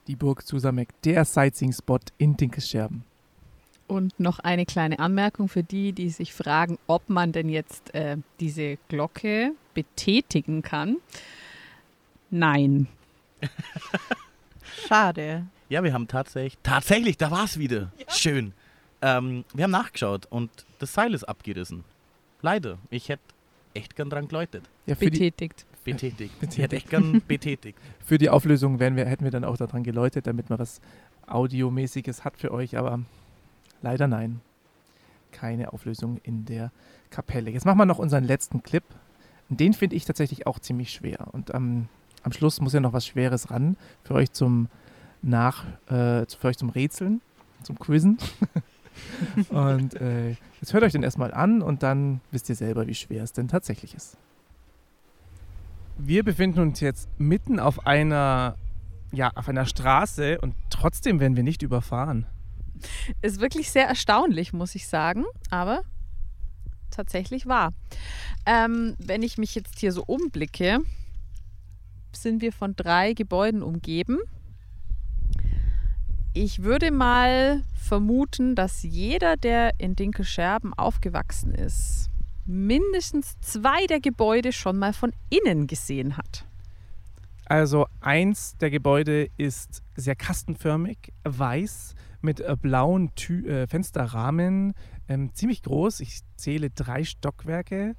Die 0.06 0.16
Burg 0.16 0.46
Zusamek, 0.46 0.88
der 1.02 1.24
Sightseeing-Spot 1.24 2.00
in 2.18 2.36
Dinkelscherben. 2.36 3.04
Und 3.86 4.18
noch 4.18 4.38
eine 4.38 4.64
kleine 4.64 4.98
Anmerkung 4.98 5.48
für 5.48 5.62
die, 5.62 5.92
die 5.92 6.10
sich 6.10 6.32
fragen, 6.32 6.78
ob 6.86 7.08
man 7.08 7.32
denn 7.32 7.48
jetzt 7.48 7.94
äh, 7.94 8.16
diese 8.40 8.78
Glocke 8.88 9.52
betätigen 9.74 10.62
kann. 10.62 10.96
Nein. 12.30 12.88
Schade. 14.88 15.46
Ja, 15.68 15.82
wir 15.84 15.92
haben 15.92 16.08
tatsächlich, 16.08 16.58
tatsächlich, 16.62 17.16
da 17.16 17.30
war 17.30 17.44
es 17.44 17.58
wieder. 17.58 17.92
Schön. 18.08 18.52
Ähm, 19.02 19.44
wir 19.52 19.64
haben 19.64 19.70
nachgeschaut 19.70 20.26
und 20.26 20.50
das 20.78 20.94
Seil 20.94 21.12
ist 21.14 21.24
abgerissen. 21.24 21.84
Leider. 22.40 22.78
Ich 22.90 23.08
hätte 23.08 23.22
echt 23.74 23.96
gern 23.96 24.10
dran 24.10 24.28
geläutet. 24.28 24.64
Ja, 24.86 24.94
Betätigt. 24.94 25.66
Betätigt. 25.84 26.38
Betätigt. 26.40 26.84
Ich 26.84 26.90
gern 26.90 27.22
betätigt. 27.26 27.78
für 28.04 28.18
die 28.18 28.30
Auflösung 28.30 28.78
wir, 28.78 28.90
hätten 29.06 29.24
wir 29.24 29.30
dann 29.30 29.44
auch 29.44 29.56
daran 29.56 29.82
geläutet, 29.82 30.26
damit 30.26 30.50
man 30.50 30.58
was 30.58 30.80
Audiomäßiges 31.26 32.24
hat 32.24 32.36
für 32.36 32.52
euch, 32.52 32.76
aber 32.78 33.00
leider 33.80 34.06
nein. 34.06 34.40
Keine 35.32 35.72
Auflösung 35.72 36.20
in 36.22 36.44
der 36.44 36.70
Kapelle. 37.10 37.50
Jetzt 37.50 37.64
machen 37.64 37.78
wir 37.78 37.86
noch 37.86 37.98
unseren 37.98 38.24
letzten 38.24 38.62
Clip. 38.62 38.84
Den 39.48 39.72
finde 39.72 39.96
ich 39.96 40.04
tatsächlich 40.04 40.46
auch 40.46 40.58
ziemlich 40.58 40.92
schwer. 40.92 41.28
Und 41.32 41.54
am 41.54 41.88
am 42.22 42.32
Schluss 42.32 42.60
muss 42.60 42.72
ja 42.72 42.80
noch 42.80 42.92
was 42.92 43.06
Schweres 43.06 43.50
ran 43.50 43.76
für 44.04 44.14
euch 44.14 44.32
zum 44.32 44.68
Nach, 45.22 45.64
äh, 45.86 46.26
für 46.26 46.48
euch 46.48 46.58
zum 46.58 46.70
Rätseln, 46.70 47.20
zum 47.62 47.78
Quizzen. 47.78 48.18
und 49.50 49.94
äh, 50.00 50.30
jetzt 50.60 50.72
hört 50.72 50.84
euch 50.84 50.92
den 50.92 51.02
erstmal 51.02 51.32
an 51.32 51.62
und 51.62 51.82
dann 51.82 52.20
wisst 52.30 52.48
ihr 52.48 52.54
selber, 52.54 52.86
wie 52.86 52.94
schwer 52.94 53.22
es 53.22 53.32
denn 53.32 53.48
tatsächlich 53.48 53.94
ist. 53.94 54.16
Wir 55.98 56.24
befinden 56.24 56.60
uns 56.60 56.80
jetzt 56.80 57.08
mitten 57.18 57.60
auf 57.60 57.86
einer, 57.86 58.56
ja, 59.12 59.30
auf 59.34 59.48
einer 59.48 59.66
Straße 59.66 60.40
und 60.40 60.54
trotzdem 60.70 61.20
werden 61.20 61.36
wir 61.36 61.42
nicht 61.42 61.62
überfahren. 61.62 62.26
Ist 63.20 63.40
wirklich 63.40 63.70
sehr 63.70 63.86
erstaunlich, 63.86 64.52
muss 64.52 64.74
ich 64.74 64.88
sagen, 64.88 65.24
aber 65.50 65.82
tatsächlich 66.90 67.46
wahr. 67.46 67.72
Ähm, 68.46 68.96
wenn 68.98 69.22
ich 69.22 69.38
mich 69.38 69.54
jetzt 69.54 69.78
hier 69.78 69.92
so 69.92 70.02
umblicke, 70.04 70.80
sind 72.12 72.42
wir 72.42 72.52
von 72.52 72.74
drei 72.76 73.14
Gebäuden 73.14 73.62
umgeben. 73.62 74.18
Ich 76.34 76.62
würde 76.62 76.90
mal 76.90 77.62
vermuten, 77.74 78.54
dass 78.54 78.82
jeder, 78.82 79.36
der 79.36 79.78
in 79.78 79.96
Dinkelscherben 79.96 80.72
aufgewachsen 80.74 81.54
ist, 81.54 82.08
mindestens 82.44 83.38
zwei 83.40 83.86
der 83.86 84.00
Gebäude 84.00 84.52
schon 84.52 84.78
mal 84.78 84.92
von 84.92 85.12
innen 85.30 85.66
gesehen 85.66 86.16
hat. 86.16 86.46
Also 87.46 87.86
eins 88.00 88.56
der 88.58 88.70
Gebäude 88.70 89.28
ist 89.36 89.82
sehr 89.96 90.16
kastenförmig, 90.16 91.12
weiß, 91.24 91.94
mit 92.20 92.40
äh, 92.40 92.56
blauen 92.60 93.14
Tü 93.14 93.46
äh, 93.46 93.66
Fensterrahmen, 93.66 94.74
ähm, 95.08 95.34
ziemlich 95.34 95.62
groß. 95.62 96.00
Ich 96.00 96.20
zähle 96.36 96.70
drei 96.70 97.04
Stockwerke. 97.04 97.94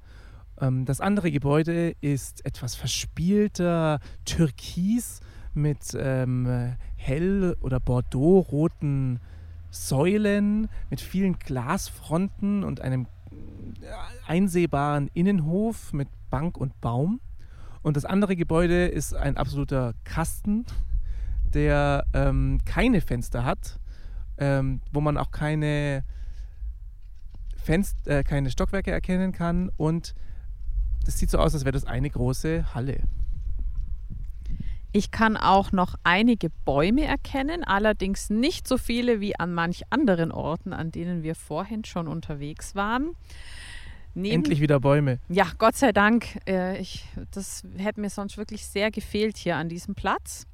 Ähm, 0.60 0.84
das 0.86 1.00
andere 1.00 1.30
Gebäude 1.30 1.94
ist 2.00 2.44
etwas 2.44 2.74
verspielter 2.74 4.00
Türkis 4.24 5.20
mit 5.52 5.96
ähm, 5.96 6.74
hell- 6.96 7.56
oder 7.60 7.78
bordeaux-roten 7.80 9.20
Säulen, 9.70 10.68
mit 10.90 11.00
vielen 11.00 11.38
Glasfronten 11.38 12.64
und 12.64 12.80
einem 12.80 13.06
einsehbaren 14.26 15.08
Innenhof 15.14 15.92
mit 15.92 16.08
Bank 16.30 16.56
und 16.56 16.80
Baum. 16.80 17.20
Und 17.82 17.96
das 17.96 18.04
andere 18.04 18.34
Gebäude 18.36 18.86
ist 18.86 19.14
ein 19.14 19.36
absoluter 19.36 19.94
Kasten, 20.04 20.64
der 21.52 22.06
ähm, 22.12 22.60
keine 22.64 23.00
Fenster 23.00 23.44
hat, 23.44 23.78
ähm, 24.38 24.80
wo 24.92 25.00
man 25.00 25.16
auch 25.16 25.30
keine, 25.30 26.04
Fenst 27.56 28.06
äh, 28.06 28.24
keine 28.24 28.50
Stockwerke 28.50 28.90
erkennen 28.90 29.32
kann. 29.32 29.70
Und 29.76 30.14
das 31.04 31.18
sieht 31.18 31.30
so 31.30 31.38
aus, 31.38 31.54
als 31.54 31.64
wäre 31.64 31.72
das 31.72 31.84
eine 31.84 32.10
große 32.10 32.74
Halle. 32.74 33.02
Ich 34.96 35.10
kann 35.10 35.36
auch 35.36 35.72
noch 35.72 35.96
einige 36.04 36.50
Bäume 36.64 37.02
erkennen, 37.02 37.64
allerdings 37.64 38.30
nicht 38.30 38.68
so 38.68 38.78
viele 38.78 39.20
wie 39.20 39.36
an 39.36 39.52
manch 39.52 39.82
anderen 39.90 40.30
Orten, 40.30 40.72
an 40.72 40.92
denen 40.92 41.24
wir 41.24 41.34
vorhin 41.34 41.84
schon 41.84 42.06
unterwegs 42.06 42.76
waren. 42.76 43.10
Neben, 44.14 44.36
Endlich 44.36 44.60
wieder 44.60 44.78
Bäume. 44.78 45.18
Ja, 45.28 45.50
Gott 45.58 45.74
sei 45.74 45.90
Dank. 45.90 46.38
Äh, 46.46 46.78
ich, 46.78 47.06
das 47.32 47.64
hätte 47.76 48.00
mir 48.00 48.08
sonst 48.08 48.38
wirklich 48.38 48.66
sehr 48.66 48.92
gefehlt 48.92 49.36
hier 49.36 49.56
an 49.56 49.68
diesem 49.68 49.96
Platz. 49.96 50.46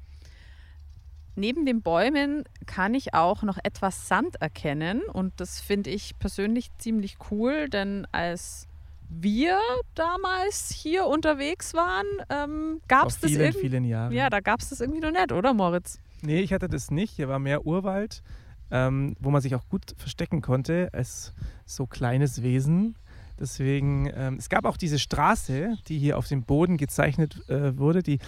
Neben 1.35 1.67
den 1.67 1.83
Bäumen 1.83 2.43
kann 2.65 2.95
ich 2.95 3.13
auch 3.13 3.43
noch 3.43 3.59
etwas 3.63 4.07
Sand 4.07 4.41
erkennen 4.41 5.03
und 5.03 5.33
das 5.39 5.61
finde 5.61 5.91
ich 5.91 6.17
persönlich 6.17 6.71
ziemlich 6.79 7.17
cool, 7.29 7.69
denn 7.69 8.07
als 8.11 8.67
wir 9.13 9.59
damals 9.93 10.71
hier 10.71 11.05
unterwegs 11.05 11.73
waren, 11.73 12.05
ähm, 12.29 12.81
gab 12.87 13.07
es 13.07 13.19
das 13.19 13.29
vielen, 13.29 13.41
irgendwie. 13.41 13.59
vielen 13.59 13.83
Jahren. 13.83 14.11
Ja, 14.13 14.29
da 14.29 14.39
gab 14.39 14.61
es 14.61 14.69
das 14.69 14.79
irgendwie 14.79 15.01
noch 15.01 15.11
nicht, 15.11 15.31
oder 15.31 15.53
Moritz? 15.53 15.99
Nee, 16.21 16.39
ich 16.39 16.53
hatte 16.53 16.67
das 16.67 16.91
nicht. 16.91 17.15
Hier 17.15 17.27
war 17.27 17.39
mehr 17.39 17.65
Urwald, 17.65 18.23
ähm, 18.71 19.15
wo 19.19 19.29
man 19.29 19.41
sich 19.41 19.53
auch 19.55 19.67
gut 19.67 19.93
verstecken 19.97 20.41
konnte 20.41 20.89
als 20.93 21.33
so 21.65 21.85
kleines 21.85 22.41
Wesen. 22.41 22.95
Deswegen, 23.39 24.09
ähm, 24.15 24.35
es 24.35 24.49
gab 24.49 24.65
auch 24.65 24.77
diese 24.77 24.99
Straße, 24.99 25.77
die 25.87 25.97
hier 25.97 26.17
auf 26.17 26.27
dem 26.27 26.43
Boden 26.43 26.77
gezeichnet 26.77 27.49
äh, 27.49 27.77
wurde, 27.77 28.03
die 28.03 28.19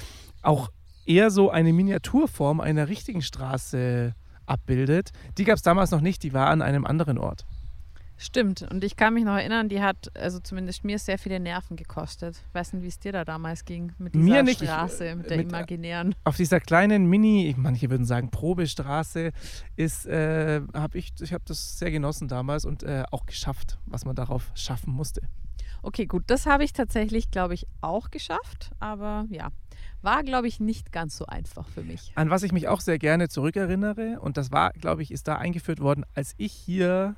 auch 0.42 0.70
eher 1.06 1.32
so 1.32 1.50
eine 1.50 1.72
Miniaturform 1.72 2.60
einer 2.60 2.90
richtigen 2.90 3.22
Straße 3.22 4.16
abbildet. 4.46 5.12
Die 5.38 5.46
gab 5.46 5.56
es 5.56 5.62
damals 5.62 5.92
noch 5.92 6.02
nicht, 6.02 6.24
die 6.24 6.34
war 6.34 6.48
an 6.48 6.62
einem 6.62 6.86
anderen 6.86 7.18
Ort. 7.18 7.46
Stimmt. 8.24 8.62
Und 8.72 8.86
ich 8.86 8.96
kann 8.96 9.14
mich 9.16 9.26
noch 9.26 9.36
erinnern, 9.36 9.68
die 9.68 9.82
hat, 9.82 10.10
also 10.18 10.40
zumindest 10.40 10.86
mir, 10.86 10.98
sehr 10.98 11.18
viele 11.18 11.42
Nerven 11.42 11.76
gekostet. 11.76 12.42
Weiß 12.54 12.72
nicht, 12.72 12.82
wie 12.82 12.88
es 12.88 12.98
dir 12.98 13.12
da 13.12 13.26
damals 13.26 13.66
ging 13.66 13.92
mit 13.98 14.16
dieser 14.16 14.24
Mir 14.24 14.44
nicht. 14.44 14.62
Ich, 14.62 14.70
Straße, 14.70 15.18
mit 15.18 15.30
der 15.30 15.38
mit- 15.40 15.50
imaginären. 15.50 16.16
Auf 16.24 16.38
dieser 16.38 16.62
kleinen 16.62 17.06
Mini, 17.08 17.54
manche 17.58 17.90
würden 17.90 18.06
sagen 18.06 18.32
Probestraße, 18.32 19.34
ist, 19.76 20.06
äh, 20.06 20.62
habe 20.74 20.98
ich, 20.98 21.12
ich 21.20 21.34
habe 21.34 21.44
das 21.46 21.78
sehr 21.78 21.92
genossen 21.92 22.30
damals 22.30 22.64
und 22.64 22.84
äh, 22.84 23.04
auch 23.12 23.26
geschafft, 23.26 23.78
was 23.88 24.06
man 24.06 24.16
darauf 24.16 24.52
schaffen 24.56 24.94
musste. 24.94 25.22
Okay, 25.82 26.06
gut, 26.06 26.24
das 26.28 26.46
habe 26.46 26.64
ich 26.64 26.72
tatsächlich, 26.72 27.30
glaube 27.30 27.56
ich, 27.56 27.68
auch 27.82 28.10
geschafft. 28.10 28.72
Aber 28.80 29.26
ja, 29.30 29.50
war, 30.02 30.24
glaube 30.24 30.48
ich, 30.48 30.62
nicht 30.62 30.94
ganz 30.94 31.18
so 31.18 31.26
einfach 31.26 31.68
für 31.68 31.84
mich. 31.84 32.14
An 32.16 32.30
was 32.30 32.44
ich 32.44 32.54
mich 32.54 32.70
auch 32.70 32.80
sehr 32.80 33.00
gerne 33.00 33.28
zurückerinnere, 33.28 34.22
und 34.22 34.38
das 34.38 34.54
war, 34.54 34.72
glaube 34.72 35.02
ich, 35.02 35.12
ist 35.12 35.28
da 35.28 35.36
eingeführt 35.36 35.82
worden, 35.82 36.06
als 36.16 36.36
ich 36.38 36.54
hier 36.54 37.18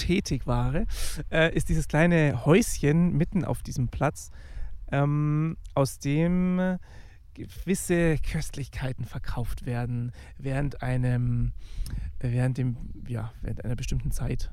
tätig 0.00 0.46
war, 0.46 0.74
äh, 1.30 1.54
ist 1.54 1.68
dieses 1.68 1.88
kleine 1.88 2.44
Häuschen 2.44 3.16
mitten 3.16 3.44
auf 3.44 3.62
diesem 3.62 3.88
Platz, 3.88 4.30
ähm, 4.90 5.56
aus 5.74 5.98
dem 5.98 6.78
gewisse 7.34 8.16
Köstlichkeiten 8.18 9.04
verkauft 9.04 9.64
werden 9.66 10.12
während 10.38 10.82
einem, 10.82 11.52
während 12.18 12.58
dem, 12.58 12.76
ja, 13.06 13.32
während 13.40 13.64
einer 13.64 13.76
bestimmten 13.76 14.10
Zeit. 14.10 14.50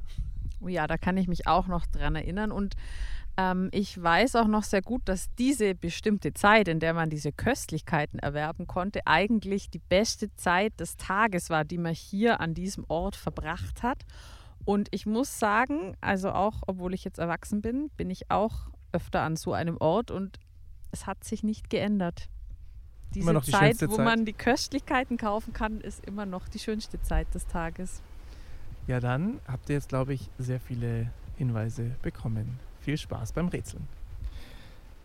Oh 0.61 0.67
ja, 0.67 0.87
da 0.87 0.97
kann 0.97 1.17
ich 1.17 1.27
mich 1.27 1.47
auch 1.47 1.67
noch 1.67 1.85
dran 1.85 2.15
erinnern. 2.15 2.51
Und 2.51 2.75
ähm, 3.37 3.69
ich 3.71 4.01
weiß 4.01 4.35
auch 4.35 4.47
noch 4.47 4.63
sehr 4.63 4.81
gut, 4.81 5.01
dass 5.05 5.33
diese 5.35 5.75
bestimmte 5.75 6.33
Zeit, 6.33 6.67
in 6.67 6.79
der 6.79 6.93
man 6.93 7.09
diese 7.09 7.31
Köstlichkeiten 7.31 8.19
erwerben 8.19 8.65
konnte, 8.65 9.01
eigentlich 9.05 9.69
die 9.69 9.79
beste 9.79 10.33
Zeit 10.35 10.79
des 10.79 10.97
Tages 10.97 11.49
war, 11.49 11.63
die 11.63 11.77
man 11.77 11.93
hier 11.93 12.39
an 12.39 12.53
diesem 12.53 12.85
Ort 12.87 13.15
verbracht 13.15 13.83
hat. 13.83 14.03
Und 14.67 14.89
ich 14.91 15.05
muss 15.05 15.39
sagen, 15.39 15.95
also 16.01 16.31
auch, 16.31 16.61
obwohl 16.67 16.93
ich 16.93 17.05
jetzt 17.05 17.19
erwachsen 17.19 17.61
bin, 17.61 17.89
bin 17.95 18.09
ich 18.09 18.29
auch 18.29 18.67
öfter 18.91 19.21
an 19.21 19.37
so 19.37 19.53
einem 19.53 19.77
Ort 19.77 20.11
und 20.11 20.39
es 20.91 21.07
hat 21.07 21.23
sich 21.23 21.41
nicht 21.41 21.69
geändert. 21.69 22.27
Diese 23.13 23.23
Immer 23.23 23.31
noch 23.31 23.45
die 23.45 23.51
Zeit, 23.51 23.77
schönste 23.77 23.89
wo 23.89 23.95
Zeit. 23.95 24.03
man 24.03 24.25
die 24.25 24.33
Köstlichkeiten 24.33 25.15
kaufen 25.15 25.53
kann, 25.53 25.79
ist 25.79 26.05
immer 26.05 26.25
noch 26.25 26.49
die 26.49 26.59
schönste 26.59 27.01
Zeit 27.01 27.33
des 27.33 27.47
Tages. 27.47 28.01
Ja, 28.87 28.99
dann 28.99 29.39
habt 29.47 29.69
ihr 29.69 29.75
jetzt, 29.75 29.87
glaube 29.87 30.13
ich, 30.13 30.29
sehr 30.37 30.59
viele 30.59 31.11
Hinweise 31.37 31.91
bekommen. 32.01 32.59
Viel 32.81 32.97
Spaß 32.97 33.31
beim 33.31 33.47
Rätseln. 33.47 33.87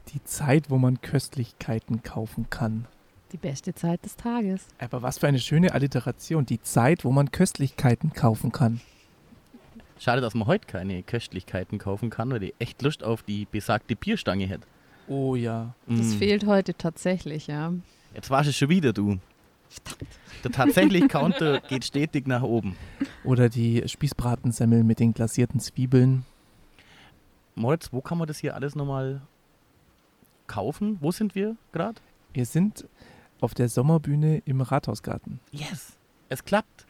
Die 0.08 0.24
Zeit, 0.24 0.70
wo 0.70 0.78
man 0.78 1.00
Köstlichkeiten 1.02 2.02
kaufen 2.02 2.50
kann. 2.50 2.88
Die 3.30 3.36
beste 3.36 3.76
Zeit 3.76 4.04
des 4.04 4.16
Tages. 4.16 4.66
Aber 4.80 5.02
was 5.02 5.18
für 5.18 5.28
eine 5.28 5.38
schöne 5.38 5.72
Alliteration. 5.72 6.46
Die 6.46 6.60
Zeit, 6.60 7.04
wo 7.04 7.12
man 7.12 7.30
Köstlichkeiten 7.30 8.12
kaufen 8.12 8.50
kann. 8.50 8.80
Schade, 10.02 10.20
dass 10.20 10.34
man 10.34 10.48
heute 10.48 10.66
keine 10.66 11.02
Köstlichkeiten 11.04 11.78
kaufen 11.78 12.10
kann, 12.10 12.30
weil 12.30 12.42
ich 12.42 12.54
echt 12.58 12.82
Lust 12.82 13.04
auf 13.04 13.22
die 13.22 13.46
besagte 13.48 13.94
Bierstange 13.94 14.46
hätte. 14.46 14.66
Oh 15.06 15.36
ja. 15.36 15.74
Das 15.86 16.06
Mm. 16.14 16.18
fehlt 16.18 16.46
heute 16.46 16.74
tatsächlich, 16.74 17.46
ja. 17.46 17.72
Jetzt 18.12 18.28
warst 18.28 18.48
es 18.50 18.56
schon 18.56 18.68
wieder, 18.68 18.92
du. 18.92 19.18
Der 20.42 20.50
tatsächlich 20.50 21.08
Counter 21.08 21.60
geht 21.60 21.84
stetig 21.84 22.26
nach 22.26 22.42
oben. 22.42 22.76
Oder 23.22 23.48
die 23.48 23.84
Spießbratensemmel 23.86 24.82
mit 24.82 24.98
den 24.98 25.14
glasierten 25.14 25.60
Zwiebeln. 25.60 26.24
Moritz, 27.54 27.90
wo 27.92 28.00
kann 28.00 28.18
man 28.18 28.26
das 28.26 28.38
hier 28.38 28.56
alles 28.56 28.74
nochmal 28.74 29.22
kaufen? 30.48 30.98
Wo 31.00 31.12
sind 31.12 31.36
wir 31.36 31.56
gerade? 31.72 32.00
Wir 32.32 32.44
sind 32.44 32.86
auf 33.40 33.54
der 33.54 33.68
Sommerbühne 33.68 34.42
im 34.46 34.62
Rathausgarten. 34.62 35.38
Yes, 35.52 35.96
es 36.28 36.44
klappt. 36.44 36.86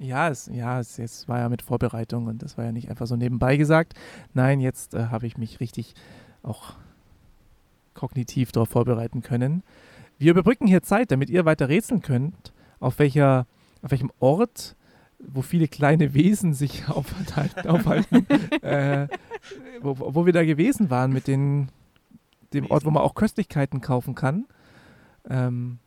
Ja, 0.00 0.30
es, 0.30 0.46
ja 0.50 0.80
es, 0.80 0.98
es 0.98 1.28
war 1.28 1.40
ja 1.40 1.48
mit 1.50 1.60
Vorbereitung 1.60 2.26
und 2.26 2.42
das 2.42 2.56
war 2.56 2.64
ja 2.64 2.72
nicht 2.72 2.88
einfach 2.88 3.06
so 3.06 3.16
nebenbei 3.16 3.58
gesagt. 3.58 3.92
Nein, 4.32 4.58
jetzt 4.60 4.94
äh, 4.94 5.06
habe 5.06 5.26
ich 5.26 5.36
mich 5.36 5.60
richtig 5.60 5.94
auch 6.42 6.72
kognitiv 7.92 8.50
darauf 8.50 8.70
vorbereiten 8.70 9.20
können. 9.20 9.62
Wir 10.18 10.30
überbrücken 10.30 10.66
hier 10.66 10.82
Zeit, 10.82 11.10
damit 11.10 11.28
ihr 11.28 11.44
weiter 11.44 11.68
rätseln 11.68 12.00
könnt, 12.00 12.54
auf, 12.78 12.98
welcher, 12.98 13.46
auf 13.82 13.90
welchem 13.90 14.10
Ort, 14.20 14.74
wo 15.18 15.42
viele 15.42 15.68
kleine 15.68 16.14
Wesen 16.14 16.54
sich 16.54 16.88
aufhalten, 16.88 17.68
aufhalten 17.68 18.26
äh, 18.62 19.06
wo, 19.82 19.96
wo 19.98 20.24
wir 20.24 20.32
da 20.32 20.44
gewesen 20.46 20.88
waren 20.88 21.12
mit 21.12 21.26
den, 21.26 21.68
dem 22.54 22.70
Ort, 22.70 22.86
wo 22.86 22.90
man 22.90 23.02
auch 23.02 23.14
Köstlichkeiten 23.14 23.82
kaufen 23.82 24.14
kann. 24.14 24.46
Ähm, 25.28 25.78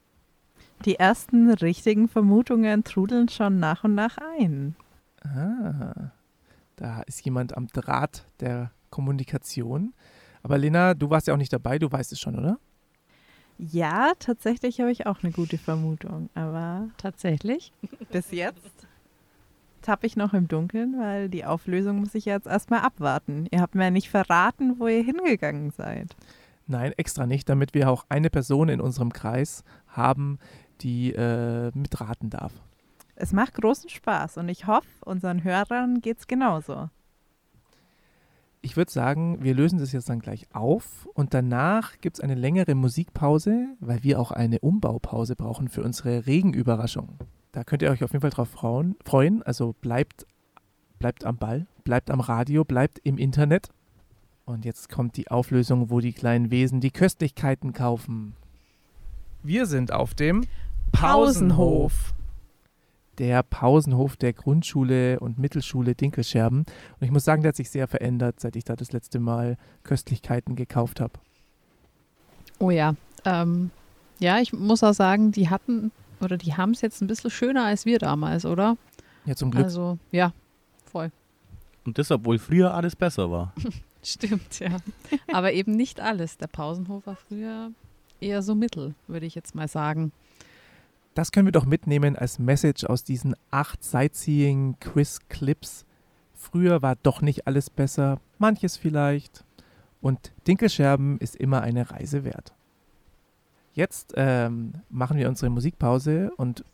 Die 0.86 0.96
ersten 0.96 1.50
richtigen 1.52 2.08
Vermutungen 2.08 2.84
trudeln 2.84 3.30
schon 3.30 3.60
nach 3.60 3.84
und 3.84 3.96
nach 3.96 4.18
ein. 4.38 4.76
Ah, 5.24 6.12
da 6.76 7.02
ist 7.04 7.24
jemand 7.24 7.56
am 7.56 7.68
Draht 7.68 8.26
der 8.42 8.72
Kommunikation. 8.90 9.94
Aber 10.42 10.58
Lena, 10.58 10.94
du 10.94 11.10
warst 11.10 11.28
ja 11.28 11.34
auch 11.34 11.38
nicht 11.38 11.54
dabei, 11.54 11.80
du 11.80 11.90
weißt 11.90 12.12
es 12.12 12.20
schon, 12.20 12.38
oder? 12.38 12.58
Ja, 13.58 14.12
tatsächlich 14.20 14.82
habe 14.82 14.92
ich 14.92 15.06
auch 15.06 15.24
eine 15.24 15.32
gute 15.32 15.58
Vermutung, 15.58 16.30
aber 16.34 16.90
Tatsächlich. 16.98 17.72
bis 18.12 18.32
jetzt 18.32 18.88
tappe 19.82 20.08
ich 20.08 20.16
noch 20.16 20.34
im 20.34 20.48
Dunkeln, 20.48 20.96
weil 21.00 21.30
die 21.30 21.46
Auflösung 21.46 22.00
muss 22.00 22.16
ich 22.16 22.26
jetzt 22.26 22.48
erstmal 22.48 22.82
abwarten. 22.82 23.48
Ihr 23.52 23.62
habt 23.62 23.76
mir 23.76 23.86
ja 23.86 23.92
nicht 23.92 24.10
verraten, 24.10 24.80
wo 24.80 24.88
ihr 24.88 25.04
hingegangen 25.04 25.72
seid. 25.72 26.16
Nein, 26.66 26.94
extra 26.98 27.26
nicht, 27.28 27.50
damit 27.50 27.74
wir 27.74 27.90
auch 27.90 28.06
eine 28.10 28.30
Person 28.30 28.70
in 28.70 28.80
unserem 28.80 29.12
Kreis 29.12 29.64
haben, 29.88 30.40
die 30.84 31.14
äh, 31.14 31.72
mitraten 31.74 32.30
darf. 32.30 32.54
Es 33.16 33.32
macht 33.32 33.56
großen 33.56 33.90
Spaß 33.90 34.38
und 34.38 34.50
ich 34.50 34.68
hoffe, 34.68 34.88
unseren 35.06 35.44
Hörern 35.44 36.02
geht's 36.02 36.28
genauso. 36.28 36.90
Ich 38.62 38.78
würde 38.78 38.92
sagen, 38.92 39.44
wir 39.44 39.54
lösen 39.54 39.78
das 39.78 39.92
jetzt 39.92 40.10
dann 40.10 40.20
gleich 40.20 40.48
auf 40.54 41.08
und 41.14 41.34
danach 41.34 42.00
gibt 42.00 42.18
es 42.18 42.24
eine 42.24 42.36
längere 42.36 42.76
Musikpause, 42.76 43.68
weil 43.82 44.04
wir 44.04 44.20
auch 44.20 44.32
eine 44.32 44.60
Umbaupause 44.60 45.36
brauchen 45.36 45.68
für 45.68 45.84
unsere 45.84 46.26
Regenüberraschung. 46.26 47.20
Da 47.52 47.64
könnt 47.64 47.82
ihr 47.82 47.92
euch 47.92 48.04
auf 48.04 48.14
jeden 48.14 48.22
Fall 48.22 48.30
drauf 48.30 48.50
freuen. 48.50 49.44
Also 49.44 49.76
bleibt, 49.82 50.26
bleibt 50.98 51.26
am 51.26 51.38
Ball, 51.38 51.68
bleibt 51.84 52.10
am 52.10 52.22
Radio, 52.22 52.64
bleibt 52.64 53.00
im 53.04 53.18
Internet. 53.18 53.70
Und 54.46 54.66
jetzt 54.66 54.90
kommt 54.90 55.18
die 55.18 55.30
Auflösung, 55.30 55.90
wo 55.90 56.00
die 56.00 56.14
kleinen 56.14 56.50
Wesen 56.50 56.80
die 56.80 56.92
Köstlichkeiten 56.92 57.74
kaufen. 57.74 58.34
Wir 59.44 59.66
sind 59.66 59.92
auf 59.92 60.14
dem 60.14 60.46
Pausenhof. 60.94 62.14
Der 63.18 63.44
Pausenhof 63.44 64.16
der 64.16 64.34
Grundschule 64.34 65.20
und 65.20 65.38
Mittelschule 65.38 65.94
Dinkelscherben. 65.94 66.60
Und 66.60 67.02
ich 67.02 67.12
muss 67.12 67.26
sagen, 67.26 67.44
der 67.44 67.50
hat 67.50 67.56
sich 67.56 67.70
sehr 67.70 67.88
verändert, 67.88 68.40
seit 68.40 68.56
ich 68.56 68.64
da 68.64 68.76
das 68.76 68.92
letzte 68.92 69.20
Mal 69.20 69.58
Köstlichkeiten 69.84 70.56
gekauft 70.56 71.02
habe. 71.02 71.14
Oh 72.60 72.72
ja. 72.72 72.96
Ähm, 73.26 73.70
ja, 74.20 74.40
ich 74.40 74.54
muss 74.54 74.84
auch 74.84 74.94
sagen, 74.94 75.32
die 75.32 75.50
hatten 75.50 75.92
oder 76.22 76.38
die 76.38 76.56
haben 76.56 76.72
es 76.72 76.82
jetzt 76.82 77.02
ein 77.02 77.08
bisschen 77.08 77.30
schöner 77.30 77.66
als 77.66 77.86
wir 77.86 78.00
damals, 78.00 78.46
oder? 78.46 78.78
Ja, 79.26 79.36
zum 79.36 79.52
Glück. 79.52 79.66
Also, 79.66 79.98
ja, 80.12 80.34
voll. 80.86 81.12
Und 81.86 81.98
das, 81.98 82.10
obwohl 82.12 82.40
früher 82.40 82.74
alles 82.74 82.96
besser 82.96 83.30
war. 83.30 83.54
Stimmt, 84.04 84.60
ja. 84.60 84.78
Aber 85.32 85.54
eben 85.54 85.76
nicht 85.76 86.00
alles. 86.00 86.38
Der 86.38 86.48
Pausenhof 86.48 87.06
war 87.06 87.16
früher 87.16 87.72
eher 88.20 88.42
so 88.42 88.56
mittel, 88.56 88.96
würde 89.08 89.26
ich 89.26 89.36
jetzt 89.36 89.56
mal 89.56 89.68
sagen. 89.68 90.12
Das 91.14 91.32
können 91.32 91.48
wir 91.48 91.52
doch 91.52 91.66
mitnehmen 91.66 92.16
als 92.16 92.40
Message 92.40 92.86
aus 92.86 93.04
diesen 93.04 93.36
acht 93.52 93.84
Sightseeing-Quiz-Clips. 93.84 95.86
Früher 96.34 96.82
war 96.82 96.96
doch 97.04 97.22
nicht 97.22 97.46
alles 97.46 97.70
besser, 97.70 98.20
manches 98.40 98.78
vielleicht. 98.78 99.46
Und 100.02 100.32
Dinkelscherben 100.48 101.20
ist 101.20 101.36
immer 101.36 101.62
eine 101.62 101.92
Reise 101.92 102.24
wert. 102.24 102.54
Jetzt 103.74 104.14
ähm, 104.18 104.74
machen 104.90 105.18
wir 105.18 105.30
unsere 105.30 105.50
Musikpause 105.50 106.32
und 106.36 106.66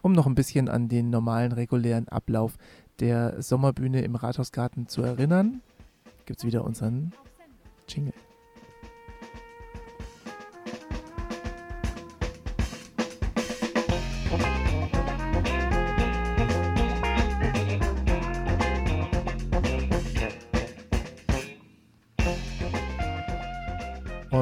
um 0.00 0.12
noch 0.12 0.26
ein 0.26 0.34
bisschen 0.34 0.68
an 0.68 0.88
den 0.88 1.10
normalen, 1.10 1.52
regulären 1.52 2.08
Ablauf 2.08 2.56
der 2.98 3.40
Sommerbühne 3.40 4.02
im 4.02 4.16
Rathausgarten 4.16 4.88
zu 4.88 5.02
erinnern, 5.02 5.60
gibt 6.26 6.40
es 6.40 6.44
wieder 6.44 6.64
unseren 6.64 7.12
Jingle. 7.88 8.14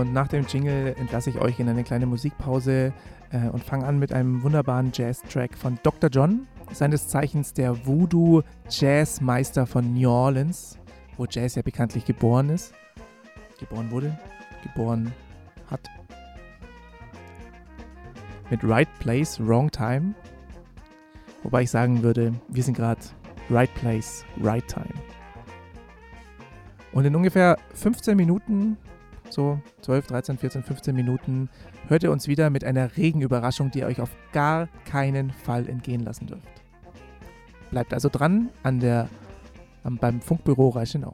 Und 0.01 0.15
nach 0.15 0.29
dem 0.29 0.47
Jingle 0.47 0.95
entlasse 0.99 1.29
ich 1.29 1.39
euch 1.39 1.61
in 1.61 1.69
eine 1.69 1.85
kleine 1.85 2.07
Musikpause 2.07 2.95
äh, 3.33 3.49
und 3.51 3.63
fange 3.63 3.85
an 3.85 3.99
mit 3.99 4.15
einem 4.15 4.43
wunderbaren 4.43 4.93
Jazz-Track 4.95 5.59
von 5.59 5.79
Dr. 5.83 6.09
John, 6.09 6.47
seines 6.73 7.09
Zeichens 7.09 7.53
der 7.53 7.87
Voodoo-Jazzmeister 7.87 9.67
von 9.67 9.93
New 9.93 10.09
Orleans, 10.09 10.79
wo 11.19 11.27
Jazz 11.29 11.55
ja 11.55 11.61
bekanntlich 11.61 12.07
geboren 12.07 12.49
ist. 12.49 12.73
Geboren 13.59 13.91
wurde, 13.91 14.19
geboren 14.63 15.13
hat. 15.71 15.87
Mit 18.49 18.65
Right 18.65 18.89
Place, 19.01 19.39
Wrong 19.39 19.71
Time. 19.71 20.15
Wobei 21.43 21.65
ich 21.65 21.71
sagen 21.71 22.03
würde, 22.03 22.33
wir 22.49 22.63
sind 22.63 22.75
gerade 22.75 23.03
Right 23.51 23.73
Place, 23.75 24.25
Right 24.43 24.67
Time. 24.67 24.95
Und 26.93 27.05
in 27.05 27.15
ungefähr 27.15 27.59
15 27.75 28.17
Minuten 28.17 28.79
so 29.33 29.61
12, 29.83 30.07
13, 30.09 30.39
14, 30.39 30.63
15 30.63 30.95
Minuten 30.95 31.49
hört 31.89 32.03
ihr 32.03 32.13
uns 32.13 32.29
wieder 32.29 32.51
mit 32.51 32.65
einer 32.65 32.97
Regenüberraschung, 32.97 33.71
die 33.71 33.81
ihr 33.81 33.87
euch 33.87 34.01
auf 34.01 34.11
gar 34.33 34.69
keinen 34.85 35.31
Fall 35.31 35.69
entgehen 35.69 36.05
lassen 36.05 36.27
dürft. 36.27 36.63
Bleibt 37.71 37.95
also 37.95 38.09
dran 38.09 38.51
an 38.63 38.81
der, 38.81 39.09
am, 39.85 39.97
beim 39.97 40.21
Funkbüro 40.21 40.71
Reichenau. 40.71 41.13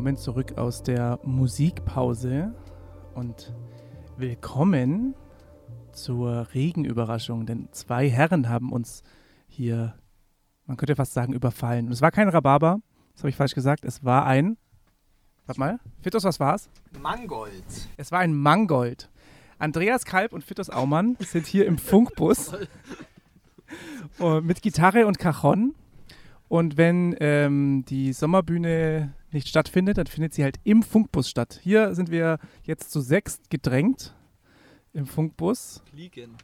Willkommen 0.00 0.16
zurück 0.16 0.56
aus 0.56 0.82
der 0.82 1.20
Musikpause 1.24 2.54
und 3.12 3.54
willkommen 4.16 5.14
zur 5.92 6.48
Regenüberraschung, 6.54 7.44
denn 7.44 7.68
zwei 7.72 8.08
Herren 8.08 8.48
haben 8.48 8.72
uns 8.72 9.02
hier, 9.46 9.94
man 10.64 10.78
könnte 10.78 10.96
fast 10.96 11.12
sagen, 11.12 11.34
überfallen. 11.34 11.84
Und 11.84 11.92
es 11.92 12.00
war 12.00 12.10
kein 12.12 12.30
Rhabarber, 12.30 12.80
das 13.12 13.24
habe 13.24 13.28
ich 13.28 13.36
falsch 13.36 13.52
gesagt, 13.52 13.84
es 13.84 14.02
war 14.02 14.24
ein, 14.24 14.56
warte 15.44 15.60
mal, 15.60 15.78
Fitus, 16.00 16.24
was 16.24 16.40
war's? 16.40 16.70
Mangold. 16.98 17.90
Es 17.98 18.10
war 18.10 18.20
ein 18.20 18.32
Mangold. 18.32 19.10
Andreas 19.58 20.06
Kalb 20.06 20.32
und 20.32 20.42
Fitus 20.42 20.70
Aumann 20.70 21.18
sind 21.18 21.44
hier 21.44 21.66
im 21.66 21.76
Funkbus 21.76 22.54
mit 24.42 24.62
Gitarre 24.62 25.06
und 25.06 25.18
Cajon. 25.18 25.74
Und 26.48 26.78
wenn 26.78 27.14
ähm, 27.20 27.84
die 27.86 28.14
Sommerbühne 28.14 29.12
nicht 29.32 29.48
stattfindet, 29.48 29.98
dann 29.98 30.06
findet 30.06 30.34
sie 30.34 30.42
halt 30.42 30.58
im 30.64 30.82
Funkbus 30.82 31.28
statt. 31.28 31.60
Hier 31.62 31.94
sind 31.94 32.10
wir 32.10 32.38
jetzt 32.64 32.90
zu 32.90 33.00
sechst 33.00 33.50
gedrängt 33.50 34.14
im 34.92 35.06
Funkbus 35.06 35.82
Fliegen. 35.90 36.36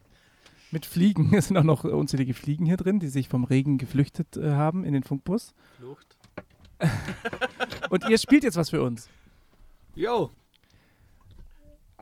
mit 0.70 0.86
Fliegen. 0.86 1.32
Es 1.34 1.48
sind 1.48 1.56
auch 1.56 1.64
noch 1.64 1.84
unzählige 1.84 2.34
Fliegen 2.34 2.66
hier 2.66 2.76
drin, 2.76 3.00
die 3.00 3.08
sich 3.08 3.28
vom 3.28 3.44
Regen 3.44 3.78
geflüchtet 3.78 4.36
äh, 4.36 4.52
haben 4.52 4.84
in 4.84 4.92
den 4.92 5.02
Funkbus. 5.02 5.54
Flucht. 5.78 6.16
Und 7.90 8.08
ihr 8.08 8.18
spielt 8.18 8.44
jetzt 8.44 8.56
was 8.56 8.70
für 8.70 8.82
uns. 8.82 9.08
Jo, 9.94 10.30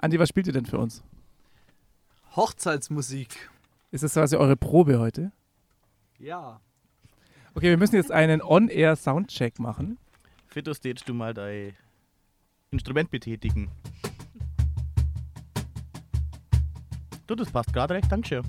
Andi, 0.04 0.18
was 0.18 0.28
spielt 0.28 0.46
ihr 0.46 0.52
denn 0.52 0.66
für 0.66 0.76
uns? 0.78 1.02
Hochzeitsmusik. 2.36 3.50
Ist 3.90 4.04
das 4.04 4.12
quasi 4.12 4.36
eure 4.36 4.54
Probe 4.54 4.98
heute? 4.98 5.32
Ja. 6.18 6.60
Okay, 7.54 7.70
wir 7.70 7.78
müssen 7.78 7.94
jetzt 7.94 8.12
einen 8.12 8.42
On-Air-Soundcheck 8.42 9.58
machen. 9.58 9.96
Fitus, 10.54 10.80
darfst 10.80 11.08
du 11.08 11.14
mal 11.14 11.34
dein 11.34 11.74
Instrument 12.70 13.10
betätigen? 13.10 13.72
Du, 17.26 17.34
das 17.34 17.50
passt 17.50 17.72
gerade 17.72 17.94
recht, 17.94 18.12
Dankeschön. 18.12 18.44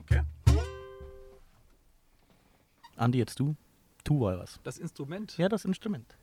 Okay. 0.00 0.22
Andi, 2.96 3.18
jetzt 3.18 3.38
du. 3.38 3.54
Tu 4.02 4.14
mal 4.14 4.36
was. 4.40 4.58
Das 4.64 4.78
Instrument. 4.78 5.38
Ja, 5.38 5.48
das 5.48 5.64
Instrument. 5.64 6.16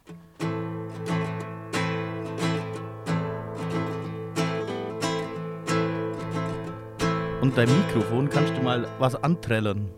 Und 7.40 7.58
dein 7.58 7.70
Mikrofon 7.70 8.30
kannst 8.30 8.58
du 8.58 8.62
mal 8.62 8.90
was 9.00 9.16
anträllern. 9.16 9.90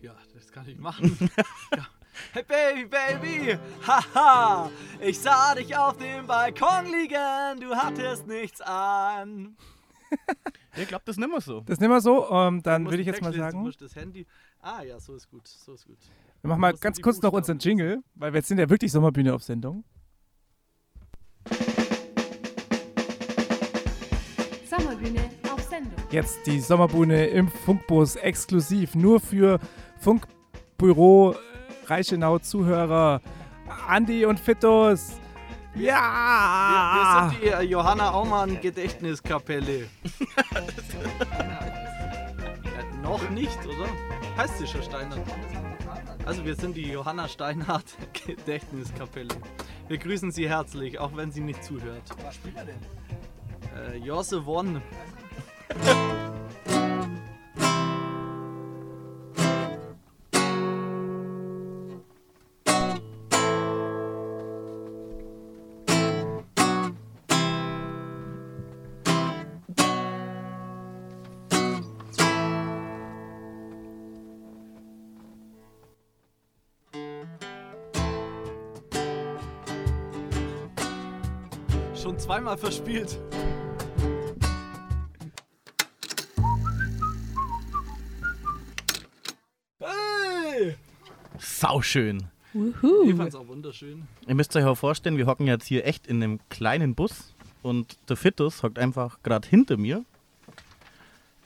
Ja, 0.00 0.16
das 0.32 0.50
kann 0.50 0.66
ich 0.66 0.78
machen. 0.78 1.14
ja. 1.76 1.86
Hey 2.32 2.44
Baby, 2.44 2.84
Baby, 2.86 3.58
haha, 3.86 4.70
ich 5.00 5.18
sah 5.18 5.54
dich 5.54 5.76
auf 5.76 5.96
dem 5.96 6.26
Balkon 6.26 6.86
liegen, 6.86 7.60
du 7.60 7.74
hattest 7.74 8.26
nichts 8.26 8.60
an. 8.60 9.56
Ich 10.76 10.88
glaube, 10.88 11.04
das 11.06 11.16
mehr 11.16 11.40
so. 11.40 11.60
Das 11.60 11.78
nehmen 11.78 11.92
wir 11.94 12.00
so. 12.00 12.28
Ähm, 12.30 12.60
dann 12.62 12.84
würde 12.86 13.00
ich 13.00 13.06
jetzt 13.06 13.22
mal 13.22 13.32
sagen, 13.32 13.60
musst 13.60 13.80
das 13.80 13.94
Handy. 13.94 14.26
Ah 14.60 14.82
ja, 14.82 14.98
so 14.98 15.14
ist 15.14 15.30
gut, 15.30 15.46
so 15.46 15.74
ist 15.74 15.86
gut. 15.86 15.98
wir 16.42 16.48
machen 16.48 16.60
mal 16.60 16.74
ganz 16.74 17.00
kurz 17.00 17.22
noch 17.22 17.32
unseren 17.32 17.58
Jingle, 17.58 18.02
weil 18.16 18.32
wir 18.32 18.38
jetzt 18.38 18.48
sind 18.48 18.58
ja 18.58 18.68
wirklich 18.68 18.90
Sommerbühne 18.90 19.32
auf 19.32 19.44
Sendung. 19.44 19.84
Sommerbühne 24.68 25.30
auf 25.48 25.62
Sendung. 25.62 25.94
Jetzt 26.10 26.44
die 26.46 26.58
Sommerbühne 26.58 27.26
im 27.26 27.48
Funkbus 27.48 28.16
exklusiv 28.16 28.96
nur 28.96 29.20
für 29.20 29.60
Funkbüro 30.00 31.36
Reichenau 31.86 32.38
Zuhörer 32.38 33.20
Andi 33.88 34.24
und 34.26 34.40
Fitus. 34.40 35.20
Ja! 35.74 37.30
Wir, 37.30 37.30
wir 37.30 37.30
sind 37.30 37.42
die 37.42 37.48
äh, 37.48 37.70
Johanna 37.70 38.12
Aumann 38.12 38.60
Gedächtniskapelle. 38.60 39.80
ja, 39.80 39.86
noch 43.02 43.28
nicht, 43.30 43.58
oder? 43.66 43.88
Heißt 44.36 44.58
sie 44.58 44.66
schon 44.66 44.82
Steinhardt? 44.82 45.22
Also 46.26 46.44
wir 46.44 46.54
sind 46.54 46.76
die 46.76 46.90
Johanna 46.90 47.28
Steinhardt 47.28 47.96
Gedächtniskapelle. 48.26 49.34
Wir 49.88 49.98
grüßen 49.98 50.30
Sie 50.32 50.48
herzlich, 50.48 50.98
auch 50.98 51.14
wenn 51.16 51.30
sie 51.30 51.40
nicht 51.40 51.62
zuhört. 51.62 52.02
Was 52.24 52.36
spielt 52.36 52.56
er 52.56 52.64
denn? 52.64 52.78
Äh, 53.92 53.98
Josse 53.98 54.46
One. 54.46 54.80
Schon 82.14 82.20
zweimal 82.20 82.56
verspielt. 82.56 83.18
Hey! 89.80 90.76
Sauschön. 91.38 92.28
Ich 92.52 92.60
Wuhu. 92.60 93.16
fand's 93.16 93.34
auch 93.34 93.48
wunderschön. 93.48 94.06
Ihr 94.28 94.36
müsst 94.36 94.54
euch 94.54 94.64
auch 94.64 94.76
vorstellen, 94.76 95.16
wir 95.16 95.26
hocken 95.26 95.48
jetzt 95.48 95.66
hier 95.66 95.84
echt 95.86 96.06
in 96.06 96.22
einem 96.22 96.38
kleinen 96.50 96.94
Bus 96.94 97.34
und 97.62 97.98
der 98.08 98.16
Fitus 98.16 98.62
hockt 98.62 98.78
einfach 98.78 99.18
gerade 99.24 99.48
hinter 99.48 99.76
mir. 99.76 100.04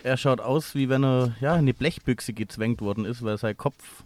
Er 0.02 0.18
schaut 0.18 0.42
aus, 0.42 0.74
wie 0.74 0.90
wenn 0.90 1.02
er 1.02 1.34
ja, 1.40 1.54
in 1.54 1.60
eine 1.60 1.72
Blechbüchse 1.72 2.34
gezwängt 2.34 2.82
worden 2.82 3.06
ist, 3.06 3.22
weil 3.22 3.38
sein 3.38 3.56
Kopf 3.56 4.04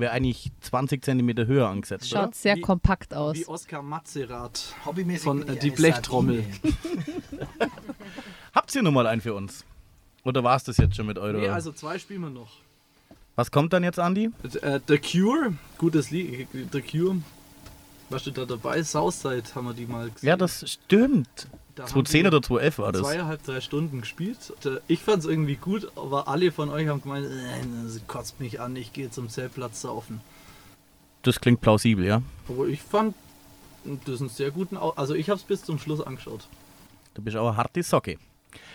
wäre 0.00 0.12
eigentlich 0.12 0.50
20 0.62 1.04
Cm 1.04 1.46
höher 1.46 1.68
angesetzt. 1.68 2.08
Schaut 2.08 2.28
Oder? 2.28 2.34
sehr 2.34 2.56
Wie- 2.56 2.60
kompakt 2.60 3.14
aus. 3.14 3.36
Wie 3.36 3.46
Oskar 3.46 3.82
Matzerath 3.82 4.74
Hobbymäßig 4.84 5.22
von 5.24 5.46
äh, 5.48 5.56
Die 5.56 5.70
Blechtrommel. 5.70 6.44
Habt 8.54 8.74
ihr 8.74 8.82
noch 8.82 8.92
mal 8.92 9.06
einen 9.06 9.20
für 9.20 9.34
uns? 9.34 9.64
Oder 10.24 10.44
war 10.44 10.56
es 10.56 10.64
das 10.64 10.76
jetzt 10.76 10.96
schon 10.96 11.06
mit 11.06 11.18
eurer? 11.18 11.38
Nee, 11.38 11.48
also 11.48 11.72
zwei 11.72 11.98
spielen 11.98 12.22
wir 12.22 12.30
noch. 12.30 12.50
Was 13.36 13.50
kommt 13.50 13.72
dann 13.72 13.84
jetzt, 13.84 13.98
Andi? 13.98 14.30
Äh, 14.60 14.80
The 14.86 14.98
Cure, 14.98 15.54
gutes 15.78 16.10
Lied. 16.10 16.48
The 16.72 16.82
Cure. 16.82 17.16
Warst 18.10 18.26
du 18.26 18.32
da 18.32 18.44
dabei? 18.44 18.82
Southside 18.82 19.44
haben 19.54 19.66
wir 19.66 19.74
die 19.74 19.86
mal 19.86 20.10
gesehen. 20.10 20.28
Ja, 20.28 20.36
das 20.36 20.68
stimmt. 20.68 21.46
Da 21.80 21.84
haben 21.86 21.92
2010 21.92 22.22
die 22.24 22.28
oder 22.28 22.42
2011 22.42 22.78
war 22.78 22.92
das. 22.92 23.02
Zweieinhalb, 23.02 23.42
drei 23.42 23.60
Stunden 23.62 24.00
gespielt. 24.02 24.52
Ich 24.86 25.00
fand 25.00 25.20
es 25.20 25.24
irgendwie 25.24 25.56
gut, 25.56 25.90
aber 25.96 26.28
alle 26.28 26.52
von 26.52 26.68
euch 26.68 26.88
haben 26.88 27.00
gemeint, 27.00 27.24
äh, 27.26 28.00
kotzt 28.06 28.38
mich 28.38 28.60
an, 28.60 28.76
ich 28.76 28.92
gehe 28.92 29.10
zum 29.10 29.30
Zeltplatz 29.30 29.80
saufen. 29.80 30.20
Das 31.22 31.40
klingt 31.40 31.62
plausibel, 31.62 32.04
ja. 32.04 32.20
Aber 32.48 32.66
ich 32.68 32.82
fand 32.82 33.14
das 34.04 34.20
einen 34.20 34.28
sehr 34.28 34.50
guten, 34.50 34.76
Au 34.76 34.90
also 34.90 35.14
ich 35.14 35.30
habe 35.30 35.38
es 35.40 35.44
bis 35.44 35.64
zum 35.64 35.78
Schluss 35.78 36.02
angeschaut. 36.02 36.48
Du 37.14 37.22
bist 37.22 37.34
auch 37.38 37.48
eine 37.48 37.56
harte 37.56 37.82
Socke. 37.82 38.18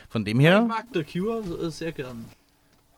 Von 0.09 0.25
dem 0.25 0.39
Ich 0.39 0.45
her, 0.47 0.61
mag 0.63 0.85
The 0.93 1.03
Cure 1.03 1.43
äh, 1.63 1.69
sehr 1.69 1.91
gern. 1.91 2.25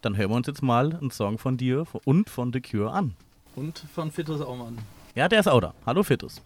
dann 0.01 0.15
hören 0.15 0.29
wir 0.29 0.35
uns 0.37 0.47
jetzt 0.47 0.63
mal 0.63 0.95
einen 0.95 1.11
Song 1.11 1.37
von 1.37 1.57
dir 1.57 1.83
und 2.05 2.29
von 2.29 2.53
The 2.53 2.61
Cure 2.61 2.91
an. 2.91 3.13
Und 3.57 3.83
von 3.93 4.09
Fitus 4.09 4.39
Aumann. 4.39 4.77
Ja, 5.15 5.27
der 5.27 5.41
ist 5.41 5.47
auch 5.47 5.59
da. 5.59 5.73
Hallo 5.85 6.01
Fitus. 6.01 6.41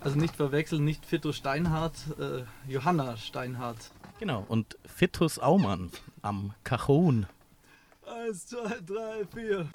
Also 0.00 0.16
nicht 0.16 0.36
verwechseln, 0.36 0.84
nicht 0.84 1.04
Fito 1.04 1.32
Steinhardt, 1.32 1.96
äh, 2.20 2.44
Johanna 2.70 3.16
Steinhardt. 3.16 3.90
Genau. 4.20 4.44
Und 4.48 4.78
Fitus 4.86 5.38
Aumann 5.38 5.90
am 6.22 6.54
Cajon. 6.64 7.26
Eins, 8.06 8.46
zwei, 8.46 8.76
drei, 8.86 9.24
vier. 9.34 9.68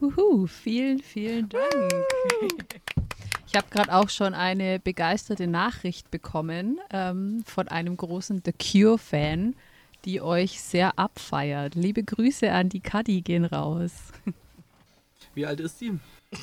Wuhu, 0.00 0.46
vielen, 0.46 1.00
vielen 1.00 1.48
Dank. 1.48 2.80
Ich 3.46 3.54
habe 3.54 3.66
gerade 3.70 3.92
auch 3.92 4.08
schon 4.08 4.34
eine 4.34 4.78
begeisterte 4.78 5.46
Nachricht 5.46 6.10
bekommen 6.10 6.78
ähm, 6.90 7.42
von 7.44 7.68
einem 7.68 7.96
großen 7.96 8.42
The 8.44 8.52
Cure-Fan, 8.52 9.56
die 10.04 10.20
euch 10.20 10.60
sehr 10.60 10.98
abfeiert. 10.98 11.74
Liebe 11.74 12.02
Grüße 12.02 12.50
an 12.50 12.68
die 12.68 12.80
Kadi 12.80 13.22
gehen 13.22 13.44
raus. 13.44 13.92
Wie 15.34 15.46
alt 15.46 15.60
ist 15.60 15.80
die? 15.80 15.98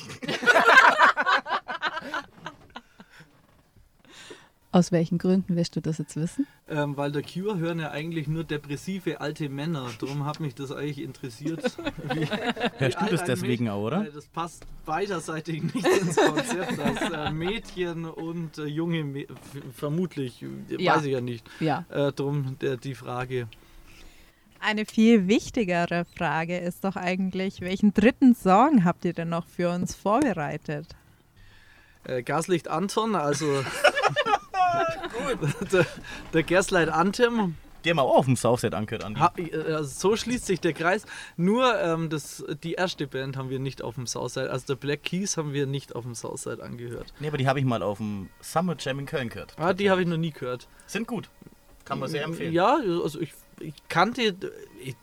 Aus 4.70 4.92
welchen 4.92 5.16
Gründen 5.16 5.56
wirst 5.56 5.76
du 5.76 5.80
das 5.80 5.96
jetzt 5.96 6.14
wissen? 6.16 6.46
Ähm, 6.68 6.94
weil 6.98 7.10
der 7.10 7.22
Cure 7.22 7.56
hören 7.58 7.78
ja 7.80 7.90
eigentlich 7.90 8.28
nur 8.28 8.44
depressive 8.44 9.18
alte 9.18 9.48
Männer. 9.48 9.90
Darum 9.98 10.26
hat 10.26 10.40
mich 10.40 10.54
das 10.54 10.70
eigentlich 10.72 11.00
interessiert. 11.00 11.62
Wie, 12.14 12.26
Hörst 12.76 12.96
du 12.96 13.00
alt 13.00 13.12
das 13.12 13.24
deswegen 13.24 13.70
auch, 13.70 13.82
oder? 13.86 14.04
Das 14.04 14.26
passt 14.26 14.66
beiderseitig 14.84 15.62
nicht 15.62 15.86
ins 15.86 16.16
Konzept. 16.16 16.78
Dass 16.78 17.10
äh, 17.10 17.30
Mädchen 17.32 18.04
und 18.04 18.58
äh, 18.58 18.66
junge, 18.66 19.04
Mä 19.04 19.24
vermutlich, 19.74 20.42
äh, 20.42 20.48
Ja. 20.76 20.96
weiß 20.96 21.04
ich 21.06 21.12
ja 21.12 21.22
nicht. 21.22 21.46
Ja. 21.60 21.86
Äh, 21.88 22.12
drum 22.12 22.58
der, 22.60 22.76
die 22.76 22.94
Frage. 22.94 23.48
Eine 24.60 24.86
viel 24.86 25.28
wichtigere 25.28 26.04
Frage 26.16 26.58
ist 26.58 26.84
doch 26.84 26.96
eigentlich, 26.96 27.60
welchen 27.60 27.94
dritten 27.94 28.34
Song 28.34 28.84
habt 28.84 29.04
ihr 29.04 29.12
denn 29.12 29.28
noch 29.28 29.46
für 29.46 29.70
uns 29.70 29.94
vorbereitet? 29.94 30.88
Äh, 32.04 32.22
Gaslicht 32.22 32.68
Anton, 32.68 33.14
also 33.14 33.46
der, 35.72 35.86
der 36.32 36.42
Gaslight 36.42 36.88
Anthem. 36.88 37.56
Die 37.84 37.90
haben 37.90 37.98
wir 37.98 38.02
auch 38.02 38.18
auf 38.18 38.24
dem 38.24 38.34
Southside 38.34 38.76
angehört, 38.76 39.04
Andi. 39.04 39.20
Ha, 39.20 39.32
äh, 39.36 39.72
also 39.74 40.10
so 40.10 40.16
schließt 40.16 40.44
sich 40.44 40.60
der 40.60 40.72
Kreis. 40.72 41.04
Nur 41.36 41.80
ähm, 41.80 42.10
das, 42.10 42.44
die 42.64 42.72
erste 42.72 43.06
Band 43.06 43.36
haben 43.36 43.50
wir 43.50 43.60
nicht 43.60 43.82
auf 43.82 43.94
dem 43.94 44.08
Southside, 44.08 44.50
also 44.50 44.66
der 44.66 44.74
Black 44.74 45.04
Keys 45.04 45.36
haben 45.36 45.52
wir 45.52 45.66
nicht 45.66 45.94
auf 45.94 46.04
dem 46.04 46.14
Southside 46.14 46.62
angehört. 46.62 47.14
Nee, 47.20 47.28
aber 47.28 47.38
die 47.38 47.46
habe 47.46 47.60
ich 47.60 47.64
mal 47.64 47.82
auf 47.82 47.98
dem 47.98 48.28
Summer 48.40 48.74
Jam 48.78 48.98
in 48.98 49.06
Köln 49.06 49.28
gehört. 49.28 49.54
Ah, 49.56 49.72
die 49.72 49.90
habe 49.90 50.02
ich 50.02 50.08
noch 50.08 50.16
nie 50.16 50.32
gehört. 50.32 50.66
Sind 50.86 51.06
gut. 51.06 51.30
Kann 51.84 52.00
man 52.00 52.10
sehr 52.10 52.24
empfehlen. 52.24 52.52
Ja, 52.52 52.76
also 52.76 53.20
ich, 53.20 53.32
ich 53.60 53.74
kannte 53.88 54.34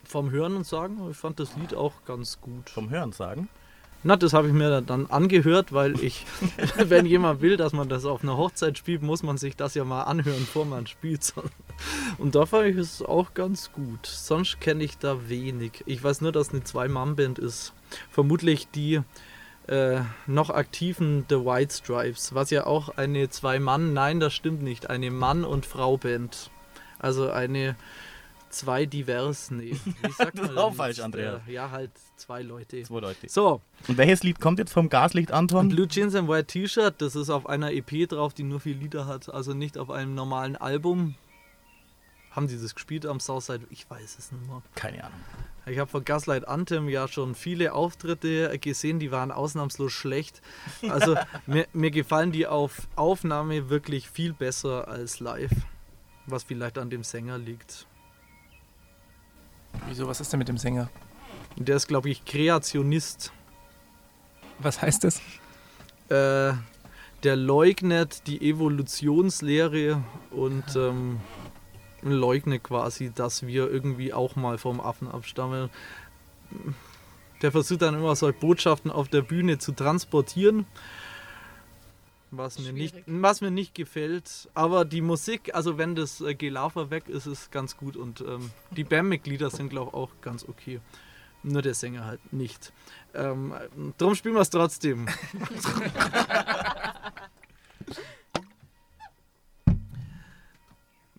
vom 0.03 0.31
Hören 0.31 0.55
und 0.55 0.65
Sagen, 0.65 0.97
ich 1.09 1.17
fand 1.17 1.39
das 1.39 1.55
Lied 1.55 1.73
auch 1.73 1.93
ganz 2.05 2.39
gut. 2.41 2.69
Vom 2.69 2.89
Hören 2.89 3.11
sagen. 3.11 3.49
Na, 4.07 4.15
das 4.15 4.33
habe 4.33 4.47
ich 4.47 4.53
mir 4.53 4.81
dann 4.81 5.07
angehört, 5.07 5.73
weil 5.73 5.99
ich, 5.99 6.27
wenn 6.77 7.07
jemand 7.07 7.41
will, 7.41 7.57
dass 7.57 7.73
man 7.73 7.89
das 7.89 8.05
auf 8.05 8.21
einer 8.21 8.37
Hochzeit 8.37 8.77
spielt, 8.77 9.01
muss 9.01 9.23
man 9.23 9.37
sich 9.37 9.55
das 9.55 9.73
ja 9.73 9.83
mal 9.83 10.03
anhören, 10.03 10.41
bevor 10.41 10.63
man 10.65 10.85
spielt. 10.85 11.33
Und 12.19 12.35
da 12.35 12.45
fand 12.45 12.67
ich 12.67 12.77
es 12.77 13.01
auch 13.01 13.33
ganz 13.33 13.71
gut. 13.71 14.05
Sonst 14.05 14.61
kenne 14.61 14.83
ich 14.83 14.99
da 14.99 15.27
wenig. 15.27 15.83
Ich 15.87 16.03
weiß 16.03 16.21
nur, 16.21 16.31
dass 16.31 16.51
eine 16.51 16.63
Zwei-Mann-Band 16.63 17.39
ist. 17.39 17.73
Vermutlich 18.11 18.67
die 18.67 19.01
äh, 19.65 20.01
noch 20.27 20.51
aktiven 20.51 21.25
The 21.27 21.37
White 21.37 21.73
Stripes, 21.73 22.35
was 22.35 22.51
ja 22.51 22.67
auch 22.67 22.89
eine 22.89 23.31
Zwei-Mann, 23.31 23.93
nein, 23.93 24.19
das 24.19 24.35
stimmt 24.35 24.61
nicht, 24.61 24.87
eine 24.87 25.09
Mann- 25.09 25.45
und 25.45 25.65
Frau-Band. 25.65 26.51
Also 26.99 27.31
eine 27.31 27.75
zwei 28.55 28.85
divers, 28.85 29.51
nee. 29.51 29.75
Das 30.01 30.33
ist 30.33 30.57
auch 30.57 30.73
falsch? 30.73 30.99
Andreas. 30.99 31.41
Äh, 31.47 31.53
Ja, 31.53 31.71
halt 31.71 31.91
zwei 32.15 32.41
Leute. 32.41 32.81
Zwei 32.83 32.99
Leute. 32.99 33.29
So, 33.29 33.61
Und 33.87 33.97
welches 33.97 34.23
Lied 34.23 34.39
kommt 34.39 34.59
jetzt 34.59 34.73
vom 34.73 34.89
Gaslicht 34.89 35.31
Anton? 35.31 35.69
Blue 35.69 35.87
Jeans 35.87 36.15
and 36.15 36.27
White 36.29 36.47
T-Shirt, 36.47 36.95
das 36.99 37.15
ist 37.15 37.29
auf 37.29 37.47
einer 37.47 37.71
EP 37.71 38.07
drauf, 38.09 38.33
die 38.33 38.43
nur 38.43 38.59
vier 38.59 38.75
Lieder 38.75 39.05
hat, 39.07 39.33
also 39.33 39.53
nicht 39.53 39.77
auf 39.77 39.89
einem 39.89 40.15
normalen 40.15 40.55
Album. 40.55 41.15
Haben 42.31 42.47
die 42.47 42.59
das 42.61 42.75
gespielt 42.75 43.05
am 43.05 43.21
Southside? 43.21 43.65
Ich 43.69 43.89
weiß 43.89 44.17
es 44.19 44.31
nicht 44.31 44.45
mehr. 44.47 44.61
Keine 44.75 45.05
Ahnung. 45.05 45.19
Ich 45.67 45.79
habe 45.79 45.89
von 45.89 46.03
Gaslight 46.03 46.47
Anthem 46.47 46.89
ja 46.89 47.07
schon 47.07 47.33
viele 47.33 47.73
Auftritte 47.73 48.57
gesehen, 48.59 48.99
die 48.99 49.09
waren 49.11 49.31
ausnahmslos 49.31 49.93
schlecht. 49.93 50.41
Also 50.89 51.15
mir, 51.47 51.65
mir 51.73 51.91
gefallen 51.91 52.31
die 52.33 52.45
auf 52.45 52.87
Aufnahme 52.95 53.69
wirklich 53.69 54.09
viel 54.09 54.33
besser 54.33 54.87
als 54.89 55.19
live. 55.21 55.51
Was 56.27 56.43
vielleicht 56.43 56.77
an 56.77 56.89
dem 56.89 57.03
Sänger 57.03 57.37
liegt. 57.37 57.87
Wieso, 59.87 60.07
was 60.07 60.21
ist 60.21 60.31
denn 60.31 60.39
mit 60.39 60.47
dem 60.47 60.57
Sänger? 60.57 60.89
Der 61.57 61.75
ist, 61.75 61.87
glaube 61.87 62.09
ich, 62.09 62.25
Kreationist. 62.25 63.31
Was 64.59 64.81
heißt 64.81 65.03
das? 65.03 65.21
Äh, 66.09 66.53
der 67.23 67.35
leugnet 67.35 68.27
die 68.27 68.41
Evolutionslehre 68.47 70.03
und 70.31 70.63
ähm, 70.75 71.19
leugnet 72.01 72.63
quasi, 72.63 73.11
dass 73.13 73.47
wir 73.47 73.69
irgendwie 73.71 74.13
auch 74.13 74.35
mal 74.35 74.57
vom 74.57 74.79
Affen 74.79 75.07
abstammen. 75.09 75.69
Der 77.41 77.51
versucht 77.51 77.81
dann 77.81 77.95
immer 77.95 78.15
solche 78.15 78.39
Botschaften 78.39 78.91
auf 78.91 79.07
der 79.07 79.21
Bühne 79.21 79.57
zu 79.57 79.71
transportieren. 79.71 80.65
Was 82.37 82.59
mir, 82.59 82.73
nicht, 82.73 82.95
was 83.05 83.41
mir 83.41 83.51
nicht 83.51 83.75
gefällt. 83.75 84.49
Aber 84.53 84.85
die 84.85 85.01
Musik, 85.01 85.53
also 85.53 85.77
wenn 85.77 85.95
das 85.95 86.21
äh, 86.21 86.35
Gelaufer 86.35 86.89
weg 86.89 87.07
ist, 87.07 87.25
ist 87.25 87.51
ganz 87.51 87.77
gut. 87.77 87.95
Und 87.95 88.21
ähm, 88.21 88.51
die 88.71 88.83
Bandmitglieder 88.83 89.49
sind, 89.49 89.69
glaube 89.69 89.91
ich, 89.91 89.95
auch 89.95 90.09
ganz 90.21 90.47
okay. 90.47 90.79
Nur 91.43 91.61
der 91.61 91.75
Sänger 91.75 92.05
halt 92.05 92.33
nicht. 92.33 92.73
Ähm, 93.13 93.53
drum 93.97 94.15
spielen 94.15 94.35
wir 94.35 94.41
es 94.41 94.49
trotzdem. 94.49 95.07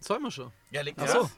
Sollen 0.00 0.22
wir 0.22 0.30
schon? 0.30 0.52
Ja, 0.70 0.82
leg 0.82 0.94
Ach 0.98 1.08
so. 1.08 1.30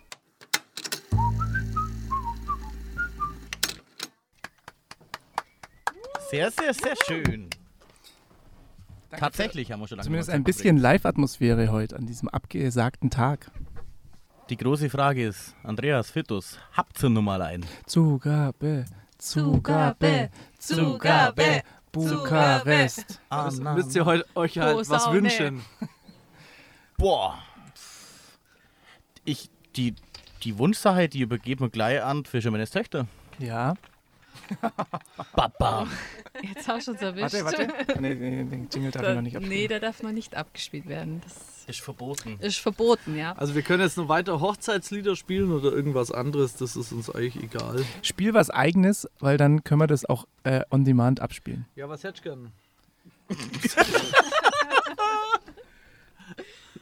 Sehr, 6.30 6.50
sehr, 6.50 6.74
sehr 6.74 6.94
schön. 7.06 7.48
Tatsächlich 9.10 9.72
haben 9.72 9.80
wir 9.80 9.88
schon 9.88 9.96
lange 9.96 10.04
Zumindest 10.06 10.30
ein 10.30 10.44
bisschen 10.44 10.76
Live-Atmosphäre 10.76 11.72
heute 11.72 11.96
an 11.96 12.06
diesem 12.06 12.28
abgesagten 12.28 13.10
Tag. 13.10 13.50
Die 14.50 14.56
große 14.56 14.90
Frage 14.90 15.26
ist, 15.26 15.54
Andreas 15.62 16.10
Fittus, 16.10 16.58
habt 16.72 17.02
ihr 17.02 17.10
nun 17.10 17.24
mal 17.24 17.42
ein? 17.42 17.64
Zugabe, 17.86 18.86
Zugabe, 19.18 20.30
Zugabe, 20.58 21.62
Bukarest. 21.92 23.20
Ah, 23.28 23.50
Müsst, 23.74 23.94
ihr 23.96 24.04
heute, 24.04 24.26
euch 24.34 24.58
halt 24.58 24.76
was 24.76 24.88
Posaune. 24.88 25.16
wünschen. 25.16 25.62
Boah. 26.98 27.38
Ich, 29.24 29.50
die, 29.76 29.94
die 30.42 30.58
Wunschsache, 30.58 31.08
die 31.08 31.20
übergeben 31.20 31.64
wir 31.66 31.70
gleich 31.70 32.02
an 32.02 32.22
die 32.22 32.30
Fischermannes 32.30 32.70
Töchter. 32.70 33.06
Ja. 33.38 33.74
Papa. 35.32 35.86
Jetzt 36.42 36.68
hast 36.68 36.86
du 36.88 36.92
uns 36.92 37.02
erwischt. 37.02 37.34
Warte, 37.42 37.68
warte. 37.68 38.00
Nee, 38.00 38.14
nee, 38.14 38.44
den 38.44 38.68
Jingle 38.72 38.90
darf 38.90 39.02
ich 39.08 39.14
noch 39.14 39.22
nicht 39.22 39.34
Da, 39.34 39.38
abspielen. 39.38 39.58
nee, 39.60 39.68
der 39.68 39.80
darf 39.80 40.02
noch 40.02 40.12
nicht 40.12 40.34
abgespielt 40.36 40.86
werden. 40.88 41.20
Das 41.24 41.64
Ist 41.66 41.80
verboten. 41.80 42.38
ist 42.40 42.58
verboten, 42.58 43.16
ja. 43.16 43.32
Also 43.32 43.54
wir 43.54 43.62
können 43.62 43.82
jetzt 43.82 43.96
noch 43.96 44.08
weiter 44.08 44.40
Hochzeitslieder 44.40 45.16
spielen 45.16 45.52
oder 45.52 45.72
irgendwas 45.72 46.10
anderes, 46.12 46.56
das 46.56 46.76
ist 46.76 46.92
uns 46.92 47.10
eigentlich 47.10 47.42
egal. 47.42 47.84
Spiel 48.02 48.34
was 48.34 48.50
Eigenes, 48.50 49.08
weil 49.20 49.36
dann 49.36 49.64
können 49.64 49.80
wir 49.80 49.86
das 49.86 50.04
auch 50.04 50.26
äh, 50.44 50.62
on 50.70 50.84
demand 50.84 51.20
abspielen. 51.20 51.66
Ja, 51.76 51.88
was 51.88 52.04
hättest 52.04 52.24
du 52.24 52.30
gern? 52.30 52.52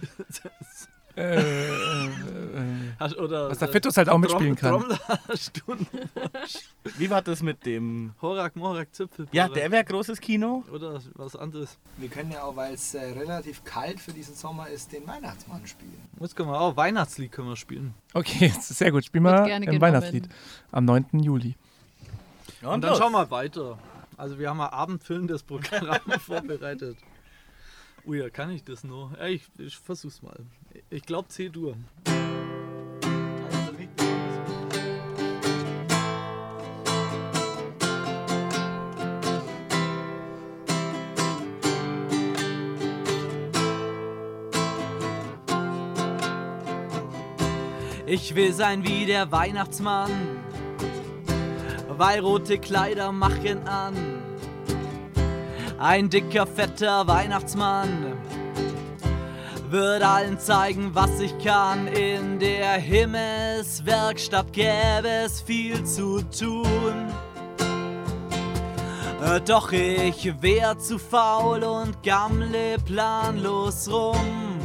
Äh, 1.17 1.41
äh, 1.41 2.07
äh, 2.07 2.11
Hast, 2.99 3.17
oder, 3.17 3.51
Was 3.51 3.59
der 3.59 3.69
Fittus 3.69 3.97
halt 3.97 4.09
auch 4.09 4.19
mitspielen 4.19 4.55
kann. 4.55 4.85
Wie 6.99 7.11
war 7.11 7.23
das 7.23 7.43
mit 7.43 7.65
dem... 7.67 8.15
Horak, 8.23 8.57
Morak, 8.57 8.95
Zipfel. 8.95 9.27
Ja, 9.33 9.49
der 9.49 9.71
wäre 9.71 9.85
großes 9.85 10.21
Kino. 10.21 10.65
Oder 10.73 11.01
was 11.15 11.37
anderes. 11.37 11.79
Wir 11.97 12.09
können 12.09 12.31
ja 12.33 12.43
auch, 12.43 12.57
weil 12.57 12.75
es 12.75 12.95
äh, 12.95 13.01
relativ 13.13 13.65
kalt 13.65 14.01
für 14.01 14.13
diesen 14.13 14.35
Sommer 14.35 14.69
ist, 14.69 14.93
den 14.93 15.07
Weihnachtsmann 15.07 15.67
spielen. 15.67 16.01
Jetzt 16.21 16.37
können 16.37 16.51
wir 16.51 16.61
auch 16.61 16.77
Weihnachtslied 16.77 17.33
können 17.33 17.49
wir 17.49 17.57
spielen. 17.57 17.95
okay, 18.15 18.49
das 18.55 18.69
sehr 18.69 18.91
gut. 18.93 19.05
Spielen 19.05 19.25
wir 19.25 19.43
ein. 19.43 19.81
Weihnachtslied 19.81 20.29
am 20.73 20.85
9. 20.85 21.07
Juli. 21.21 21.55
Ja, 22.63 22.71
Und 22.73 22.83
dann 22.83 22.91
los. 22.91 22.99
schauen 22.99 23.13
wir 23.13 23.31
weiter. 23.31 23.79
Also 24.17 24.39
wir 24.39 24.49
haben 24.49 24.61
ein 24.61 24.71
abendfüllendes 24.71 25.43
Programm 25.43 25.99
vorbereitet. 26.21 26.97
Ui, 28.07 28.19
ja, 28.19 28.31
kann 28.31 28.51
ich 28.51 28.65
das 28.65 28.85
noch? 28.85 29.13
Ja, 29.19 29.27
ich, 29.27 29.43
ich 29.59 29.77
versuch's 29.77 30.23
mal. 30.23 30.37
Ich 30.91 31.03
glaube 31.03 31.29
C-Dur. 31.29 31.77
Ich 48.09 48.35
will 48.37 48.53
sein 48.53 48.85
wie 48.85 49.05
der 49.05 49.33
Weihnachtsmann, 49.33 50.11
weil 51.89 52.21
rote 52.21 52.59
Kleider 52.59 53.11
machen 53.11 53.67
an. 53.67 53.95
Ein 55.79 56.09
dicker, 56.09 56.47
fetter 56.47 57.07
Weihnachtsmann 57.09 58.17
wird 59.71 60.03
allen 60.03 60.39
zeigen, 60.39 60.95
was 60.95 61.21
ich 61.21 61.37
kann. 61.39 61.87
In 61.89 62.39
der 62.39 62.73
Himmelswerkstatt 62.73 64.53
gäbe 64.53 65.09
es 65.25 65.41
viel 65.41 65.85
zu 65.85 66.21
tun. 66.23 67.13
Äh, 69.25 69.41
Doch 69.41 69.73
ich 69.73 70.43
wär 70.43 70.79
zu 70.79 70.99
faul 70.99 71.63
und 71.65 72.03
gammle 72.03 72.77
planlos 72.85 73.91
rum. 73.91 74.59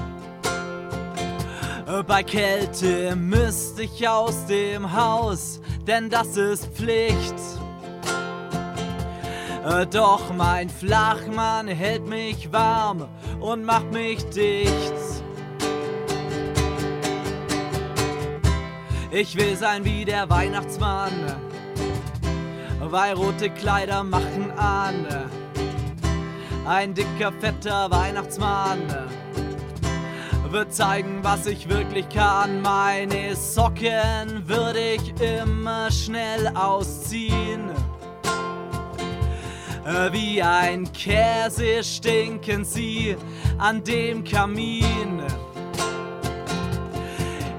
Äh, 1.87 2.03
Bei 2.03 2.23
Kälte 2.23 3.15
müsste 3.15 3.83
ich 3.83 4.07
aus 4.07 4.45
dem 4.45 4.93
Haus, 4.93 5.61
denn 5.87 6.09
das 6.09 6.37
ist 6.37 6.67
Pflicht. 6.75 7.35
Äh, 9.63 9.85
Doch 9.85 10.33
mein 10.33 10.69
Flachmann 10.69 11.67
hält 11.67 12.07
mich 12.07 12.51
warm 12.51 13.07
und 13.39 13.63
macht 13.63 13.91
mich 13.91 14.23
dicht. 14.29 14.93
Ich 19.11 19.35
will 19.35 19.55
sein 19.57 19.83
wie 19.83 20.05
der 20.05 20.29
Weihnachtsmann, 20.29 21.11
weil 22.79 23.13
rote 23.13 23.49
Kleider 23.49 24.03
machen 24.03 24.51
an. 24.57 25.05
Ein 26.65 26.93
dicker, 26.93 27.31
fetter 27.39 27.91
Weihnachtsmann 27.91 28.79
wird 30.49 30.73
zeigen, 30.73 31.19
was 31.23 31.45
ich 31.45 31.69
wirklich 31.69 32.07
kann. 32.09 32.61
Meine 32.61 33.35
Socken 33.35 34.47
würde 34.47 34.79
ich 34.79 35.13
immer 35.21 35.91
schnell 35.91 36.47
ausziehen. 36.55 37.71
Äh, 39.91 40.13
Wie 40.13 40.41
ein 40.41 40.91
Käse 40.93 41.83
stinken 41.83 42.63
sie 42.63 43.17
an 43.57 43.83
dem 43.83 44.23
Kamin. 44.23 45.21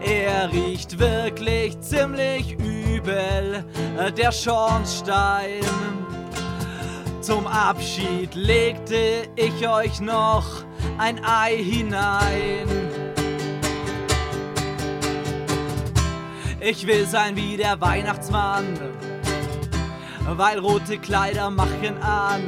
Er 0.01 0.51
riecht 0.51 0.99
wirklich 0.99 1.79
ziemlich 1.81 2.57
übel, 2.59 3.65
äh, 3.99 4.11
der 4.13 4.33
Schornstein. 4.33 5.63
Zum 7.21 7.47
Abschied 7.47 8.35
legte 8.35 9.29
ich 9.37 9.69
euch 9.69 10.01
noch 10.01 10.65
ein 10.99 11.23
Ei 11.25 11.57
hinein. 11.57 12.67
Ich 16.61 16.87
will 16.87 17.07
sein 17.07 17.37
wie 17.37 17.57
der 17.57 17.81
Weihnachtsmann, 17.81 18.79
weil 20.27 20.59
rote 20.59 20.99
Kleider 20.99 21.51
machen 21.51 22.03
an. 22.03 22.43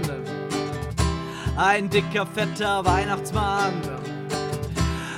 Ein 1.57 1.89
dicker, 1.89 2.27
fetter 2.27 2.85
Weihnachtsmann 2.85 3.73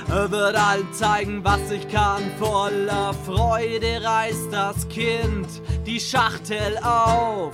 wird 0.07 0.55
allen 0.55 0.91
zeigen, 0.93 1.43
was 1.43 1.69
ich 1.71 1.87
kann. 1.89 2.23
Voller 2.39 3.13
Freude 3.25 4.01
reißt 4.03 4.51
das 4.51 4.87
Kind 4.89 5.47
die 5.85 5.99
Schachtel 5.99 6.77
auf. 6.83 7.51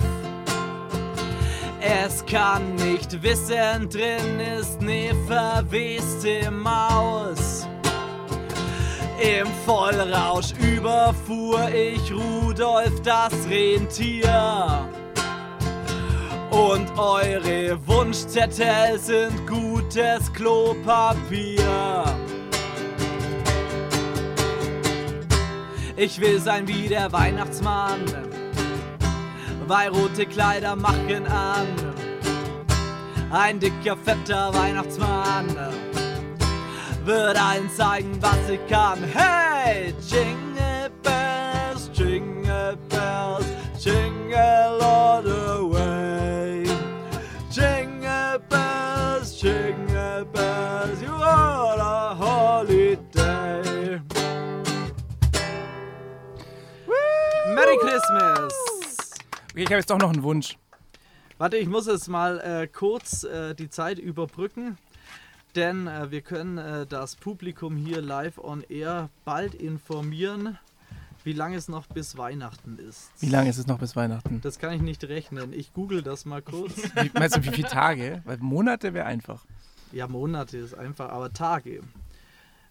Es 1.80 2.24
kann 2.24 2.76
nicht 2.76 3.22
wissen, 3.22 3.90
drin 3.90 4.40
ist 4.58 4.80
ne 4.80 5.12
verweste 5.26 6.50
Maus. 6.50 7.66
Im 9.20 9.46
Vollrausch 9.64 10.52
überfuhr 10.60 11.68
ich 11.68 12.12
Rudolf 12.12 13.00
das 13.02 13.32
Rentier. 13.48 14.88
Und 16.50 16.98
eure 16.98 17.78
Wunschzettel 17.86 18.98
sind 18.98 19.46
gutes 19.46 20.32
Klopapier. 20.32 22.04
Ich 25.96 26.20
will 26.20 26.40
sein 26.40 26.66
wie 26.66 26.88
der 26.88 27.12
Weihnachtsmann, 27.12 28.00
weil 29.68 29.90
rote 29.90 30.26
Kleider 30.26 30.74
machen 30.74 31.26
an. 31.28 31.68
Ein 33.30 33.60
dicker, 33.60 33.96
fetter 33.96 34.52
Weihnachtsmann 34.52 35.56
wird 37.04 37.40
allen 37.40 37.68
zeigen, 37.70 38.16
was 38.20 38.48
ich 38.48 38.66
kann. 38.68 39.02
Hey, 39.04 39.94
Jingle 40.08 40.90
Bells, 41.02 41.90
Jingle 41.92 42.76
Bells, 42.88 43.46
Jingle 43.78 44.80
all 44.80 45.22
the 45.22 45.62
way. 45.70 46.64
Jingle 47.50 48.38
Bells, 48.48 49.40
Jingle 49.40 50.24
Bells, 50.32 51.02
you 51.02 51.12
are 51.12 51.78
a 51.78 52.14
holiday. 52.14 54.00
Merry 57.54 57.76
Christmas! 57.80 58.52
Okay, 59.52 59.62
ich 59.62 59.66
habe 59.66 59.76
jetzt 59.76 59.90
doch 59.90 59.98
noch 59.98 60.12
einen 60.12 60.22
Wunsch. 60.22 60.56
Warte, 61.36 61.58
ich 61.58 61.68
muss 61.68 61.86
jetzt 61.86 62.08
mal 62.08 62.40
äh, 62.40 62.66
kurz 62.66 63.24
äh, 63.24 63.54
die 63.54 63.68
Zeit 63.68 63.98
überbrücken, 63.98 64.78
denn 65.56 65.86
äh, 65.86 66.10
wir 66.10 66.20
können 66.20 66.58
äh, 66.58 66.86
das 66.86 67.16
Publikum 67.16 67.76
hier 67.76 68.00
live 68.00 68.38
on 68.38 68.62
air 68.68 69.08
bald 69.24 69.54
informieren, 69.54 70.58
wie 71.24 71.32
lange 71.32 71.56
es 71.56 71.68
noch 71.68 71.86
bis 71.86 72.16
Weihnachten 72.18 72.78
ist. 72.78 73.10
Wie 73.20 73.30
lange 73.30 73.48
ist 73.48 73.58
es 73.58 73.66
noch 73.66 73.78
bis 73.78 73.96
Weihnachten? 73.96 74.40
Das 74.42 74.58
kann 74.58 74.74
ich 74.74 74.82
nicht 74.82 75.04
rechnen. 75.04 75.52
Ich 75.52 75.72
google 75.72 76.02
das 76.02 76.24
mal 76.26 76.42
kurz. 76.42 76.76
Wie, 77.02 77.10
meinst 77.14 77.36
du, 77.36 77.44
wie 77.44 77.50
viele 77.50 77.68
Tage? 77.68 78.22
Weil 78.24 78.38
Monate 78.38 78.92
wäre 78.92 79.06
einfach. 79.06 79.44
ja, 79.92 80.06
Monate 80.06 80.58
ist 80.58 80.74
einfach, 80.74 81.08
aber 81.08 81.32
Tage. 81.32 81.80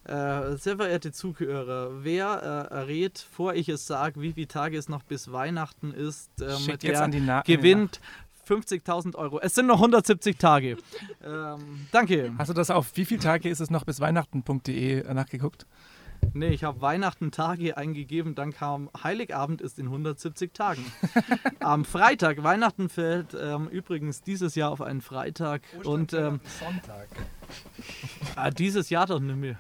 Äh, 0.06 0.58
sehr 0.58 0.76
verehrte 0.76 1.14
Zuhörer, 1.14 2.04
wer 2.04 2.70
äh, 2.70 2.76
errät, 2.76 3.20
vor 3.20 3.54
ich 3.54 3.70
es 3.70 3.88
sage, 3.88 4.20
wie 4.22 4.34
viele 4.34 4.50
Tage 4.50 4.78
es 4.78 4.90
noch 4.90 5.02
bis 5.02 5.32
Weihnachten 5.32 5.94
ist, 5.94 6.30
ähm, 6.42 6.78
der 6.78 7.42
gewinnt 7.46 8.02
50.000 8.48 9.16
Euro. 9.16 9.40
Es 9.40 9.56
sind 9.56 9.68
noch 9.68 9.78
170 9.78 10.38
Tage. 10.38 10.78
ähm, 11.24 11.88
danke. 11.92 12.34
Hast 12.38 12.50
du 12.50 12.54
das 12.54 12.70
auf 12.70 12.92
wie 12.96 13.06
viele 13.06 13.22
Tage 13.22 13.50
ist 13.50 13.60
es 13.60 13.70
noch 13.70 13.86
bis 13.86 14.00
Weihnachten.de 14.00 15.14
nachgeguckt? 15.14 15.66
Nee, 16.34 16.50
ich 16.50 16.64
habe 16.64 16.82
Weihnachten 16.82 17.32
Tage 17.32 17.78
eingegeben, 17.78 18.34
dann 18.36 18.54
kam 18.54 18.90
Heiligabend 19.04 19.62
ist 19.62 19.78
in 19.78 19.88
170 19.88 20.54
Tagen. 20.54 20.86
Am 21.60 21.86
Freitag, 21.86 22.44
Weihnachten 22.44 22.90
fällt 22.90 23.36
ähm, 23.40 23.68
übrigens 23.68 24.22
dieses 24.22 24.56
Jahr 24.56 24.72
auf 24.72 24.82
einen 24.82 25.02
Freitag 25.02 25.62
und 25.84 26.14
ähm, 26.14 26.40
Sonntag. 26.60 27.08
ah, 28.36 28.50
dieses 28.52 28.90
Jahr 28.90 29.06
doch 29.06 29.20
nicht 29.20 29.36
mehr. 29.36 29.58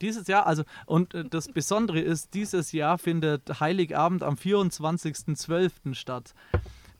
Dieses 0.00 0.28
Jahr, 0.28 0.46
also, 0.46 0.62
und 0.86 1.14
äh, 1.14 1.24
das 1.24 1.48
Besondere 1.48 2.00
ist, 2.00 2.34
dieses 2.34 2.70
Jahr 2.72 2.98
findet 2.98 3.60
Heiligabend 3.60 4.22
am 4.22 4.34
24.12. 4.34 5.94
statt. 5.94 6.34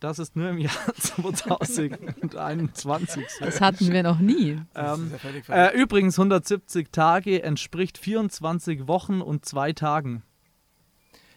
Das 0.00 0.18
ist 0.18 0.34
nur 0.36 0.50
im 0.50 0.58
Jahr 0.58 0.72
2021. 0.96 3.24
so. 3.28 3.44
Das 3.44 3.60
hatten 3.60 3.92
wir 3.92 4.02
noch 4.02 4.18
nie. 4.20 4.60
Ähm, 4.74 5.12
äh, 5.48 5.76
übrigens, 5.76 6.18
170 6.18 6.90
Tage 6.92 7.42
entspricht 7.42 7.98
24 7.98 8.86
Wochen 8.86 9.20
und 9.20 9.44
zwei 9.44 9.72
Tagen. 9.72 10.22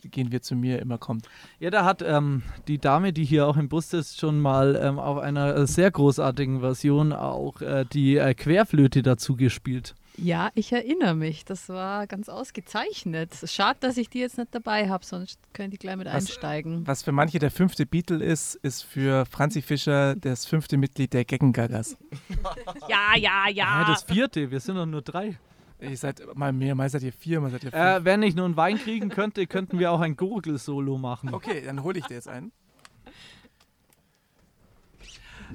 Gehen 0.04 0.32
wir 0.32 0.42
zu 0.42 0.56
mir 0.56 0.80
immer 0.80 0.98
kommt. 0.98 1.28
Ja, 1.60 1.72
da 1.72 1.84
hat 1.84 2.04
ähm, 2.04 2.44
die 2.68 2.78
Dame, 2.78 3.12
die 3.12 3.26
hier 3.26 3.48
auch 3.48 3.58
im 3.58 3.70
Bus 3.70 3.92
ist, 3.94 4.20
schon 4.20 4.40
mal 4.40 4.80
ähm, 4.80 5.00
auf 5.00 5.18
einer 5.18 5.56
äh, 5.56 5.68
sehr 5.68 5.90
großartigen 5.90 6.60
Version 6.60 7.12
auch 7.12 7.62
äh, 7.62 7.86
die 7.92 8.18
äh, 8.18 8.34
Querflöte 8.36 9.02
dazu 9.02 9.36
gespielt. 9.36 9.96
Ja, 10.18 10.50
ich 10.56 10.72
erinnere 10.72 11.14
mich. 11.16 11.44
Das 11.46 11.68
war 11.70 12.08
ganz 12.08 12.30
ausgezeichnet. 12.30 13.34
Schade, 13.46 13.78
dass 13.82 13.98
ich 13.98 14.10
die 14.10 14.20
jetzt 14.20 14.38
nicht 14.38 14.54
dabei 14.56 14.90
habe, 14.90 15.06
sonst 15.06 15.40
können 15.54 15.72
die 15.72 15.78
gleich 15.78 15.98
mit 15.98 16.08
Was- 16.08 16.14
einsteigen. 16.16 16.88
Was 16.88 17.04
für 17.04 17.12
manche 17.12 17.38
der 17.40 17.52
fünfte 17.52 17.86
Beatle 17.86 18.24
ist, 18.24 18.56
ist 18.56 18.84
für 18.84 19.26
Franzi 19.26 19.62
Fischer 19.62 20.16
das 20.16 20.46
fünfte 20.46 20.78
Mitglied 20.78 21.14
der 21.14 21.26
Geckengaggers. 21.26 21.98
Ja, 22.90 23.16
ja, 23.18 23.48
Ja, 23.50 23.86
das 23.88 24.04
vierte, 24.04 24.52
wir 24.52 24.60
sind 24.60 24.76
doch 24.76 24.86
nur 24.86 25.02
drei. 25.02 25.38
Ihr 25.82 25.98
seid 25.98 26.22
mal 26.36 26.54
mehr, 26.54 26.74
mal 26.76 26.90
seid 26.90 27.04
ihr 27.04 27.12
vier, 27.12 27.42
mal 27.42 27.52
seid 27.52 27.64
ihr 27.66 27.72
fünf. 27.72 27.84
Äh, 27.84 28.06
wenn 28.06 28.24
ich 28.24 28.36
nur 28.36 28.46
einen 28.46 28.56
Wein 28.56 28.78
kriegen 28.78 29.10
könnte, 29.10 29.46
könnten 29.48 29.78
wir 29.80 29.92
auch 29.92 30.00
ein 30.00 30.16
Gurgel-Solo 30.16 30.98
machen. 30.98 31.34
okay, 31.34 31.62
dann 31.66 31.84
hole 31.84 32.00
ich 32.00 32.06
dir 32.06 32.14
jetzt 32.16 32.30
einen. 32.30 32.52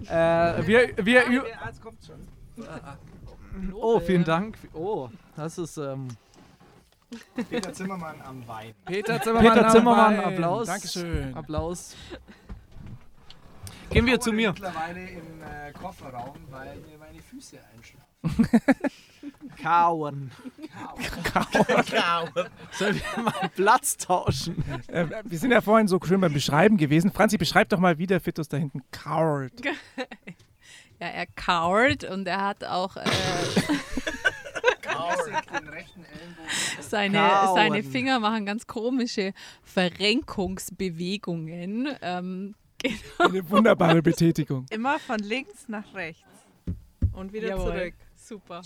Äh, 0.06 0.66
wir, 0.66 0.90
wir, 0.98 1.24
ü- 3.54 3.72
oh, 3.74 4.00
vielen 4.00 4.24
Dank. 4.24 4.58
Oh, 4.72 5.08
das 5.36 5.58
ist 5.58 5.76
ähm, 5.76 6.08
Peter 7.48 7.72
Zimmermann 7.72 8.20
am 8.22 8.46
Wein. 8.46 8.74
Peter 8.84 9.20
Zimmermann, 9.20 9.52
Peter 9.52 9.66
am 9.66 9.72
Zimmermann. 9.72 10.16
Wein. 10.18 10.24
Applaus. 10.24 10.66
Dankeschön. 10.66 11.34
Applaus. 11.34 11.96
Gehen 13.90 14.06
wir 14.06 14.20
zu 14.20 14.32
mir. 14.32 14.52
mittlerweile 14.52 15.00
im 15.00 15.42
äh, 15.42 15.72
Kofferraum, 15.72 16.36
weil 16.50 16.76
mir 16.76 16.98
meine 16.98 17.20
Füße 17.20 17.58
einschlafen. 17.74 18.06
Kauen. 19.62 20.30
Sollen 22.72 22.94
wir 22.96 23.22
mal 23.22 23.50
Platz 23.54 23.96
tauschen? 23.96 24.62
Äh, 24.88 25.06
wir 25.24 25.38
sind 25.38 25.50
ja 25.50 25.60
vorhin 25.60 25.88
so 25.88 25.98
schön 26.04 26.20
beim 26.20 26.32
Beschreiben 26.32 26.76
gewesen. 26.76 27.10
Franzi, 27.12 27.36
beschreib 27.36 27.68
doch 27.70 27.78
mal, 27.78 27.98
wie 27.98 28.06
der 28.06 28.20
Fitus 28.20 28.48
da 28.48 28.56
hinten 28.56 28.82
kauert. 28.90 29.52
Ja, 31.00 31.06
er 31.06 31.26
kauert 31.26 32.04
und 32.04 32.28
er 32.28 32.44
hat 32.44 32.64
auch 32.64 32.96
äh, 32.96 33.04
Den 35.58 35.68
rechten 35.68 36.04
Ellenbogen. 36.04 36.50
seine, 36.80 37.18
Kauen. 37.18 37.54
seine 37.54 37.82
Finger 37.82 38.20
machen 38.20 38.46
ganz 38.46 38.66
komische 38.66 39.32
Verrenkungsbewegungen. 39.62 41.88
Ähm, 42.02 42.54
Eine 43.18 43.50
wunderbare 43.50 44.02
Betätigung. 44.02 44.66
Immer 44.70 44.98
von 44.98 45.18
links 45.18 45.68
nach 45.68 45.94
rechts. 45.94 46.22
Und 47.12 47.32
wieder 47.32 47.48
jawohl. 47.48 47.72
zurück. 47.72 47.94
Super. 48.16 48.62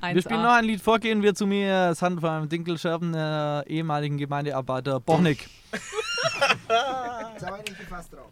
Wir 0.00 0.22
spielen 0.22 0.42
noch 0.42 0.52
ein 0.52 0.64
Lied 0.64 0.80
vor, 0.80 0.98
gehen 0.98 1.22
wir 1.22 1.34
zu 1.34 1.46
mir, 1.46 1.90
es 1.92 2.02
handelt 2.02 2.20
von 2.20 2.30
einem 2.30 2.48
Dinkelscherben 2.48 3.12
der 3.12 3.64
ehemaligen 3.66 4.18
Gemeindearbeiter 4.18 5.00
Bochnik. 5.00 5.48
Jetzt 5.72 7.46
haben 7.46 7.56
wir 7.56 7.62
nicht 7.64 7.78
gefasst 7.78 8.12
drauf. 8.12 8.30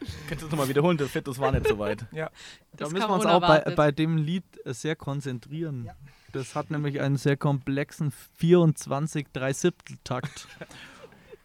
Könntest 0.00 0.42
du 0.42 0.46
das 0.46 0.50
nochmal 0.50 0.68
wiederholen? 0.68 0.96
Das, 0.96 1.12
das 1.12 1.38
war 1.38 1.52
nicht 1.52 1.66
so 1.68 1.78
weit. 1.78 2.06
Ja. 2.12 2.26
Da 2.72 2.84
Das 2.84 2.92
müssen 2.92 3.02
kam 3.02 3.10
wir 3.10 3.14
uns 3.16 3.26
auch 3.26 3.40
bei, 3.40 3.60
bei 3.74 3.92
dem 3.92 4.16
Lied 4.16 4.44
äh, 4.64 4.72
sehr 4.72 4.96
konzentrieren. 4.96 5.90
Das 6.32 6.54
hat 6.54 6.70
nämlich 6.70 7.00
einen 7.00 7.16
sehr 7.16 7.36
komplexen 7.36 8.12
24 8.36 9.26
3 9.32 9.52
Siebtel 9.52 9.96
Takt. 10.04 10.48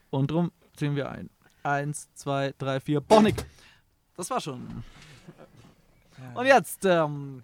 Und 0.10 0.32
drum 0.32 0.52
sehen 0.78 0.96
wir 0.96 1.10
ein. 1.10 1.30
Eins, 1.64 2.10
zwei, 2.14 2.54
drei, 2.58 2.80
vier. 2.80 3.02
Bochnik! 3.02 3.46
Das 4.16 4.30
war 4.30 4.40
schon. 4.40 4.84
Und 6.36 6.46
jetzt, 6.46 6.86
ähm, 6.86 7.44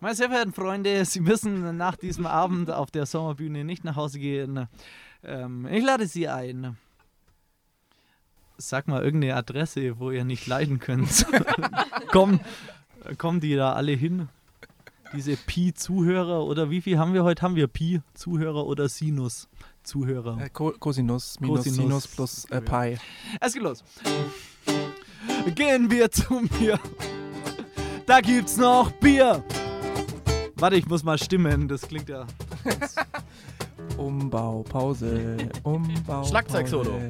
meine 0.00 0.14
sehr 0.14 0.28
verehrten 0.28 0.52
Freunde, 0.52 1.04
Sie 1.04 1.20
müssen 1.20 1.76
nach 1.76 1.96
diesem 1.96 2.26
Abend 2.26 2.70
auf 2.70 2.90
der 2.90 3.06
Sommerbühne 3.06 3.64
nicht 3.64 3.84
nach 3.84 3.96
Hause 3.96 4.18
gehen. 4.18 4.66
Ähm, 5.22 5.66
ich 5.66 5.84
lade 5.84 6.06
Sie 6.06 6.28
ein. 6.28 6.76
Sag 8.60 8.88
mal 8.88 9.04
irgendeine 9.04 9.36
Adresse, 9.36 10.00
wo 10.00 10.10
ihr 10.10 10.24
nicht 10.24 10.48
leiden 10.48 10.80
könnt. 10.80 11.26
Komm, 12.10 12.40
kommen 13.16 13.40
die 13.40 13.54
da 13.54 13.74
alle 13.74 13.92
hin? 13.92 14.28
Diese 15.14 15.36
Pi-Zuhörer 15.36 16.44
oder 16.44 16.68
wie 16.68 16.80
viel 16.80 16.98
haben 16.98 17.14
wir 17.14 17.22
heute? 17.22 17.42
Haben 17.42 17.54
wir 17.54 17.68
Pi-Zuhörer 17.68 18.66
oder 18.66 18.88
Sinus-Zuhörer? 18.88 20.38
Äh, 20.42 20.48
Co 20.50 20.72
Cosinus 20.72 21.38
minus 21.40 21.58
Cosinus. 21.58 21.76
Sinus 21.76 22.06
plus 22.08 22.44
äh, 22.46 22.60
Pi. 22.60 22.98
Es 23.40 23.54
geht 23.54 23.62
los. 23.62 23.84
Gehen 25.54 25.90
wir 25.90 26.10
zu 26.10 26.42
mir. 26.60 26.78
Da 28.06 28.20
gibt's 28.20 28.56
noch 28.56 28.90
Bier. 28.90 29.42
Warte, 30.56 30.76
ich 30.76 30.86
muss 30.86 31.04
mal 31.04 31.16
stimmen. 31.16 31.68
Das 31.68 31.82
klingt 31.82 32.08
ja. 32.08 32.26
Umbau, 33.96 34.64
Pause, 34.64 35.36
Umbau. 35.62 36.24
Schlagzeugsolo. 36.24 37.00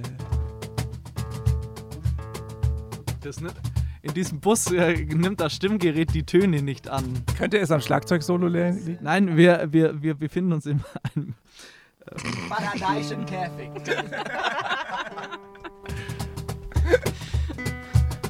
Das 3.29 3.43
nicht. 3.43 3.55
In 4.01 4.15
diesem 4.15 4.41
Bus 4.41 4.73
äh, 4.73 5.05
nimmt 5.05 5.43
das 5.43 5.53
Stimmgerät 5.53 6.15
die 6.15 6.23
Töne 6.23 6.63
nicht 6.63 6.89
an. 6.89 7.05
Könnte 7.37 7.59
es 7.59 7.71
am 7.71 7.83
Schlagzeug-Solo 7.83 8.47
liegen? 8.47 8.99
Nein, 9.03 9.37
wir, 9.37 9.71
wir, 9.71 10.03
wir 10.03 10.15
befinden 10.15 10.55
uns 10.55 10.65
in 10.65 10.83
einem. 11.15 11.35
Paradisischen 12.49 13.27
Käfig. 13.27 13.69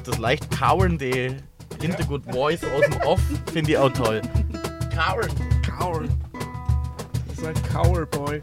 Das 0.03 0.17
leicht 0.17 0.51
kauernde 0.51 1.37
Hintergrund 1.79 2.25
Voice 2.29 2.65
aus 2.65 2.81
dem 2.81 3.01
Off 3.03 3.21
finde 3.53 3.71
ich 3.71 3.77
auch 3.77 3.93
toll. 3.93 4.21
Coward. 4.93 5.33
Cower. 5.65 6.03
Das 7.29 7.37
ist 7.37 7.45
ein 7.45 7.55
Cowerboy. 7.71 8.41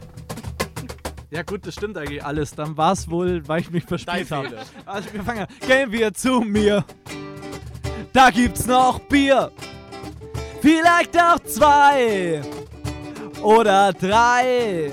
Ja, 1.29 1.43
gut, 1.43 1.67
das 1.67 1.73
stimmt 1.73 1.97
eigentlich 1.97 2.23
alles. 2.23 2.51
Dann 2.51 2.77
war 2.77 2.93
es 2.93 3.09
wohl, 3.09 3.47
weil 3.47 3.61
ich 3.61 3.71
mich 3.71 3.83
verspielt 3.83 4.31
habe. 4.31 4.57
Also, 4.85 5.13
wir 5.13 5.23
fangen 5.23 5.41
an. 5.41 5.47
Gehen 5.67 5.91
wir 5.91 6.13
zu 6.13 6.41
mir. 6.41 6.85
Da 8.13 8.29
gibt's 8.29 8.65
noch 8.65 8.99
Bier. 8.99 9.51
Vielleicht 10.61 11.17
auch 11.19 11.39
zwei 11.39 12.41
oder 13.41 13.91
drei. 13.93 14.91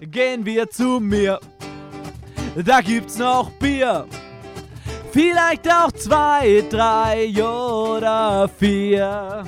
Gehen 0.00 0.44
wir 0.44 0.68
zu 0.68 1.00
mir. 1.00 1.38
Da 2.56 2.80
gibt's 2.80 3.18
noch 3.18 3.50
Bier. 3.52 4.06
Vielleicht 5.12 5.70
auch 5.70 5.92
zwei, 5.92 6.64
drei 6.68 7.32
oder 7.42 8.48
vier. 8.48 9.44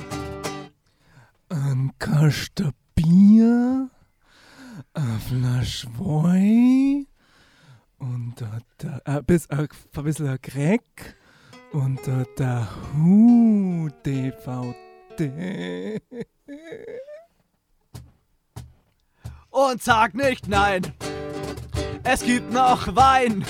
Ein 1.49 1.91
Kasten 1.99 2.71
Bier, 2.95 3.89
eine 4.93 5.19
Flasche 5.19 5.87
Wein 5.97 7.07
und 7.97 8.33
da, 8.37 8.59
da, 8.77 9.01
ein 9.05 9.23
bisschen, 9.25 9.59
ein 9.59 10.03
bisschen 10.03 10.41
Crack 10.41 11.15
und 11.71 11.99
da, 12.05 12.23
da 12.35 12.67
Hu 12.93 13.89
DVD. 14.05 16.01
Und 19.49 19.83
sag 19.83 20.15
nicht 20.15 20.47
nein. 20.47 20.81
Es 22.03 22.23
gibt 22.23 22.51
noch 22.51 22.95
Wein. 22.95 23.45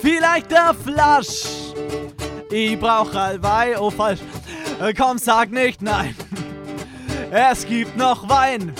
Vielleicht 0.00 0.50
der 0.50 0.74
Flasch. 0.74 1.72
Ich 2.50 2.78
brauch 2.78 3.14
Wein, 3.14 3.76
oh 3.78 3.90
falsch. 3.90 4.20
Komm, 4.96 5.18
sag 5.18 5.50
nicht 5.50 5.80
nein. 5.82 6.14
Es 7.30 7.66
gibt 7.66 7.96
noch 7.96 8.28
Wein. 8.28 8.72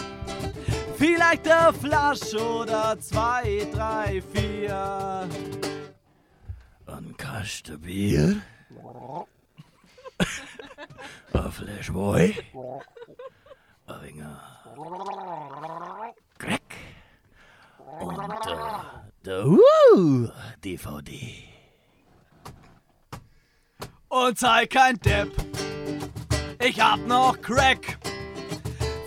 Vielleicht 1.05 1.45
der 1.45 1.71
Flasch 1.75 2.33
oder 2.33 2.99
zwei, 2.99 3.69
drei, 3.71 4.23
vier. 4.33 5.29
Ein 6.87 7.15
Kasten 7.19 7.79
Bier. 7.79 8.41
Ein 11.35 11.53
Flash 11.53 11.93
Boy. 11.93 12.35
Ein 13.87 14.03
wenig 14.03 14.25
Crack. 16.39 16.75
Und 18.01 18.19
äh, 18.19 18.79
der 19.27 19.47
uh, 19.47 20.29
DVD. 20.65 21.45
Und 24.09 24.39
sei 24.39 24.65
kein 24.65 24.99
Depp. 25.01 25.33
Ich 26.61 26.81
hab 26.81 27.01
noch 27.01 27.39
Crack. 27.43 27.99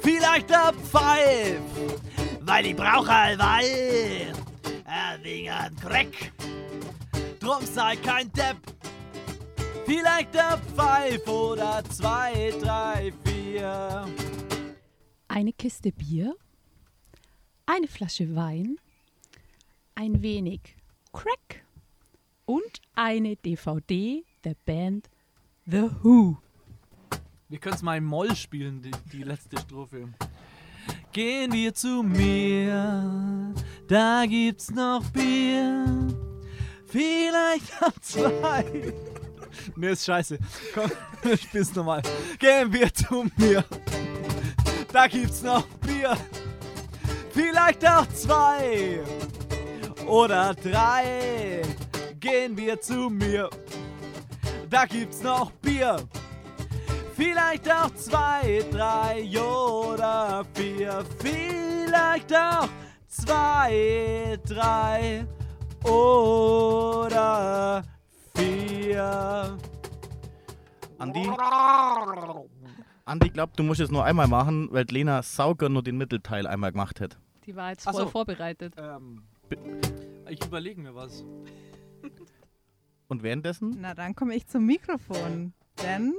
Vielleicht 0.08 0.50
der 0.50 0.72
Pfeif. 0.72 1.60
Weil 2.40 2.68
ich 2.68 2.78
brauch 2.78 3.08
Wein. 3.08 4.34
Ein 4.86 5.22
wenig 5.22 5.52
an 5.52 5.76
Crack. 5.76 6.32
Drum 7.42 7.66
sei 7.66 7.98
kein 7.98 8.32
Depp. 8.32 8.56
Vielleicht 9.86 10.34
der 10.34 10.60
Pfeif 10.60 11.28
oder 11.28 11.84
zwei, 11.90 12.54
drei, 12.62 13.12
vier. 13.26 14.08
Eine 15.28 15.52
Kiste 15.52 15.92
Bier, 15.92 16.38
eine 17.66 17.90
Flasche 17.90 18.34
Wein, 18.34 18.78
ein 19.96 20.22
wenig 20.22 20.62
Crack 21.12 21.66
und 22.46 22.82
eine 22.96 23.36
DVD 23.36 24.24
der 24.46 24.56
Band 24.66 25.10
The 25.66 25.90
Who. 26.02 26.38
Wir 27.50 27.60
können 27.60 27.76
es 27.76 27.82
mal 27.82 27.98
im 27.98 28.04
Moll 28.04 28.36
spielen, 28.36 28.82
die, 28.82 28.92
die 29.14 29.24
letzte 29.24 29.58
Strophe. 29.58 30.10
Gehen 31.14 31.54
wir 31.54 31.74
zu 31.74 32.04
mir, 32.04 33.54
da 33.88 34.26
gibt's 34.28 34.70
noch 34.70 35.02
Bier. 35.12 35.86
Vielleicht 36.86 37.82
auch 37.82 37.98
zwei. 38.02 38.94
Ne, 39.78 39.90
ist 39.92 40.06
scheiße. 40.06 40.38
Komm, 40.74 40.92
spiel's 41.38 41.74
nochmal. 41.74 42.02
Gehen 42.38 42.72
wir 42.74 42.94
zu 42.94 43.26
mir, 43.38 43.64
da 44.92 45.08
gibt's 45.08 45.42
noch 45.42 45.66
Bier. 45.78 46.18
Vielleicht 47.32 47.88
auch 47.88 48.08
zwei 48.10 49.02
oder 50.06 50.54
drei. 50.54 51.62
Gehen 52.20 52.58
wir 52.58 52.82
zu 52.82 53.10
mir, 53.10 53.50
da 54.70 54.86
gibt's 54.86 55.22
noch 55.22 55.52
Bier. 55.52 56.06
Vielleicht 57.18 57.68
auch 57.72 57.92
zwei, 57.96 58.64
drei 58.72 59.28
oder 59.42 60.46
vier. 60.54 61.04
Vielleicht 61.18 62.32
auch 62.32 62.70
zwei, 63.08 64.38
drei 64.46 65.26
oder 65.84 67.82
vier. 68.36 69.58
Andi? 71.00 71.28
Andi 73.06 73.30
glaubt, 73.30 73.58
du 73.58 73.64
musst 73.64 73.82
es 73.82 73.90
nur 73.90 74.06
einmal 74.06 74.28
machen, 74.28 74.68
weil 74.72 74.86
Lena 74.88 75.24
sauger 75.24 75.70
nur 75.70 75.82
den 75.82 75.98
Mittelteil 75.98 76.46
einmal 76.46 76.72
gemacht 76.72 77.02
hat. 77.02 77.18
Die 77.48 77.56
war 77.56 77.72
jetzt 77.72 77.86
voll 77.86 77.96
so. 77.96 78.08
vorbereitet. 78.10 78.76
Ähm, 78.78 79.24
ich 80.30 80.46
überlege 80.46 80.80
mir 80.80 80.94
was. 80.94 81.26
Und 83.08 83.24
währenddessen? 83.24 83.78
Na, 83.80 83.96
dann 83.96 84.14
komme 84.14 84.36
ich 84.36 84.46
zum 84.46 84.68
Mikrofon. 84.68 85.54
Denn 85.84 86.14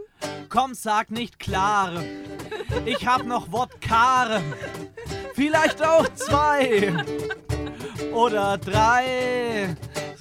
Komm, 0.49 0.75
sag 0.75 1.11
nicht 1.11 1.39
klar. 1.39 2.03
Ich 2.87 3.07
hab 3.07 3.25
noch 3.25 3.53
Wodka. 3.53 4.41
Vielleicht 5.35 5.85
auch 5.85 6.09
zwei 6.15 6.95
oder 8.13 8.59
drei. 8.59 9.77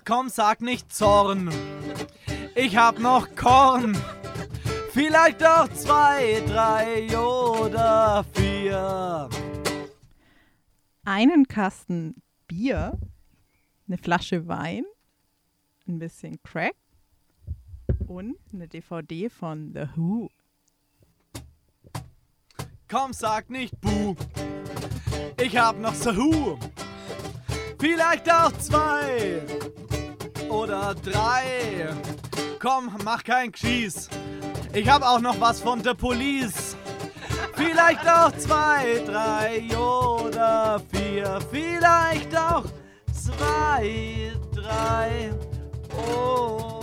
Komm, 0.05 0.29
sag 0.29 0.61
nicht 0.61 0.93
Zorn. 0.93 1.49
Ich 2.55 2.75
hab 2.75 2.99
noch 2.99 3.35
Korn. 3.35 3.97
Vielleicht 4.91 5.45
auch 5.45 5.69
zwei, 5.69 6.43
drei 6.47 7.17
oder 7.17 8.25
vier. 8.33 9.29
einen 11.03 11.47
Kasten 11.47 12.21
Bier, 12.47 12.99
eine 13.87 13.97
Flasche 13.97 14.47
Wein, 14.47 14.83
ein 15.87 15.99
bisschen 15.99 16.41
Crack 16.43 16.75
und 18.07 18.37
eine 18.53 18.67
DVD 18.67 19.29
von 19.29 19.73
The 19.73 19.87
Who. 19.95 20.29
komm, 22.89 23.13
sag 23.13 23.49
nicht 23.49 23.79
Buh. 23.81 24.15
Ich 25.41 25.57
hab 25.57 25.77
noch 25.79 25.93
Sahu. 25.93 26.57
Vielleicht 27.79 28.31
auch 28.31 28.51
zwei 28.53 29.41
oder 30.49 30.95
drei. 30.95 31.89
Komm, 32.59 32.95
mach 33.03 33.23
kein 33.23 33.51
Geschieß. 33.51 34.09
Ich 34.73 34.89
hab 34.89 35.03
auch 35.03 35.19
noch 35.19 35.39
was 35.39 35.61
von 35.61 35.83
der 35.83 35.93
Police. 35.93 36.75
Vielleicht 37.55 38.07
auch 38.07 38.31
zwei, 38.37 39.03
drei 39.05 39.77
oder 39.77 40.81
vier. 40.91 41.39
Vielleicht 41.51 42.35
auch 42.35 42.65
zwei, 43.11 44.31
drei 44.53 45.33
oder 45.91 46.76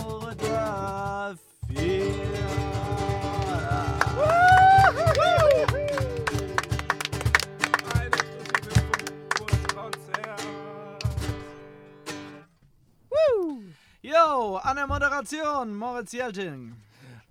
An 14.53 14.75
der 14.75 14.87
Moderation, 14.87 15.75
Moritz 15.75 16.11
Jelting. 16.11 16.75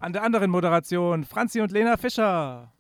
An 0.01 0.13
der 0.13 0.23
anderen 0.23 0.51
Moderation 0.51 1.25
Franzi 1.25 1.61
und 1.61 1.71
Lena 1.71 1.97
Fischer. 1.97 2.73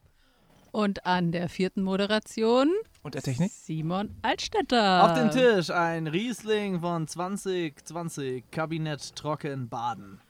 Und 0.72 1.06
an 1.06 1.30
der 1.30 1.48
vierten 1.48 1.82
Moderation 1.84 2.68
Und 3.04 3.14
der 3.14 3.22
Technik? 3.22 3.52
Simon 3.52 4.10
Altstädter. 4.22 5.04
Auf 5.04 5.14
dem 5.14 5.30
Tisch 5.30 5.70
ein 5.70 6.08
Riesling 6.08 6.80
von 6.80 7.06
2020, 7.06 8.50
Kabinett 8.50 9.14
Trocken 9.14 9.68
Baden. 9.68 10.20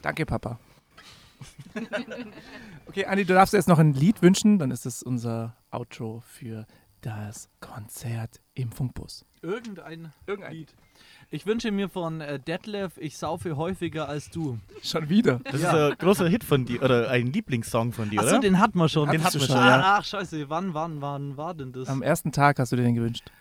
Danke, 0.00 0.24
Papa. 0.24 0.58
okay, 2.86 3.04
Andi, 3.04 3.26
du 3.26 3.34
darfst 3.34 3.52
jetzt 3.52 3.68
noch 3.68 3.78
ein 3.78 3.92
Lied 3.92 4.22
wünschen, 4.22 4.58
dann 4.58 4.70
ist 4.70 4.86
es 4.86 5.02
unser 5.02 5.56
Outro 5.70 6.22
für 6.26 6.66
das 7.02 7.50
Konzert 7.60 8.40
im 8.54 8.72
Funkbus. 8.72 9.26
Irgendein, 9.42 10.12
Irgendein 10.26 10.52
Lied. 10.54 10.74
Ich 11.34 11.46
wünsche 11.46 11.70
mir 11.70 11.88
von 11.88 12.20
äh, 12.20 12.38
Detlef, 12.38 12.92
ich 12.98 13.16
saufe 13.16 13.56
häufiger 13.56 14.06
als 14.06 14.28
du. 14.28 14.58
Schon 14.82 15.08
wieder. 15.08 15.40
Das 15.44 15.62
Ja. 15.62 15.88
ist 15.88 15.92
ein 15.92 15.98
großer 15.98 16.28
Hit 16.28 16.44
von 16.44 16.66
dir, 16.66 16.82
oder 16.82 17.08
ein 17.08 17.32
Lieblingssong 17.32 17.92
von 17.94 18.10
dir, 18.10 18.20
Achso, 18.20 18.32
oder? 18.32 18.40
den 18.40 18.58
hatten 18.58 18.76
wir 18.78 18.88
schon. 18.90 19.08
Den 19.08 19.24
hatten 19.24 19.40
wir 19.40 19.46
schon, 19.46 19.56
Ah, 19.56 19.66
ja. 19.78 19.82
Ach, 19.98 20.04
scheiße, 20.04 20.50
wann, 20.50 20.74
wann, 20.74 21.00
wann 21.00 21.38
war 21.38 21.54
denn 21.54 21.72
das? 21.72 21.88
Am 21.88 22.02
ersten 22.02 22.32
Tag 22.32 22.58
hast 22.58 22.72
du 22.72 22.76
dir 22.76 22.82
den 22.82 22.94
gewünscht. 22.96 23.32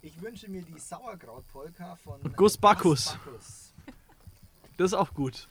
Ich 0.00 0.22
wünsche 0.22 0.48
mir 0.48 0.62
die 0.62 0.78
Sauerkraut-Polka 0.78 1.96
von 1.96 2.20
Gus 2.36 2.56
Bacchus. 2.56 3.18
Bacchus. 3.24 3.74
Das 4.76 4.86
ist 4.92 4.94
auch 4.94 5.12
gut. 5.12 5.48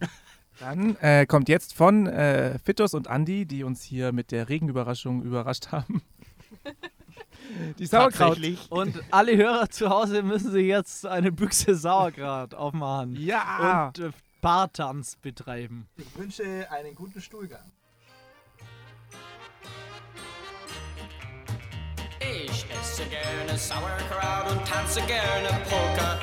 Dann 0.60 0.96
äh, 0.96 1.24
kommt 1.24 1.48
jetzt 1.48 1.72
von 1.72 2.06
äh, 2.08 2.58
Fitos 2.58 2.92
und 2.92 3.08
Andi, 3.08 3.46
die 3.46 3.64
uns 3.64 3.82
hier 3.82 4.12
mit 4.12 4.32
der 4.32 4.50
Regenüberraschung 4.50 5.22
überrascht 5.22 5.72
haben. 5.72 6.02
Die 7.78 7.86
Sauerkraut. 7.86 8.38
Und 8.70 9.02
alle 9.10 9.36
Hörer 9.36 9.68
zu 9.70 9.88
Hause 9.88 10.22
müssen 10.22 10.50
sich 10.50 10.66
jetzt 10.66 11.06
eine 11.06 11.32
Büchse 11.32 11.74
Sauerkraut 11.74 12.54
aufmachen. 12.54 13.16
Ja! 13.16 13.88
Und 13.88 13.98
äh, 13.98 14.10
Bartanz 14.40 15.16
betreiben. 15.16 15.88
Ich 15.96 16.16
wünsche 16.16 16.44
einen 16.70 16.94
guten 16.94 17.20
Stuhlgang. 17.20 17.72
Ich 22.20 22.66
esse 22.80 23.04
gerne 23.06 23.58
Sauerkraut 23.58 24.52
und 24.52 24.66
tanze 24.66 25.00
gerne 25.02 25.48
Polka. 25.68 26.20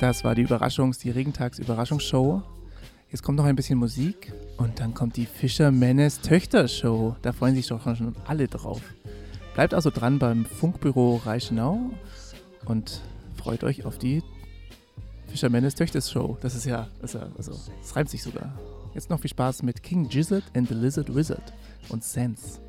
Das 0.00 0.24
war 0.24 0.34
die 0.34 0.46
Überraschungs-, 0.46 1.00
die 1.00 1.10
Regentags-Überraschungsshow. 1.10 2.42
Jetzt 3.10 3.22
kommt 3.22 3.36
noch 3.36 3.44
ein 3.44 3.56
bisschen 3.56 3.78
Musik 3.78 4.32
und 4.60 4.78
dann 4.78 4.92
kommt 4.92 5.16
die 5.16 5.24
Fischermännes 5.24 6.20
Töchter-Show. 6.20 7.16
Da 7.22 7.32
freuen 7.32 7.54
sich 7.54 7.66
doch 7.68 7.82
schon 7.82 8.14
alle 8.26 8.46
drauf. 8.46 8.82
Bleibt 9.54 9.72
also 9.72 9.90
dran 9.90 10.18
beim 10.18 10.44
Funkbüro 10.44 11.16
Reichenau 11.16 11.90
und 12.66 13.00
freut 13.36 13.64
euch 13.64 13.86
auf 13.86 13.96
die 13.96 14.22
Fischermännes 15.28 15.74
Töchters-Show. 15.76 16.36
Das 16.42 16.54
ist 16.54 16.66
ja, 16.66 16.88
ist 17.02 17.14
ja, 17.14 17.28
also, 17.38 17.52
es 17.82 17.96
reimt 17.96 18.10
sich 18.10 18.22
sogar. 18.22 18.52
Jetzt 18.94 19.08
noch 19.08 19.20
viel 19.20 19.30
Spaß 19.30 19.62
mit 19.62 19.82
King 19.82 20.08
Gizzard 20.08 20.44
and 20.54 20.68
the 20.68 20.74
Lizard 20.74 21.14
Wizard 21.14 21.54
und 21.88 22.04
Sense. 22.04 22.60